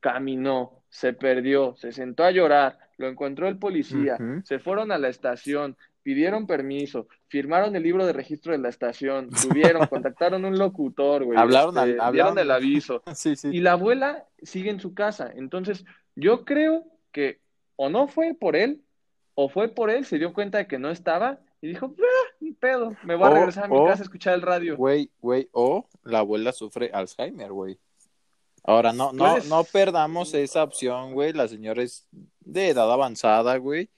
Caminó, 0.00 0.82
se 0.88 1.12
perdió, 1.12 1.74
se 1.76 1.92
sentó 1.92 2.24
a 2.24 2.30
llorar, 2.30 2.78
lo 2.98 3.08
encontró 3.08 3.48
el 3.48 3.58
policía, 3.58 4.18
se 4.44 4.58
fueron 4.58 4.92
a 4.92 4.98
la 4.98 5.08
estación, 5.08 5.76
pidieron 6.04 6.46
permiso, 6.46 7.08
firmaron 7.26 7.74
el 7.74 7.82
libro 7.82 8.06
de 8.06 8.12
registro 8.12 8.52
de 8.52 8.58
la 8.58 8.68
estación, 8.68 9.30
tuvieron, 9.30 9.86
contactaron 9.88 10.44
un 10.44 10.58
locutor, 10.58 11.24
güey. 11.24 11.36
Hablaron, 11.36 11.76
este, 11.78 12.00
hablaron. 12.00 12.38
el 12.38 12.50
aviso. 12.50 13.02
sí, 13.14 13.34
sí. 13.34 13.48
Y 13.48 13.60
la 13.60 13.72
abuela 13.72 14.28
sigue 14.42 14.70
en 14.70 14.78
su 14.78 14.94
casa. 14.94 15.32
Entonces, 15.34 15.84
yo 16.14 16.44
creo 16.44 16.84
que 17.10 17.40
o 17.76 17.88
no 17.88 18.06
fue 18.06 18.34
por 18.34 18.54
él, 18.54 18.84
o 19.34 19.48
fue 19.48 19.68
por 19.68 19.90
él, 19.90 20.04
se 20.04 20.18
dio 20.18 20.32
cuenta 20.32 20.58
de 20.58 20.66
que 20.68 20.78
no 20.78 20.90
estaba 20.90 21.40
y 21.60 21.68
dijo, 21.68 21.94
ah, 21.98 22.44
pedo, 22.60 22.94
me 23.02 23.16
voy 23.16 23.26
a 23.26 23.30
regresar 23.30 23.64
a 23.64 23.68
mi 23.68 23.84
casa 23.86 24.02
a 24.02 24.04
escuchar 24.04 24.34
el 24.34 24.42
radio. 24.42 24.76
Güey, 24.76 25.10
güey, 25.20 25.48
o 25.52 25.88
la 26.02 26.18
abuela 26.18 26.52
sufre 26.52 26.90
Alzheimer, 26.92 27.50
güey. 27.50 27.78
Ahora, 28.62 28.92
no, 28.92 29.12
no, 29.12 29.38
no 29.40 29.64
perdamos 29.64 30.32
esa 30.34 30.62
opción, 30.62 31.12
güey. 31.12 31.32
La 31.32 31.48
señora 31.48 31.82
es 31.82 32.06
de 32.40 32.68
edad 32.68 32.90
avanzada, 32.90 33.56
güey. 33.56 33.90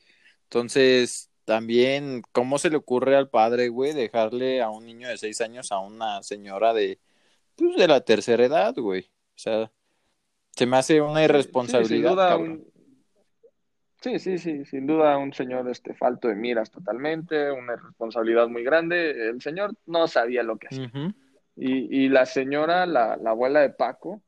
Entonces, 0.44 1.30
también, 1.46 2.22
¿cómo 2.32 2.58
se 2.58 2.70
le 2.70 2.76
ocurre 2.76 3.16
al 3.16 3.30
padre, 3.30 3.68
güey, 3.68 3.94
dejarle 3.94 4.60
a 4.60 4.68
un 4.68 4.84
niño 4.84 5.08
de 5.08 5.16
seis 5.16 5.40
años 5.40 5.70
a 5.70 5.78
una 5.78 6.22
señora 6.24 6.74
de, 6.74 6.98
pues, 7.54 7.76
de 7.76 7.86
la 7.88 8.00
tercera 8.00 8.44
edad, 8.44 8.74
güey? 8.76 9.02
O 9.02 9.38
sea, 9.38 9.70
se 10.50 10.66
me 10.66 10.76
hace 10.76 11.00
una 11.00 11.22
irresponsabilidad. 11.22 12.38
Sí, 14.02 14.18
sí, 14.18 14.38
sí, 14.38 14.64
sin 14.64 14.86
duda 14.86 15.16
un 15.18 15.32
señor 15.32 15.68
este 15.70 15.94
falto 15.94 16.28
de 16.28 16.34
miras 16.34 16.70
totalmente, 16.70 17.50
una 17.50 17.76
responsabilidad 17.76 18.48
muy 18.48 18.64
grande. 18.64 19.28
El 19.30 19.40
señor 19.40 19.72
no 19.86 20.08
sabía 20.08 20.42
lo 20.42 20.58
que 20.58 20.66
hacía. 20.66 20.90
y, 21.54 22.04
y, 22.04 22.08
la 22.08 22.26
señora, 22.26 22.86
la, 22.86 23.16
la 23.16 23.30
abuela 23.30 23.60
de 23.60 23.70
Paco, 23.70 24.20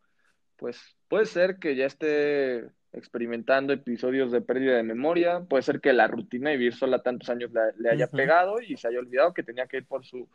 pues 0.56 0.96
puede 1.08 1.26
ser 1.26 1.58
que 1.58 1.74
ya 1.74 1.86
esté 1.86 2.70
experimentando 2.92 3.72
episodios 3.72 4.32
de 4.32 4.40
pérdida 4.40 4.76
de 4.76 4.82
memoria, 4.82 5.40
puede 5.40 5.62
ser 5.62 5.80
que 5.80 5.92
la 5.92 6.06
rutina 6.06 6.50
de 6.50 6.56
vivir 6.56 6.74
sola 6.74 7.02
tantos 7.02 7.28
años 7.28 7.50
le, 7.76 7.90
haya 7.90 8.06
pegado 8.06 8.60
y 8.60 8.76
se 8.76 8.88
haya 8.88 8.98
olvidado 8.98 9.34
que 9.34 9.42
tenía 9.42 9.66
que 9.66 9.78
ir 9.78 9.86
por 9.86 10.04
su, 10.04 10.28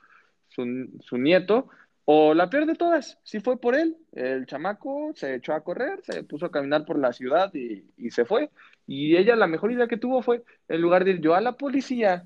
su, 0.50 1.18
nieto, 1.18 1.70
o 2.06 2.34
la 2.34 2.50
peor 2.50 2.66
de 2.66 2.76
todas, 2.76 3.18
si 3.24 3.40
fue 3.40 3.60
por 3.60 3.76
él, 3.76 3.98
el 4.12 4.46
chamaco 4.46 5.12
se 5.16 5.36
echó 5.36 5.54
a 5.54 5.64
correr, 5.64 6.02
se 6.04 6.24
puso 6.24 6.46
a 6.46 6.52
caminar 6.52 6.86
por 6.86 7.00
la 7.00 7.14
ciudad 7.14 7.52
y, 7.54 8.12
se 8.12 8.26
fue, 8.26 8.50
y 8.86 9.16
ella 9.16 9.36
la 9.36 9.48
mejor 9.48 9.72
idea 9.72 9.88
que 9.88 9.98
tuvo 9.98 10.22
fue, 10.22 10.44
en 10.68 10.82
lugar 10.82 11.06
de 11.06 11.12
ir 11.12 11.22
yo 11.22 11.34
a 11.34 11.42
la 11.42 11.54
policía 11.54 12.26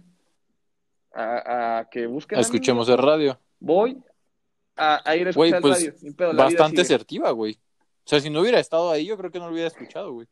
a, 1.13 1.87
que 1.89 2.05
busquen... 2.05 2.39
Escuchemos 2.39 2.89
el 2.89 2.97
radio. 2.97 3.39
Voy 3.59 3.97
a, 4.75 5.15
ir 5.15 5.27
a 5.27 5.29
escuchar 5.29 5.61
pues, 5.61 5.93
radio. 6.17 6.37
bastante 6.37 6.81
asertiva, 6.81 7.31
güey. 7.31 7.57
O 8.07 8.09
sea, 8.09 8.21
si 8.21 8.29
no 8.29 8.39
hubiera 8.39 8.61
estado 8.61 8.89
ahí, 8.89 9.05
yo 9.05 9.17
creo 9.17 9.31
que 9.31 9.37
no 9.37 9.47
lo 9.47 9.51
hubiera 9.51 9.67
escuchado, 9.67 10.13
güey. 10.13 10.27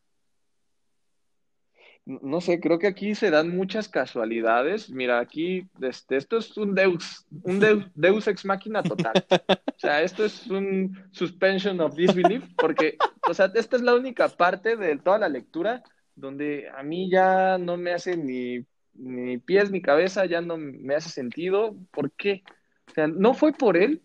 No 2.05 2.39
sé, 2.39 2.61
creo 2.61 2.79
que 2.79 2.87
aquí 2.87 3.15
se 3.15 3.29
dan 3.29 3.53
muchas 3.53 3.89
casualidades. 3.89 4.89
Mira, 4.89 5.19
aquí 5.19 5.67
este, 5.81 6.15
esto 6.15 6.37
es 6.37 6.55
un 6.55 6.73
Deus, 6.73 7.25
un 7.43 7.59
Deus, 7.59 8.27
ex 8.29 8.45
máquina 8.45 8.81
total. 8.81 9.25
O 9.29 9.77
sea, 9.77 10.01
esto 10.03 10.23
es 10.23 10.47
un 10.47 10.97
suspension 11.11 11.81
of 11.81 11.95
disbelief, 11.95 12.45
porque, 12.55 12.95
o 13.27 13.33
sea, 13.33 13.51
esta 13.53 13.75
es 13.75 13.81
la 13.81 13.93
única 13.93 14.29
parte 14.29 14.77
de 14.77 14.97
toda 14.97 15.17
la 15.17 15.27
lectura 15.27 15.83
donde 16.15 16.69
a 16.69 16.81
mí 16.81 17.09
ya 17.11 17.57
no 17.57 17.75
me 17.75 17.91
hace 17.91 18.15
ni, 18.15 18.65
ni 18.93 19.37
pies 19.37 19.69
ni 19.69 19.81
cabeza, 19.81 20.25
ya 20.25 20.39
no 20.39 20.55
me 20.55 20.95
hace 20.95 21.09
sentido. 21.09 21.75
¿Por 21.91 22.13
qué? 22.13 22.45
O 22.87 22.91
sea, 22.91 23.07
no 23.07 23.33
fue 23.33 23.51
por 23.51 23.75
él, 23.75 24.01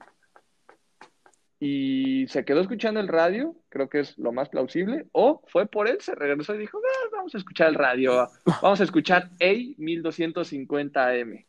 y 1.62 2.26
se 2.28 2.46
quedó 2.46 2.62
escuchando 2.62 3.00
el 3.00 3.08
radio, 3.08 3.54
creo 3.68 3.90
que 3.90 4.00
es 4.00 4.16
lo 4.16 4.32
más 4.32 4.48
plausible, 4.48 5.06
o 5.12 5.42
fue 5.46 5.66
por 5.66 5.88
él, 5.88 6.00
se 6.00 6.14
regresó 6.14 6.54
y 6.54 6.58
dijo, 6.58 6.78
ah, 6.78 7.08
vamos 7.12 7.34
a 7.34 7.38
escuchar 7.38 7.68
el 7.68 7.74
radio, 7.74 8.30
vamos 8.62 8.80
a 8.80 8.84
escuchar 8.84 9.28
A 9.40 9.44
1250M. 9.44 11.44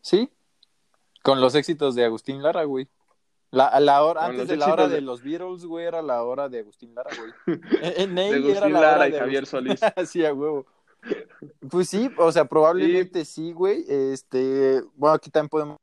Sí, 0.00 0.30
con 1.24 1.40
los 1.40 1.56
éxitos 1.56 1.96
de 1.96 2.04
Agustín 2.04 2.44
Lara, 2.44 2.62
güey. 2.62 2.86
La, 3.50 3.80
la 3.80 4.04
hora, 4.04 4.26
antes 4.26 4.46
de 4.46 4.56
la 4.56 4.72
hora 4.72 4.86
de... 4.86 5.00
los 5.00 5.20
Beatles, 5.22 5.64
güey, 5.64 5.86
era 5.86 6.00
la 6.00 6.22
hora 6.22 6.48
de 6.48 6.60
Agustín 6.60 6.94
Lara, 6.94 7.10
güey. 7.16 7.32
En, 7.96 8.16
Agustín 8.16 8.56
era 8.56 8.68
la 8.68 8.80
Lara 8.80 9.08
y 9.08 9.12
Javier 9.12 9.46
Solís. 9.46 9.80
sí, 10.06 10.24
a 10.24 10.32
huevo. 10.32 10.64
Pues 11.68 11.88
sí, 11.88 12.08
o 12.18 12.30
sea, 12.30 12.44
probablemente 12.44 13.24
sí, 13.24 13.50
güey. 13.52 13.84
Este, 13.88 14.80
bueno, 14.94 15.14
aquí 15.14 15.28
también 15.30 15.48
podemos. 15.48 15.76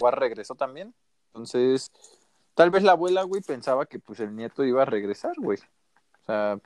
Jugar 0.00 0.18
regresó 0.18 0.56
también. 0.56 0.92
Entonces, 1.28 1.92
Tal 2.54 2.70
vez 2.70 2.82
la 2.82 2.92
abuela, 2.92 3.22
güey, 3.22 3.42
pensaba 3.42 3.86
que 3.86 3.98
pues 3.98 4.20
el 4.20 4.36
nieto 4.36 4.64
iba 4.64 4.82
a 4.82 4.86
regresar, 4.86 5.32
güey. 5.38 5.58
O 6.20 6.24
sea, 6.24 6.58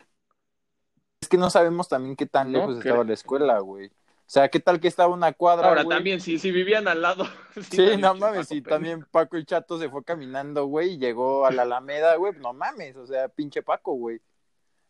es 1.21 1.29
que 1.29 1.37
no 1.37 1.51
sabemos 1.51 1.89
también 1.89 2.17
qué 2.17 2.27
tan 2.27 2.53
lejos 2.53 2.79
estaba 2.79 3.05
la 3.05 3.15
escuela, 3.15 3.59
güey. 3.61 3.87
O 3.89 4.29
sea, 4.29 4.49
¿qué 4.49 4.59
tal 4.59 4.81
que 4.81 4.89
estaba 4.89 5.15
una 5.15 5.33
cuadra? 5.33 5.69
Ahora 5.69 5.85
también, 5.85 6.21
si, 6.21 6.39
si 6.41 6.51
vivían 6.51 6.89
al 6.89 7.01
lado. 7.01 7.25
sí, 7.71 7.97
no 7.97 8.15
mames, 8.17 8.49
si 8.49 8.61
también 8.61 9.07
Paco 9.13 9.37
el 9.37 9.47
Chato 9.47 9.79
se 9.79 9.89
fue 9.89 10.03
caminando, 10.03 10.67
güey, 10.67 10.95
y 10.95 10.99
llegó 10.99 11.47
a 11.47 11.53
la 11.53 11.63
Alameda, 11.63 12.17
güey, 12.17 12.33
no 12.41 12.53
mames, 12.53 12.97
o 12.97 13.07
sea, 13.07 13.29
pinche 13.29 13.63
Paco, 13.63 13.93
güey. 13.93 14.21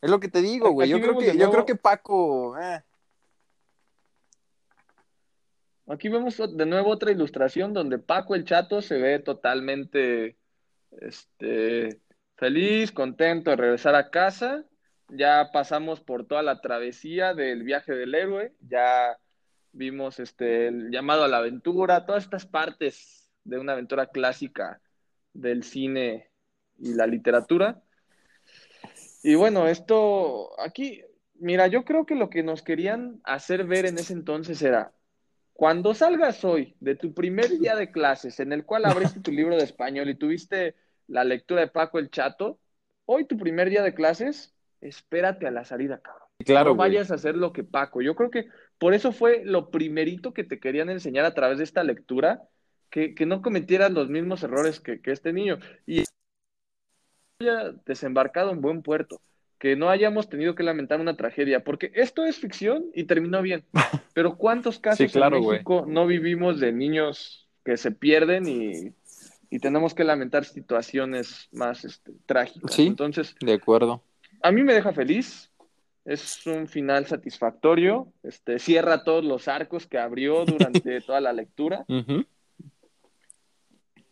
Es 0.01 0.11
lo 0.11 0.21
que 0.21 0.29
te 0.29 0.41
digo, 0.41 0.71
güey. 0.71 0.89
Yo 0.89 1.01
creo 1.01 1.19
que, 1.19 1.37
yo 1.37 1.51
creo 1.51 1.67
que 1.67 1.77
Paco. 1.77 2.59
Eh. 2.59 2.83
Aquí 5.89 6.09
vemos 6.09 6.37
de 6.37 6.67
nuevo 6.67 6.91
otra 6.91 7.13
ilustración 7.13 7.75
donde 7.75 7.99
Paco 7.99 8.35
el 8.35 8.45
Chato 8.45 8.81
se 8.81 8.99
ve 8.99 9.19
totalmente 9.19 10.37
este, 11.01 12.01
feliz, 12.37 12.93
contento 12.93 13.51
de 13.51 13.57
regresar 13.57 13.95
a 13.95 14.11
casa. 14.11 14.65
Ya 15.09 15.51
pasamos 15.53 16.01
por 16.01 16.27
toda 16.27 16.43
la 16.43 16.61
travesía 16.61 17.35
del 17.35 17.63
viaje 17.63 17.93
del 17.93 18.15
héroe, 18.15 18.55
ya 18.61 19.17
vimos 19.73 20.19
este, 20.19 20.69
el 20.69 20.91
llamado 20.91 21.23
a 21.25 21.29
la 21.29 21.39
aventura, 21.39 22.07
todas 22.07 22.25
estas 22.25 22.47
partes 22.47 23.31
de 23.45 23.59
una 23.59 23.73
aventura 23.73 24.07
clásica 24.07 24.81
del 25.33 25.63
cine 25.63 26.31
y 26.79 26.95
la 26.95 27.07
literatura. 27.07 27.83
Y 29.23 29.35
bueno, 29.35 29.69
esto 29.69 30.61
aquí, 30.61 31.03
mira, 31.35 31.67
yo 31.67 31.85
creo 31.85 32.07
que 32.07 32.15
lo 32.15 32.31
que 32.31 32.43
nos 32.43 32.63
querían 32.63 33.21
hacer 33.25 33.65
ver 33.65 33.87
en 33.87 33.99
ese 33.99 34.13
entonces 34.13 34.63
era, 34.63 34.93
cuando 35.57 35.95
salgas 35.95 36.45
hoy 36.45 36.77
de 36.81 36.95
tu 36.95 37.15
primer 37.15 37.49
día 37.59 37.75
de 37.75 37.91
clases, 37.91 38.39
en 38.41 38.53
el 38.53 38.65
cual 38.65 38.85
abriste 38.85 39.21
tu 39.21 39.33
libro 39.33 39.57
de 39.57 39.65
español 39.65 40.09
y 40.09 40.15
tuviste 40.15 40.75
la 41.09 41.25
lectura 41.25 41.63
de 41.63 41.69
Paco 41.69 41.99
el 41.99 42.11
Chato, 42.11 42.59
hoy 43.07 43.25
tu 43.25 43.37
primer 43.39 43.71
día 43.71 43.83
de 43.83 43.95
clases, 43.95 44.55
espérate 44.81 45.47
a 45.47 45.51
la 45.51 45.65
salida, 45.65 46.01
cabrón. 46.01 46.27
Claro, 46.45 46.71
no 46.71 46.77
vayas 46.77 47.11
a 47.11 47.15
hacer 47.15 47.35
lo 47.35 47.53
que 47.53 47.65
Paco. 47.65 48.03
Yo 48.03 48.15
creo 48.15 48.31
que 48.31 48.49
por 48.79 48.93
eso 48.93 49.13
fue 49.13 49.43
lo 49.45 49.71
primerito 49.71 50.35
que 50.35 50.45
te 50.45 50.61
querían 50.61 50.91
enseñar 50.91 51.25
a 51.25 51.33
través 51.33 51.59
de 51.59 51.65
esta 51.65 51.83
lectura, 51.83 52.43
que, 52.91 53.15
no 53.27 53.43
cometieras 53.43 53.91
los 53.91 54.09
mismos 54.09 54.43
errores 54.43 54.81
que, 54.81 55.01
este 55.05 55.33
niño. 55.33 55.59
Y 55.87 56.05
haya 57.41 57.73
desembarcado 57.87 58.51
en 58.51 58.61
buen 58.61 58.83
puerto, 58.83 59.21
que 59.59 59.77
no 59.77 59.89
hayamos 59.89 60.29
tenido 60.29 60.55
que 60.55 60.63
lamentar 60.63 61.01
una 61.01 61.17
tragedia, 61.17 61.65
porque 61.65 61.91
esto 61.95 62.25
es 62.25 62.39
ficción 62.39 62.85
y 62.95 63.05
terminó 63.05 63.43
bien. 63.43 63.65
Pero 64.15 64.37
¿cuántos 64.37 64.79
casos 64.79 65.15
en 65.15 65.31
México 65.31 65.85
no 65.89 66.07
vivimos 66.07 66.61
de 66.61 66.73
niños 66.73 67.49
que 67.65 67.77
se 67.77 67.91
pierden 67.91 68.49
y 68.49 68.95
y 69.51 69.59
tenemos 69.59 69.95
que 69.95 70.05
lamentar 70.05 70.45
situaciones 70.45 71.49
más 71.53 71.85
este, 71.85 72.13
trágicas. 72.27 72.73
Sí, 72.73 72.87
Entonces, 72.87 73.35
de 73.41 73.55
acuerdo. 73.55 74.03
A 74.43 74.53
mí 74.53 74.63
me 74.63 74.75
deja 74.75 74.93
feliz, 74.93 75.51
es 76.05 76.47
un 76.47 76.69
final 76.69 77.07
satisfactorio, 77.07 78.13
este, 78.23 78.59
cierra 78.59 79.05
todos 79.05 79.25
los 79.25 79.49
arcos 79.49 79.87
que 79.87 79.99
abrió 79.99 80.45
durante 80.45 81.01
toda 81.07 81.21
la 81.21 81.33
lectura. 81.33 81.85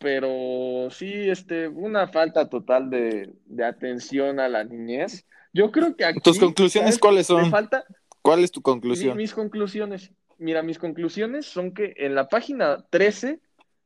Pero 0.05 0.91
sí, 0.91 1.31
este, 1.31 1.67
una 1.67 2.09
falta 2.09 2.51
total 2.51 2.91
de, 2.91 3.33
atención 3.65 4.39
a 4.39 4.51
la 4.51 4.63
niñez. 4.63 5.25
Yo 5.55 5.73
creo 5.73 5.97
que 5.97 6.05
aquí. 6.05 6.21
¿Tus 6.21 6.39
conclusiones 6.39 6.99
cuáles 6.99 7.27
son? 7.27 7.51
falta. 7.51 7.87
¿Cuál 8.21 8.45
es 8.45 8.53
tu 8.53 8.61
conclusión? 8.61 9.17
mis 9.17 9.33
conclusiones. 9.33 10.13
Mira, 10.37 10.63
mis 10.63 10.79
conclusiones 10.79 11.47
son 11.47 11.73
que 11.73 11.95
en 11.97 12.15
la 12.15 12.29
página 12.29 12.85
13 12.91 13.41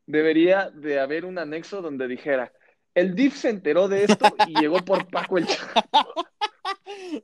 debería 0.06 0.70
de 0.70 0.98
haber 0.98 1.24
un 1.24 1.38
anexo 1.38 1.82
donde 1.82 2.08
dijera, 2.08 2.52
el 2.94 3.14
DIF 3.14 3.36
se 3.36 3.50
enteró 3.50 3.86
de 3.86 4.02
esto 4.02 4.26
y 4.48 4.58
llegó 4.58 4.78
por 4.78 5.06
Paco 5.06 5.38
el 5.38 5.46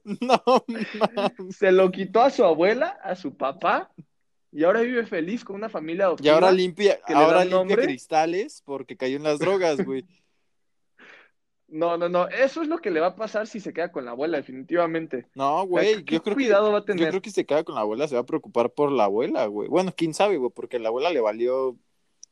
No, 0.05 0.41
no. 0.69 1.51
Se 1.51 1.73
lo 1.73 1.91
quitó 1.91 2.23
a 2.23 2.31
su 2.31 2.45
abuela, 2.45 2.97
a 3.03 3.17
su 3.17 3.37
papá, 3.37 3.91
y 4.55 4.63
ahora 4.63 4.83
vive 4.83 5.05
feliz 5.05 5.45
con 5.45 5.57
una 5.57 5.69
familia 5.69 6.15
Y 6.23 6.29
ahora 6.29 6.53
limpia, 6.53 7.01
ahora 7.09 7.45
limpia 7.45 7.77
cristales 7.77 8.63
porque 8.65 8.97
cayó 8.97 9.17
en 9.17 9.25
las 9.25 9.41
drogas, 9.41 9.85
güey. 9.85 10.05
No, 11.67 11.97
no, 11.97 12.09
no. 12.09 12.29
Eso 12.29 12.63
es 12.63 12.69
lo 12.69 12.79
que 12.79 12.93
le 12.93 13.01
va 13.01 13.09
a 13.09 13.17
pasar 13.17 13.49
si 13.49 13.59
se 13.59 13.73
queda 13.73 13.91
con 13.91 14.05
la 14.05 14.13
abuela, 14.13 14.37
definitivamente. 14.37 15.27
No, 15.35 15.67
güey. 15.67 16.05
¿Qué 16.05 16.15
Yo 16.15 16.23
creo 16.23 16.37
cuidado 16.37 16.71
va 16.71 16.79
a 16.79 16.85
que, 16.85 16.93
yo 16.93 16.97
tener? 16.99 17.11
creo 17.11 17.23
que 17.23 17.31
si 17.31 17.35
se 17.35 17.47
queda 17.47 17.65
con 17.65 17.75
la 17.75 17.81
abuela 17.81 18.07
se 18.07 18.15
va 18.15 18.21
a 18.21 18.27
preocupar 18.27 18.71
por 18.71 18.93
la 18.93 19.05
abuela, 19.05 19.47
güey. 19.47 19.69
Bueno, 19.69 19.93
quién 19.97 20.15
sabe, 20.15 20.37
güey, 20.37 20.53
porque 20.55 20.79
la 20.79 20.91
abuela 20.91 21.11
le 21.11 21.21
valió 21.21 21.77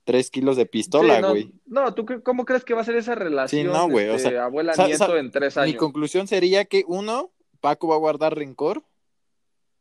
tres 0.05 0.31
kilos 0.31 0.57
de 0.57 0.67
pistola, 0.67 1.17
Sí, 1.17 1.23
no, 1.23 1.31
güey. 1.31 1.53
No, 1.67 1.93
¿tú 1.95 2.07
cómo 2.23 2.45
crees 2.45 2.65
que 2.65 2.75
va 2.75 2.83
a 2.83 2.85
ser 2.85 2.95
esa 2.95 3.17
relación 3.17 3.67
no, 3.67 3.89
güey, 3.89 4.11
o 4.11 4.19
sea, 4.19 4.45
abuela-nieto 4.45 5.17
en 5.17 5.33
tres 5.33 5.57
Mi 5.57 5.63
años? 5.63 5.77
conclusión 5.77 6.29
sería 6.29 6.65
que 6.65 6.85
uno, 6.87 7.33
Paco 7.61 7.89
va 7.89 7.97
a 7.97 7.99
guardar 7.99 8.37
rencor. 8.37 8.85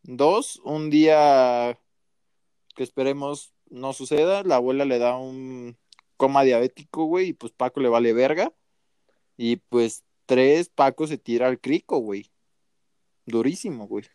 Dos, 0.04 0.60
un 0.64 0.90
día 0.90 1.78
que 2.82 2.86
esperemos 2.86 3.54
no 3.70 3.94
suceda, 3.94 4.42
la 4.42 4.56
abuela 4.56 4.86
le 4.86 4.98
da 4.98 5.16
un 5.16 5.78
coma 6.18 6.42
diabético, 6.42 7.06
güey, 7.06 7.28
y 7.30 7.34
pues 7.34 7.54
Paco 7.54 7.80
le 7.80 7.90
vale 7.90 8.12
verga. 8.12 8.52
Y 9.38 9.58
pues 9.58 10.04
tres, 10.26 10.70
Paco 10.70 11.06
se 11.06 11.20
tira 11.20 11.48
al 11.48 11.60
crico, 11.60 12.00
güey. 12.00 12.32
Durísimo, 13.28 13.88
güey. 13.88 14.06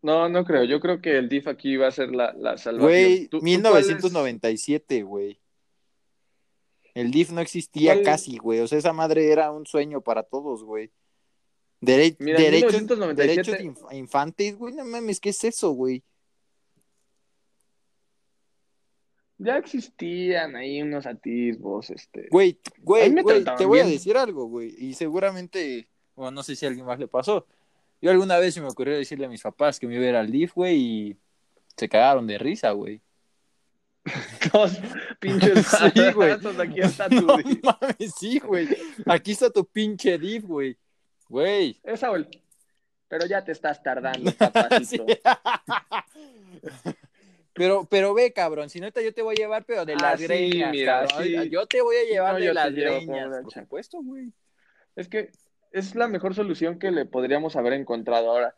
No, 0.00 0.28
no 0.28 0.44
creo. 0.44 0.62
Yo 0.64 0.78
creo 0.78 1.00
que 1.00 1.18
el 1.18 1.28
DIF 1.28 1.48
aquí 1.48 1.76
va 1.76 1.88
a 1.88 1.90
ser 1.90 2.12
la, 2.14 2.32
la 2.34 2.56
salvación. 2.56 2.80
Güey, 2.88 3.26
¿Tú- 3.26 3.38
tú 3.38 3.40
cuál 3.40 3.48
es- 3.48 3.56
1997, 3.56 5.02
güey. 5.02 5.40
El 6.94 7.10
DIF 7.10 7.30
no 7.32 7.40
existía 7.40 7.94
¿Cuál- 7.94 8.04
casi, 8.04 8.38
güey. 8.38 8.60
O 8.60 8.68
sea, 8.68 8.78
esa 8.78 8.92
madre 8.92 9.30
era 9.32 9.50
un 9.50 9.66
sueño 9.66 10.00
para 10.02 10.22
todos, 10.22 10.62
güey. 10.62 10.92
Dere- 11.80 12.16
Mira, 12.20 12.38
derechos, 12.40 12.72
1997 12.72 13.26
derechos 13.26 13.58
de 13.58 13.64
inf- 13.64 13.96
infantes, 13.98 14.56
güey. 14.56 14.74
No 14.74 14.84
mames, 14.84 15.18
¿qué 15.18 15.30
es 15.30 15.42
eso, 15.44 15.70
güey? 15.70 16.02
Ya 19.42 19.56
existían 19.56 20.54
ahí 20.54 20.82
unos 20.82 21.06
atisbos, 21.06 21.88
este. 21.88 22.28
Güey, 22.30 22.60
güey, 22.82 23.10
güey, 23.22 23.42
te 23.56 23.64
voy 23.64 23.78
a 23.78 23.86
decir 23.86 24.18
algo, 24.18 24.44
güey. 24.44 24.74
Y 24.76 24.92
seguramente, 24.92 25.88
bueno, 26.14 26.30
no 26.32 26.42
sé 26.42 26.54
si 26.54 26.66
a 26.66 26.68
alguien 26.68 26.84
más 26.84 26.98
le 26.98 27.08
pasó. 27.08 27.46
Yo 28.02 28.10
alguna 28.10 28.38
vez 28.38 28.52
se 28.52 28.60
me 28.60 28.68
ocurrió 28.68 28.96
decirle 28.98 29.24
a 29.24 29.30
mis 29.30 29.40
papás 29.40 29.80
que 29.80 29.86
me 29.86 29.94
iba 29.94 30.04
a 30.04 30.08
ir 30.10 30.16
al 30.16 30.30
DIF, 30.30 30.52
güey, 30.54 30.76
y 30.76 31.16
se 31.74 31.88
cagaron 31.88 32.26
de 32.26 32.36
risa, 32.36 32.72
güey. 32.72 33.00
Dos 34.52 34.78
pinches 35.18 35.66
Sí, 35.94 36.12
güey. 36.14 36.32
Aquí 36.32 36.80
está 36.80 37.08
tu 37.08 37.20
No 37.26 37.36
DIF. 37.38 37.60
mames, 37.62 38.14
sí, 38.18 38.38
güey. 38.40 38.68
Aquí 39.06 39.32
está 39.32 39.48
tu 39.48 39.64
pinche 39.64 40.18
DIF, 40.18 40.44
güey. 40.44 40.76
Güey. 41.30 41.80
Esa. 41.82 42.10
Pero 43.08 43.26
ya 43.26 43.42
te 43.42 43.52
estás 43.52 43.82
tardando, 43.82 44.30
papacito. 44.32 45.06
Pero, 47.60 47.84
pero 47.84 48.14
ve, 48.14 48.32
cabrón, 48.32 48.70
si 48.70 48.80
neta 48.80 49.02
yo 49.02 49.12
te 49.12 49.20
voy 49.20 49.34
a 49.34 49.42
llevar, 49.42 49.66
pero 49.66 49.84
de 49.84 49.92
Ah, 49.92 49.98
las 50.12 50.18
sí, 50.20 50.26
greñas, 50.26 50.70
mira, 50.70 51.06
cabrón. 51.06 51.24
sí. 51.24 51.50
Yo 51.50 51.66
te 51.66 51.82
voy 51.82 51.94
a 51.96 52.04
llevar 52.04 52.32
No, 52.32 52.40
de 52.40 52.54
las 52.54 52.72
greñas. 52.74 53.28
Por 53.42 53.52
supuesto, 53.52 53.98
güey. 54.02 54.32
Es 54.96 55.08
que 55.08 55.30
es 55.70 55.94
la 55.94 56.08
mejor 56.08 56.34
solución 56.34 56.78
que 56.78 56.90
le 56.90 57.04
podríamos 57.04 57.56
haber 57.56 57.74
encontrado 57.74 58.30
ahora. 58.30 58.54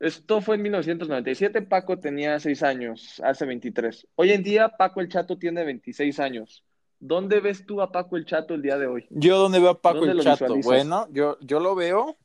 Esto 0.00 0.40
fue 0.40 0.56
en 0.56 0.62
1997, 0.62 1.62
Paco 1.62 2.00
tenía 2.00 2.40
6 2.40 2.64
años, 2.64 3.22
hace 3.24 3.46
23. 3.46 4.08
Hoy 4.16 4.32
en 4.32 4.42
día, 4.42 4.68
Paco 4.70 5.00
el 5.00 5.08
Chato 5.08 5.38
tiene 5.38 5.62
26 5.64 6.18
años. 6.18 6.64
¿Dónde 6.98 7.38
ves 7.38 7.64
tú 7.64 7.80
a 7.80 7.92
Paco 7.92 8.16
el 8.16 8.24
Chato 8.26 8.54
el 8.54 8.62
día 8.62 8.78
de 8.78 8.88
hoy? 8.88 9.06
Yo 9.10 9.38
donde 9.38 9.60
veo 9.60 9.70
a 9.70 9.80
Paco 9.80 9.98
¿Dónde 9.98 10.12
el 10.14 10.20
Chato, 10.22 10.42
visualizas? 10.46 10.64
bueno, 10.64 11.06
yo, 11.12 11.38
yo 11.40 11.60
lo 11.60 11.76
veo 11.76 12.16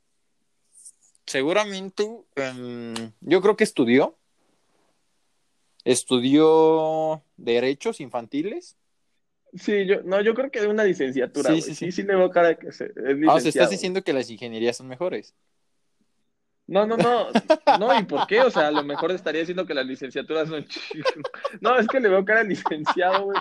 seguramente, 1.24 2.10
en- 2.34 3.14
yo 3.20 3.40
creo 3.40 3.56
que 3.56 3.62
estudió, 3.64 4.15
estudió 5.92 7.22
derechos 7.36 8.00
infantiles. 8.00 8.76
Sí, 9.54 9.86
yo, 9.86 10.02
no, 10.02 10.20
yo 10.20 10.34
creo 10.34 10.50
que 10.50 10.60
de 10.60 10.66
una 10.68 10.84
licenciatura, 10.84 11.50
Sí, 11.54 11.62
sí, 11.62 11.74
Sí, 11.74 11.92
sí. 11.92 12.02
le 12.02 12.16
veo 12.16 12.30
cara 12.30 12.56
que 12.56 12.72
se, 12.72 12.86
es 12.86 12.90
Ah, 12.96 13.00
o 13.00 13.04
sea, 13.04 13.14
licenciado. 13.14 13.46
estás 13.46 13.70
diciendo 13.70 14.02
que 14.02 14.12
las 14.12 14.28
ingenierías 14.28 14.76
son 14.76 14.88
mejores. 14.88 15.34
No, 16.68 16.84
no, 16.84 16.96
no, 16.96 17.28
no, 17.78 17.98
¿y 17.98 18.02
por 18.04 18.26
qué? 18.26 18.40
O 18.40 18.50
sea, 18.50 18.66
a 18.66 18.70
lo 18.72 18.82
mejor 18.82 19.12
estaría 19.12 19.40
diciendo 19.42 19.64
que 19.64 19.72
las 19.74 19.86
licenciaturas 19.86 20.48
son 20.48 20.66
chidas. 20.66 21.12
No, 21.60 21.78
es 21.78 21.86
que 21.86 22.00
le 22.00 22.08
veo 22.08 22.24
cara 22.24 22.42
licenciado, 22.42 23.26
güey. 23.26 23.38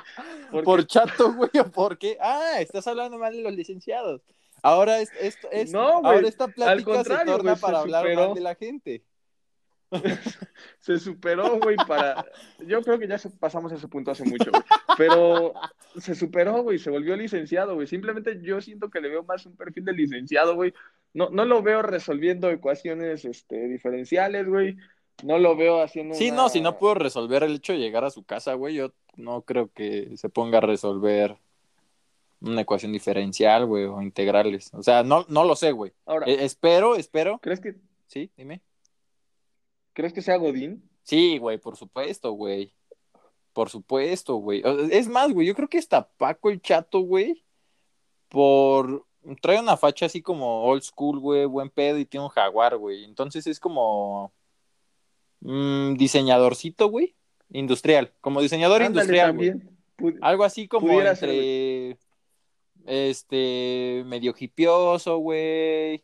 porque- 0.52 0.64
Por 0.66 0.86
chato, 0.88 1.34
güey, 1.34 1.50
¿o 1.60 1.66
por 1.72 1.98
qué? 1.98 2.18
Ah, 2.22 2.58
estás 2.62 2.86
hablando 2.88 3.18
mal 3.18 3.34
de 3.36 3.41
los 3.41 3.54
licenciados. 3.54 4.22
Güey, 4.62 5.02
es, 5.20 5.38
es, 5.52 5.72
No, 5.72 6.02
güey, 6.02 6.16
ahora 6.16 6.28
esta 6.28 6.48
plática 6.48 6.78
se 6.78 6.84
contrario, 6.98 7.34
torna 7.34 7.52
güey, 7.52 7.56
se 7.56 7.62
para 7.62 7.80
hablar 7.80 8.04
superó. 8.04 8.26
mal 8.28 8.36
de 8.36 8.41
la 8.41 8.56
gente. 8.56 9.04
se 10.80 11.00
superó, 11.00 11.60
güey, 11.60 11.76
para... 11.88 12.26
Yo 12.66 12.82
creo 12.82 13.00
que 13.00 13.08
ya 13.08 13.18
pasamos 13.40 13.72
ese 13.72 13.88
punto 13.88 14.12
hace 14.12 14.24
mucho, 14.26 14.52
güey. 14.52 14.64
Pero 14.98 15.54
se 15.98 16.16
superó, 16.16 16.64
güey, 16.64 16.80
se 16.80 16.90
volvió 16.90 17.16
licenciado, 17.16 17.76
güey. 17.76 17.88
Simplemente 17.88 18.40
yo 18.42 18.62
siento 18.62 18.90
que 18.90 19.02
le 19.02 19.10
veo 19.10 19.24
más 19.24 19.46
un 19.46 19.56
perfil 19.56 19.86
de 19.86 19.94
licenciado, 19.94 20.56
güey. 20.56 20.74
No, 21.14 21.30
no 21.30 21.46
lo 21.46 21.62
veo 21.62 21.82
resolviendo 21.82 22.50
ecuaciones 22.50 23.24
este, 23.26 23.68
diferenciales, 23.68 24.48
güey. 24.48 24.76
No 25.24 25.40
lo 25.40 25.56
veo 25.56 25.82
haciendo 25.82 26.14
Sí, 26.16 26.28
una- 26.28 26.36
no, 26.44 26.50
si 26.50 26.60
no 26.60 26.78
puedo 26.78 26.96
resolver 26.96 27.44
el 27.44 27.56
hecho 27.56 27.74
de 27.74 27.80
llegar 27.80 28.04
a 28.04 28.10
su 28.12 28.24
casa, 28.24 28.54
güey, 28.56 28.76
yo 28.76 28.92
no 29.16 29.44
creo 29.44 29.70
que 29.74 30.12
se 30.18 30.28
ponga 30.30 30.58
a 30.58 30.62
resolver 30.62 31.38
una 32.42 32.62
ecuación 32.62 32.92
diferencial, 32.92 33.66
güey, 33.66 33.86
o 33.86 34.02
integrales. 34.02 34.74
O 34.74 34.84
sea, 34.84 35.04
no, 35.04 35.26
no 35.30 35.46
lo 35.46 35.56
sé, 35.56 35.72
güey. 35.72 35.94
Ahora, 36.06 36.26
Eh, 36.28 36.44
espero, 36.44 36.96
espero. 36.98 37.40
¿crees 37.42 37.62
que, 37.62 37.76
Sí, 38.08 38.30
dime. 38.36 38.62
¿Crees 39.96 40.14
que 40.14 40.22
sea 40.22 40.38
Godín? 40.38 40.88
Sí, 41.02 41.39
güey, 41.39 41.58
por 41.58 41.78
supuesto, 41.78 42.32
güey. 42.34 42.72
Por 43.54 43.70
supuesto, 43.70 44.36
güey. 44.36 44.62
Es 44.91 45.08
más, 45.08 45.32
güey, 45.32 45.48
yo 45.48 45.56
creo 45.56 45.70
que 45.70 45.78
está 45.78 46.08
Paco 46.18 46.52
el 46.52 46.62
Chato, 46.62 47.00
güey, 47.00 47.43
por... 48.30 49.06
Trae 49.41 49.60
una 49.60 49.76
facha 49.76 50.06
así 50.06 50.22
como 50.22 50.66
old 50.66 50.84
school, 50.84 51.20
güey, 51.20 51.46
buen 51.46 51.72
pedo 51.72 51.98
y 51.98 52.06
tiene 52.06 52.26
un 52.26 52.30
jaguar, 52.30 52.78
güey. 52.78 53.06
Entonces 53.06 53.48
es 53.48 53.60
como... 53.60 54.32
mm, 55.39 55.96
diseñadorcito, 55.96 56.89
güey. 56.89 57.16
Industrial. 57.50 58.14
Como 58.22 58.41
diseñador 58.41 58.84
Ándale, 58.84 59.18
industrial, 59.18 59.34
güey. 59.98 60.18
Algo 60.22 60.43
así 60.43 60.68
como 60.68 60.89
ser, 61.16 61.98
este... 62.86 64.04
medio 64.06 64.36
hipioso, 64.38 65.18
güey. 65.18 66.04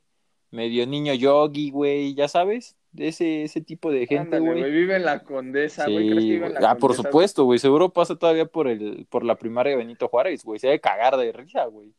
Medio 0.49 0.87
niño 0.87 1.13
yogi, 1.13 1.69
güey. 1.69 2.15
Ya 2.15 2.27
sabes. 2.27 2.75
Ese, 2.97 3.43
ese 3.43 3.61
tipo 3.61 3.89
de 3.89 4.05
gente, 4.05 4.39
güey. 4.39 4.69
Vive 4.69 4.97
en 4.97 5.05
la 5.05 5.23
Condesa, 5.23 5.85
güey. 5.85 6.09
¿Crees 6.09 6.19
que 6.19 6.31
vive 6.31 6.45
en 6.47 6.51
güey. 6.51 6.63
la 6.63 6.71
Ah, 6.71 6.75
por 6.77 6.93
supuesto, 6.93 7.45
güey. 7.45 7.57
Seguro 7.57 7.93
pasa 7.93 8.17
todavía 8.17 8.45
por 8.45 8.67
el, 8.67 9.07
por 9.09 9.23
la 9.23 9.35
primaria 9.35 9.71
de 9.71 9.77
Benito 9.77 10.07
Juárez, 10.09 10.43
güey. 10.43 10.59
Se 10.59 10.67
debe 10.67 10.81
cagar 10.81 11.15
de 11.17 11.31
risa, 11.31 11.65
güey. 11.65 11.93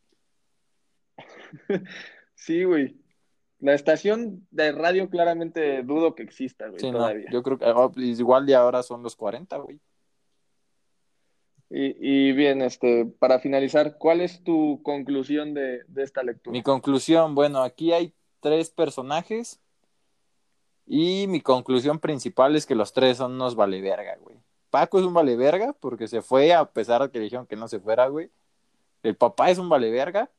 Sí, 2.35 2.63
güey. 2.65 2.97
La 3.59 3.73
estación 3.73 4.45
de 4.51 4.73
radio 4.73 5.09
claramente 5.09 5.83
dudo 5.83 6.13
que 6.13 6.23
exista, 6.23 6.67
güey, 6.67 6.79
Sí, 6.81 6.91
no. 6.91 6.97
todavía. 6.97 7.27
Yo 7.31 7.41
creo 7.41 7.57
que 7.57 7.65
ah, 7.65 7.89
igual 7.95 8.45
de 8.45 8.55
ahora 8.55 8.83
son 8.83 9.01
los 9.01 9.15
40, 9.15 9.55
güey. 9.57 9.79
Y, 11.69 11.95
y 11.97 12.33
bien, 12.33 12.61
este, 12.61 13.05
para 13.05 13.39
finalizar, 13.39 13.97
¿cuál 13.97 14.19
es 14.19 14.43
tu 14.43 14.81
conclusión 14.83 15.53
de, 15.53 15.83
de 15.87 16.03
esta 16.03 16.21
lectura? 16.21 16.51
Mi 16.51 16.61
conclusión, 16.61 17.33
bueno, 17.33 17.63
aquí 17.63 17.93
hay 17.93 18.13
tres 18.41 18.69
personajes. 18.69 19.62
Y 20.85 21.27
mi 21.27 21.41
conclusión 21.41 21.99
principal 21.99 22.55
es 22.55 22.65
que 22.65 22.75
los 22.75 22.93
tres 22.93 23.17
son 23.17 23.33
unos 23.33 23.55
vale 23.55 23.81
verga, 23.81 24.17
güey. 24.21 24.37
Paco 24.69 24.99
es 24.99 25.05
un 25.05 25.13
vale 25.13 25.35
verga 25.35 25.73
porque 25.79 26.07
se 26.07 26.21
fue 26.21 26.53
a 26.53 26.65
pesar 26.65 27.01
de 27.01 27.11
que 27.11 27.19
le 27.19 27.25
dijeron 27.25 27.45
que 27.45 27.55
no 27.55 27.67
se 27.67 27.79
fuera, 27.79 28.07
güey. 28.07 28.31
El 29.03 29.15
papá 29.15 29.49
es 29.49 29.59
un 29.59 29.69
vale 29.69 29.91
verga 29.91 30.29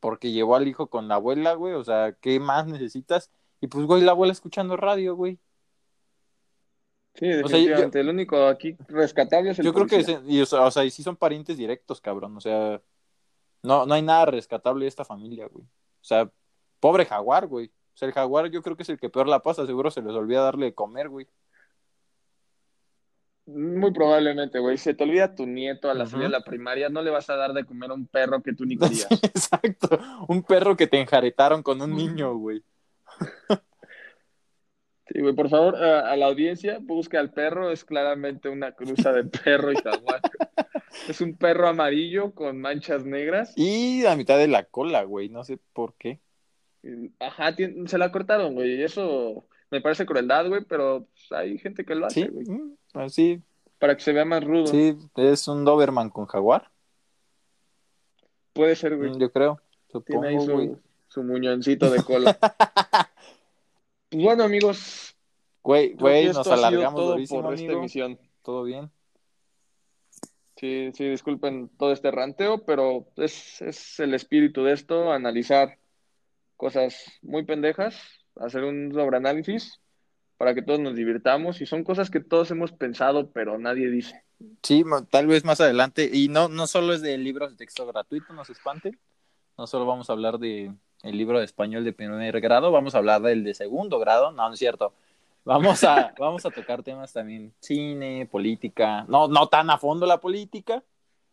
porque 0.00 0.32
llevó 0.32 0.56
al 0.56 0.66
hijo 0.66 0.88
con 0.88 1.08
la 1.08 1.16
abuela, 1.16 1.54
güey. 1.54 1.74
O 1.74 1.84
sea, 1.84 2.16
¿qué 2.20 2.40
más 2.40 2.66
necesitas? 2.66 3.30
Y 3.60 3.66
pues, 3.66 3.86
güey, 3.86 4.02
la 4.02 4.12
abuela 4.12 4.32
escuchando 4.32 4.76
radio, 4.76 5.14
güey. 5.14 5.38
Sí, 7.14 7.26
sea, 7.26 7.36
definitivamente. 7.36 8.00
El 8.00 8.08
único 8.08 8.46
aquí 8.46 8.76
rescatable 8.88 9.50
es 9.50 9.58
el 9.58 9.66
Yo 9.66 9.74
creo 9.74 9.86
que, 9.86 10.20
y, 10.26 10.40
o, 10.40 10.46
sea, 10.46 10.62
o 10.62 10.70
sea, 10.70 10.84
y 10.84 10.90
sí 10.90 11.02
son 11.02 11.16
parientes 11.16 11.58
directos, 11.58 12.00
cabrón. 12.00 12.36
O 12.36 12.40
sea, 12.40 12.80
no, 13.62 13.84
no 13.84 13.94
hay 13.94 14.02
nada 14.02 14.26
rescatable 14.26 14.84
de 14.84 14.88
esta 14.88 15.04
familia, 15.04 15.46
güey. 15.48 15.64
O 15.64 16.04
sea, 16.04 16.30
pobre 16.78 17.04
jaguar, 17.04 17.46
güey. 17.46 17.70
Sea, 18.00 18.08
el 18.08 18.14
jaguar 18.14 18.50
yo 18.50 18.62
creo 18.62 18.76
que 18.76 18.82
es 18.82 18.88
el 18.88 18.98
que 18.98 19.10
peor 19.10 19.28
la 19.28 19.42
pasa. 19.42 19.66
Seguro 19.66 19.90
se 19.90 20.00
les 20.00 20.14
olvida 20.14 20.40
darle 20.40 20.64
de 20.66 20.74
comer, 20.74 21.10
güey. 21.10 21.26
Muy 23.44 23.92
probablemente, 23.92 24.58
güey. 24.58 24.78
Se 24.78 24.94
te 24.94 25.04
olvida 25.04 25.34
tu 25.34 25.46
nieto 25.46 25.90
a 25.90 25.94
la 25.94 26.06
salida 26.06 26.28
de 26.28 26.32
la 26.32 26.40
primaria, 26.42 26.88
no 26.88 27.02
le 27.02 27.10
vas 27.10 27.28
a 27.28 27.36
dar 27.36 27.52
de 27.52 27.66
comer 27.66 27.90
a 27.90 27.94
un 27.94 28.06
perro 28.06 28.42
que 28.42 28.54
tú 28.54 28.64
ni 28.64 28.78
querías. 28.78 29.06
Exacto. 29.22 30.00
Un 30.28 30.42
perro 30.42 30.78
que 30.78 30.86
te 30.86 30.98
enjaretaron 30.98 31.62
con 31.62 31.82
un 31.82 31.94
niño, 31.94 32.34
güey. 32.36 32.62
Sí, 35.08 35.20
güey, 35.20 35.34
por 35.34 35.50
favor, 35.50 35.76
a, 35.76 36.10
a 36.10 36.16
la 36.16 36.24
audiencia, 36.24 36.78
busque 36.80 37.18
al 37.18 37.34
perro. 37.34 37.70
Es 37.70 37.84
claramente 37.84 38.48
una 38.48 38.72
cruza 38.72 39.12
de 39.12 39.24
perro 39.24 39.72
y 39.72 39.76
jaguar. 39.76 40.22
Es 41.06 41.20
un 41.20 41.36
perro 41.36 41.68
amarillo 41.68 42.32
con 42.32 42.58
manchas 42.62 43.04
negras. 43.04 43.52
Y 43.56 44.00
la 44.04 44.16
mitad 44.16 44.38
de 44.38 44.48
la 44.48 44.64
cola, 44.64 45.02
güey. 45.02 45.28
No 45.28 45.44
sé 45.44 45.58
por 45.74 45.92
qué. 45.98 46.18
Ajá, 47.18 47.54
se 47.86 47.98
la 47.98 48.10
cortaron, 48.10 48.54
güey. 48.54 48.80
y 48.80 48.82
Eso 48.82 49.44
me 49.70 49.80
parece 49.80 50.06
crueldad, 50.06 50.48
güey, 50.48 50.64
pero 50.64 51.06
hay 51.30 51.58
gente 51.58 51.84
que 51.84 51.94
lo 51.94 52.06
hace, 52.06 52.22
Sí, 52.22 52.28
güey. 52.28 52.46
mm, 52.48 52.76
así. 52.94 53.42
Para 53.78 53.96
que 53.96 54.02
se 54.02 54.12
vea 54.12 54.24
más 54.24 54.44
rudo. 54.44 54.66
Sí, 54.66 54.96
es 55.16 55.48
un 55.48 55.64
Doberman 55.64 56.10
con 56.10 56.26
jaguar. 56.26 56.70
Puede 58.52 58.76
ser, 58.76 58.96
güey. 58.96 59.10
mm, 59.10 59.18
Yo 59.18 59.30
creo. 59.32 59.60
Tiene 60.06 60.28
ahí 60.28 60.36
güey. 60.36 60.68
su, 60.68 60.78
su 61.08 61.22
muñoncito 61.22 61.90
de 61.90 62.02
cola. 62.02 62.36
pues 64.10 64.22
bueno, 64.22 64.44
amigos. 64.44 65.16
Güey, 65.62 65.92
güey, 65.94 66.26
nos 66.28 66.46
alargamos 66.46 67.06
durísimo, 67.06 67.42
por 67.42 67.54
esta 67.54 67.72
emisión. 67.72 68.18
¿Todo 68.42 68.62
bien? 68.64 68.90
Sí, 70.56 70.90
sí, 70.94 71.08
disculpen 71.08 71.68
todo 71.78 71.92
este 71.92 72.10
ranteo, 72.10 72.64
pero 72.64 73.06
es, 73.16 73.60
es 73.62 73.98
el 74.00 74.14
espíritu 74.14 74.62
de 74.64 74.72
esto, 74.72 75.10
analizar 75.12 75.78
cosas 76.60 77.18
muy 77.22 77.42
pendejas, 77.46 77.96
hacer 78.36 78.64
un 78.64 78.92
sobreanálisis 78.92 79.80
para 80.36 80.54
que 80.54 80.60
todos 80.60 80.78
nos 80.78 80.94
divirtamos 80.94 81.62
y 81.62 81.66
son 81.66 81.84
cosas 81.84 82.10
que 82.10 82.20
todos 82.20 82.50
hemos 82.50 82.70
pensado, 82.72 83.30
pero 83.30 83.58
nadie 83.58 83.90
dice. 83.90 84.22
Sí, 84.62 84.84
tal 85.08 85.26
vez 85.26 85.42
más 85.42 85.62
adelante. 85.62 86.10
Y 86.12 86.28
no, 86.28 86.48
no 86.48 86.66
solo 86.66 86.92
es 86.92 87.00
de 87.00 87.16
libros 87.16 87.52
de 87.52 87.56
texto 87.56 87.86
gratuito, 87.86 88.34
no 88.34 88.44
se 88.44 88.52
espanten. 88.52 88.98
No 89.56 89.66
solo 89.66 89.86
vamos 89.86 90.10
a 90.10 90.12
hablar 90.12 90.38
de 90.38 90.70
el 91.02 91.16
libro 91.16 91.38
de 91.38 91.46
español 91.46 91.82
de 91.82 91.94
primer 91.94 92.38
grado, 92.42 92.70
vamos 92.70 92.94
a 92.94 92.98
hablar 92.98 93.22
del 93.22 93.42
de 93.42 93.54
segundo 93.54 93.98
grado. 93.98 94.30
No, 94.30 94.46
no 94.46 94.52
es 94.52 94.58
cierto. 94.58 94.92
Vamos 95.46 95.82
a, 95.82 96.12
vamos 96.18 96.44
a 96.44 96.50
tocar 96.50 96.82
temas 96.82 97.14
también, 97.14 97.54
cine, 97.60 98.28
política. 98.30 99.06
No, 99.08 99.28
no 99.28 99.46
tan 99.48 99.70
a 99.70 99.78
fondo 99.78 100.04
la 100.04 100.20
política. 100.20 100.82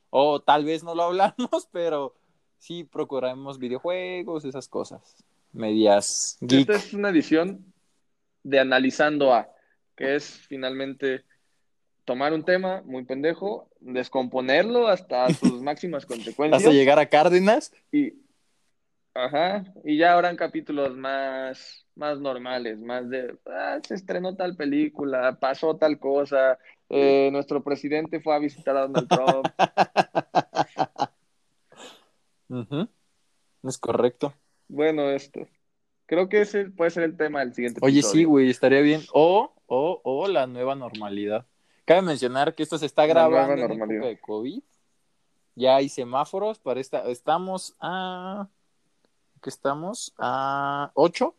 O 0.10 0.40
tal 0.40 0.64
vez 0.64 0.86
no 0.86 0.96
lo 0.96 1.04
hablamos, 1.04 1.68
pero 1.74 2.14
sí 2.60 2.84
procuraremos 2.84 3.60
videojuegos, 3.60 4.46
esas 4.46 4.68
cosas. 4.68 5.24
Medias 5.54 6.38
geek. 6.42 6.70
Esta 6.70 6.76
es 6.76 6.94
una 6.94 7.10
edición 7.10 7.74
de 8.44 8.60
Analizando 8.60 9.34
A, 9.34 9.50
que 9.96 10.16
es 10.16 10.26
finalmente 10.48 11.24
tomar 12.06 12.32
un 12.32 12.46
tema 12.46 12.82
muy 12.86 13.04
pendejo, 13.04 13.70
descomponerlo 13.82 14.88
hasta 14.88 15.30
sus 15.34 15.62
máximas 15.62 16.06
consecuencias. 16.06 16.62
Hasta 16.62 16.74
llegar 16.74 17.00
a 17.00 17.08
Cárdenas. 17.08 17.74
Y, 17.92 18.14
ajá, 19.14 19.66
y 19.84 19.98
ya 19.98 20.14
habrán 20.14 20.38
capítulos 20.38 20.96
más, 20.96 21.86
más 21.96 22.20
normales, 22.20 22.80
más 22.80 23.10
de, 23.10 23.36
ah, 23.48 23.80
se 23.86 23.96
estrenó 23.96 24.36
tal 24.36 24.56
película, 24.56 25.38
pasó 25.40 25.76
tal 25.76 26.00
cosa, 26.00 26.58
eh, 26.90 27.30
nuestro 27.32 27.62
presidente 27.62 28.22
fue 28.22 28.36
a 28.36 28.40
visitar 28.40 28.78
a 28.78 28.88
Donald 28.88 29.10
Trump. 29.10 29.48
Es 33.64 33.78
correcto. 33.78 34.34
Bueno, 34.68 35.10
esto. 35.10 35.48
Creo 36.06 36.30
que 36.30 36.42
ese 36.42 36.66
puede 36.70 36.92
ser 36.92 37.04
el 37.04 37.18
tema 37.18 37.42
del 37.42 37.54
siguiente 37.54 37.80
Oye, 37.84 38.00
episodio. 38.00 38.14
sí, 38.14 38.24
güey, 38.24 38.50
estaría 38.50 38.82
bien. 38.82 39.02
O, 39.14 39.54
o, 39.66 40.02
o 40.04 40.28
la 40.28 40.48
nueva 40.48 40.76
normalidad. 40.76 41.46
Cabe 41.86 42.02
mencionar 42.02 42.56
que 42.56 42.64
esto 42.64 42.78
se 42.78 42.86
está 42.86 43.06
grabando 43.06 43.54
en 43.54 43.60
normalidad. 43.62 43.98
época 43.98 44.08
de 44.08 44.20
COVID. 44.20 44.62
Ya 45.56 45.76
hay 45.76 45.90
semáforos 45.90 46.60
para 46.60 46.80
esta. 46.80 47.10
Estamos 47.10 47.76
a. 47.80 48.48
¿Qué 49.42 49.50
estamos? 49.50 50.14
A 50.18 50.92
8 50.96 51.36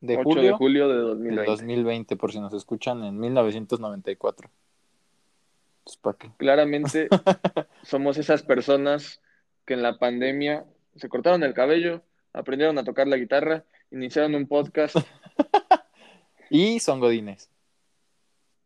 de 0.00 0.16
8 0.16 0.22
julio, 0.24 0.42
de 0.42 0.52
julio 0.52 0.88
de 0.88 0.94
del 0.94 1.04
2020. 1.06 1.50
2020, 1.50 2.16
por 2.16 2.32
si 2.32 2.40
nos 2.40 2.52
escuchan 2.52 3.02
en 3.04 3.18
1994. 3.18 4.50
Pues, 5.84 5.96
¿para 5.96 6.18
qué? 6.18 6.30
Claramente 6.36 7.08
somos 7.82 8.18
esas 8.18 8.42
personas 8.42 9.20
que 9.64 9.74
en 9.74 9.82
la 9.82 9.98
pandemia 9.98 10.64
se 10.96 11.08
cortaron 11.08 11.42
el 11.42 11.54
cabello, 11.54 12.02
aprendieron 12.32 12.78
a 12.78 12.84
tocar 12.84 13.08
la 13.08 13.16
guitarra, 13.16 13.64
iniciaron 13.90 14.34
un 14.34 14.46
podcast 14.46 14.96
Y 16.50 16.78
son 16.80 17.00
godines. 17.00 17.50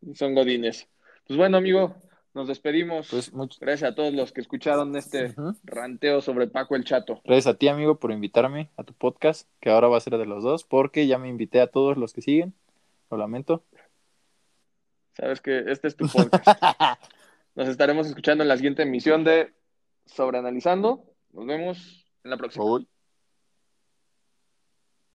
y 0.01 0.15
son 0.15 0.35
godines. 0.35 0.87
Pues 1.25 1.37
bueno, 1.37 1.57
amigo, 1.57 1.95
nos 2.33 2.47
despedimos. 2.47 3.09
Pues 3.09 3.31
Gracias 3.59 3.91
a 3.91 3.95
todos 3.95 4.13
los 4.13 4.31
que 4.31 4.41
escucharon 4.41 4.95
este 4.95 5.33
ranteo 5.63 6.21
sobre 6.21 6.47
Paco 6.47 6.75
el 6.75 6.83
Chato. 6.83 7.21
Gracias 7.23 7.47
a 7.47 7.57
ti, 7.57 7.67
amigo, 7.67 7.99
por 7.99 8.11
invitarme 8.11 8.69
a 8.77 8.83
tu 8.83 8.93
podcast, 8.93 9.47
que 9.59 9.69
ahora 9.69 9.87
va 9.87 9.97
a 9.97 10.01
ser 10.01 10.17
de 10.17 10.25
los 10.25 10.43
dos, 10.43 10.63
porque 10.63 11.07
ya 11.07 11.17
me 11.17 11.29
invité 11.29 11.61
a 11.61 11.67
todos 11.67 11.97
los 11.97 12.13
que 12.13 12.21
siguen. 12.21 12.53
Lo 13.09 13.17
lamento. 13.17 13.63
Sabes 15.13 15.41
que 15.41 15.63
este 15.67 15.87
es 15.87 15.95
tu 15.95 16.07
podcast. 16.07 16.45
Nos 17.55 17.67
estaremos 17.67 18.07
escuchando 18.07 18.43
en 18.43 18.47
la 18.47 18.55
siguiente 18.55 18.83
emisión 18.83 19.23
de 19.23 19.51
Sobreanalizando. 20.13 21.05
Nos 21.31 21.45
vemos 21.45 22.05
en 22.23 22.31
la 22.31 22.37
próxima. 22.37 22.65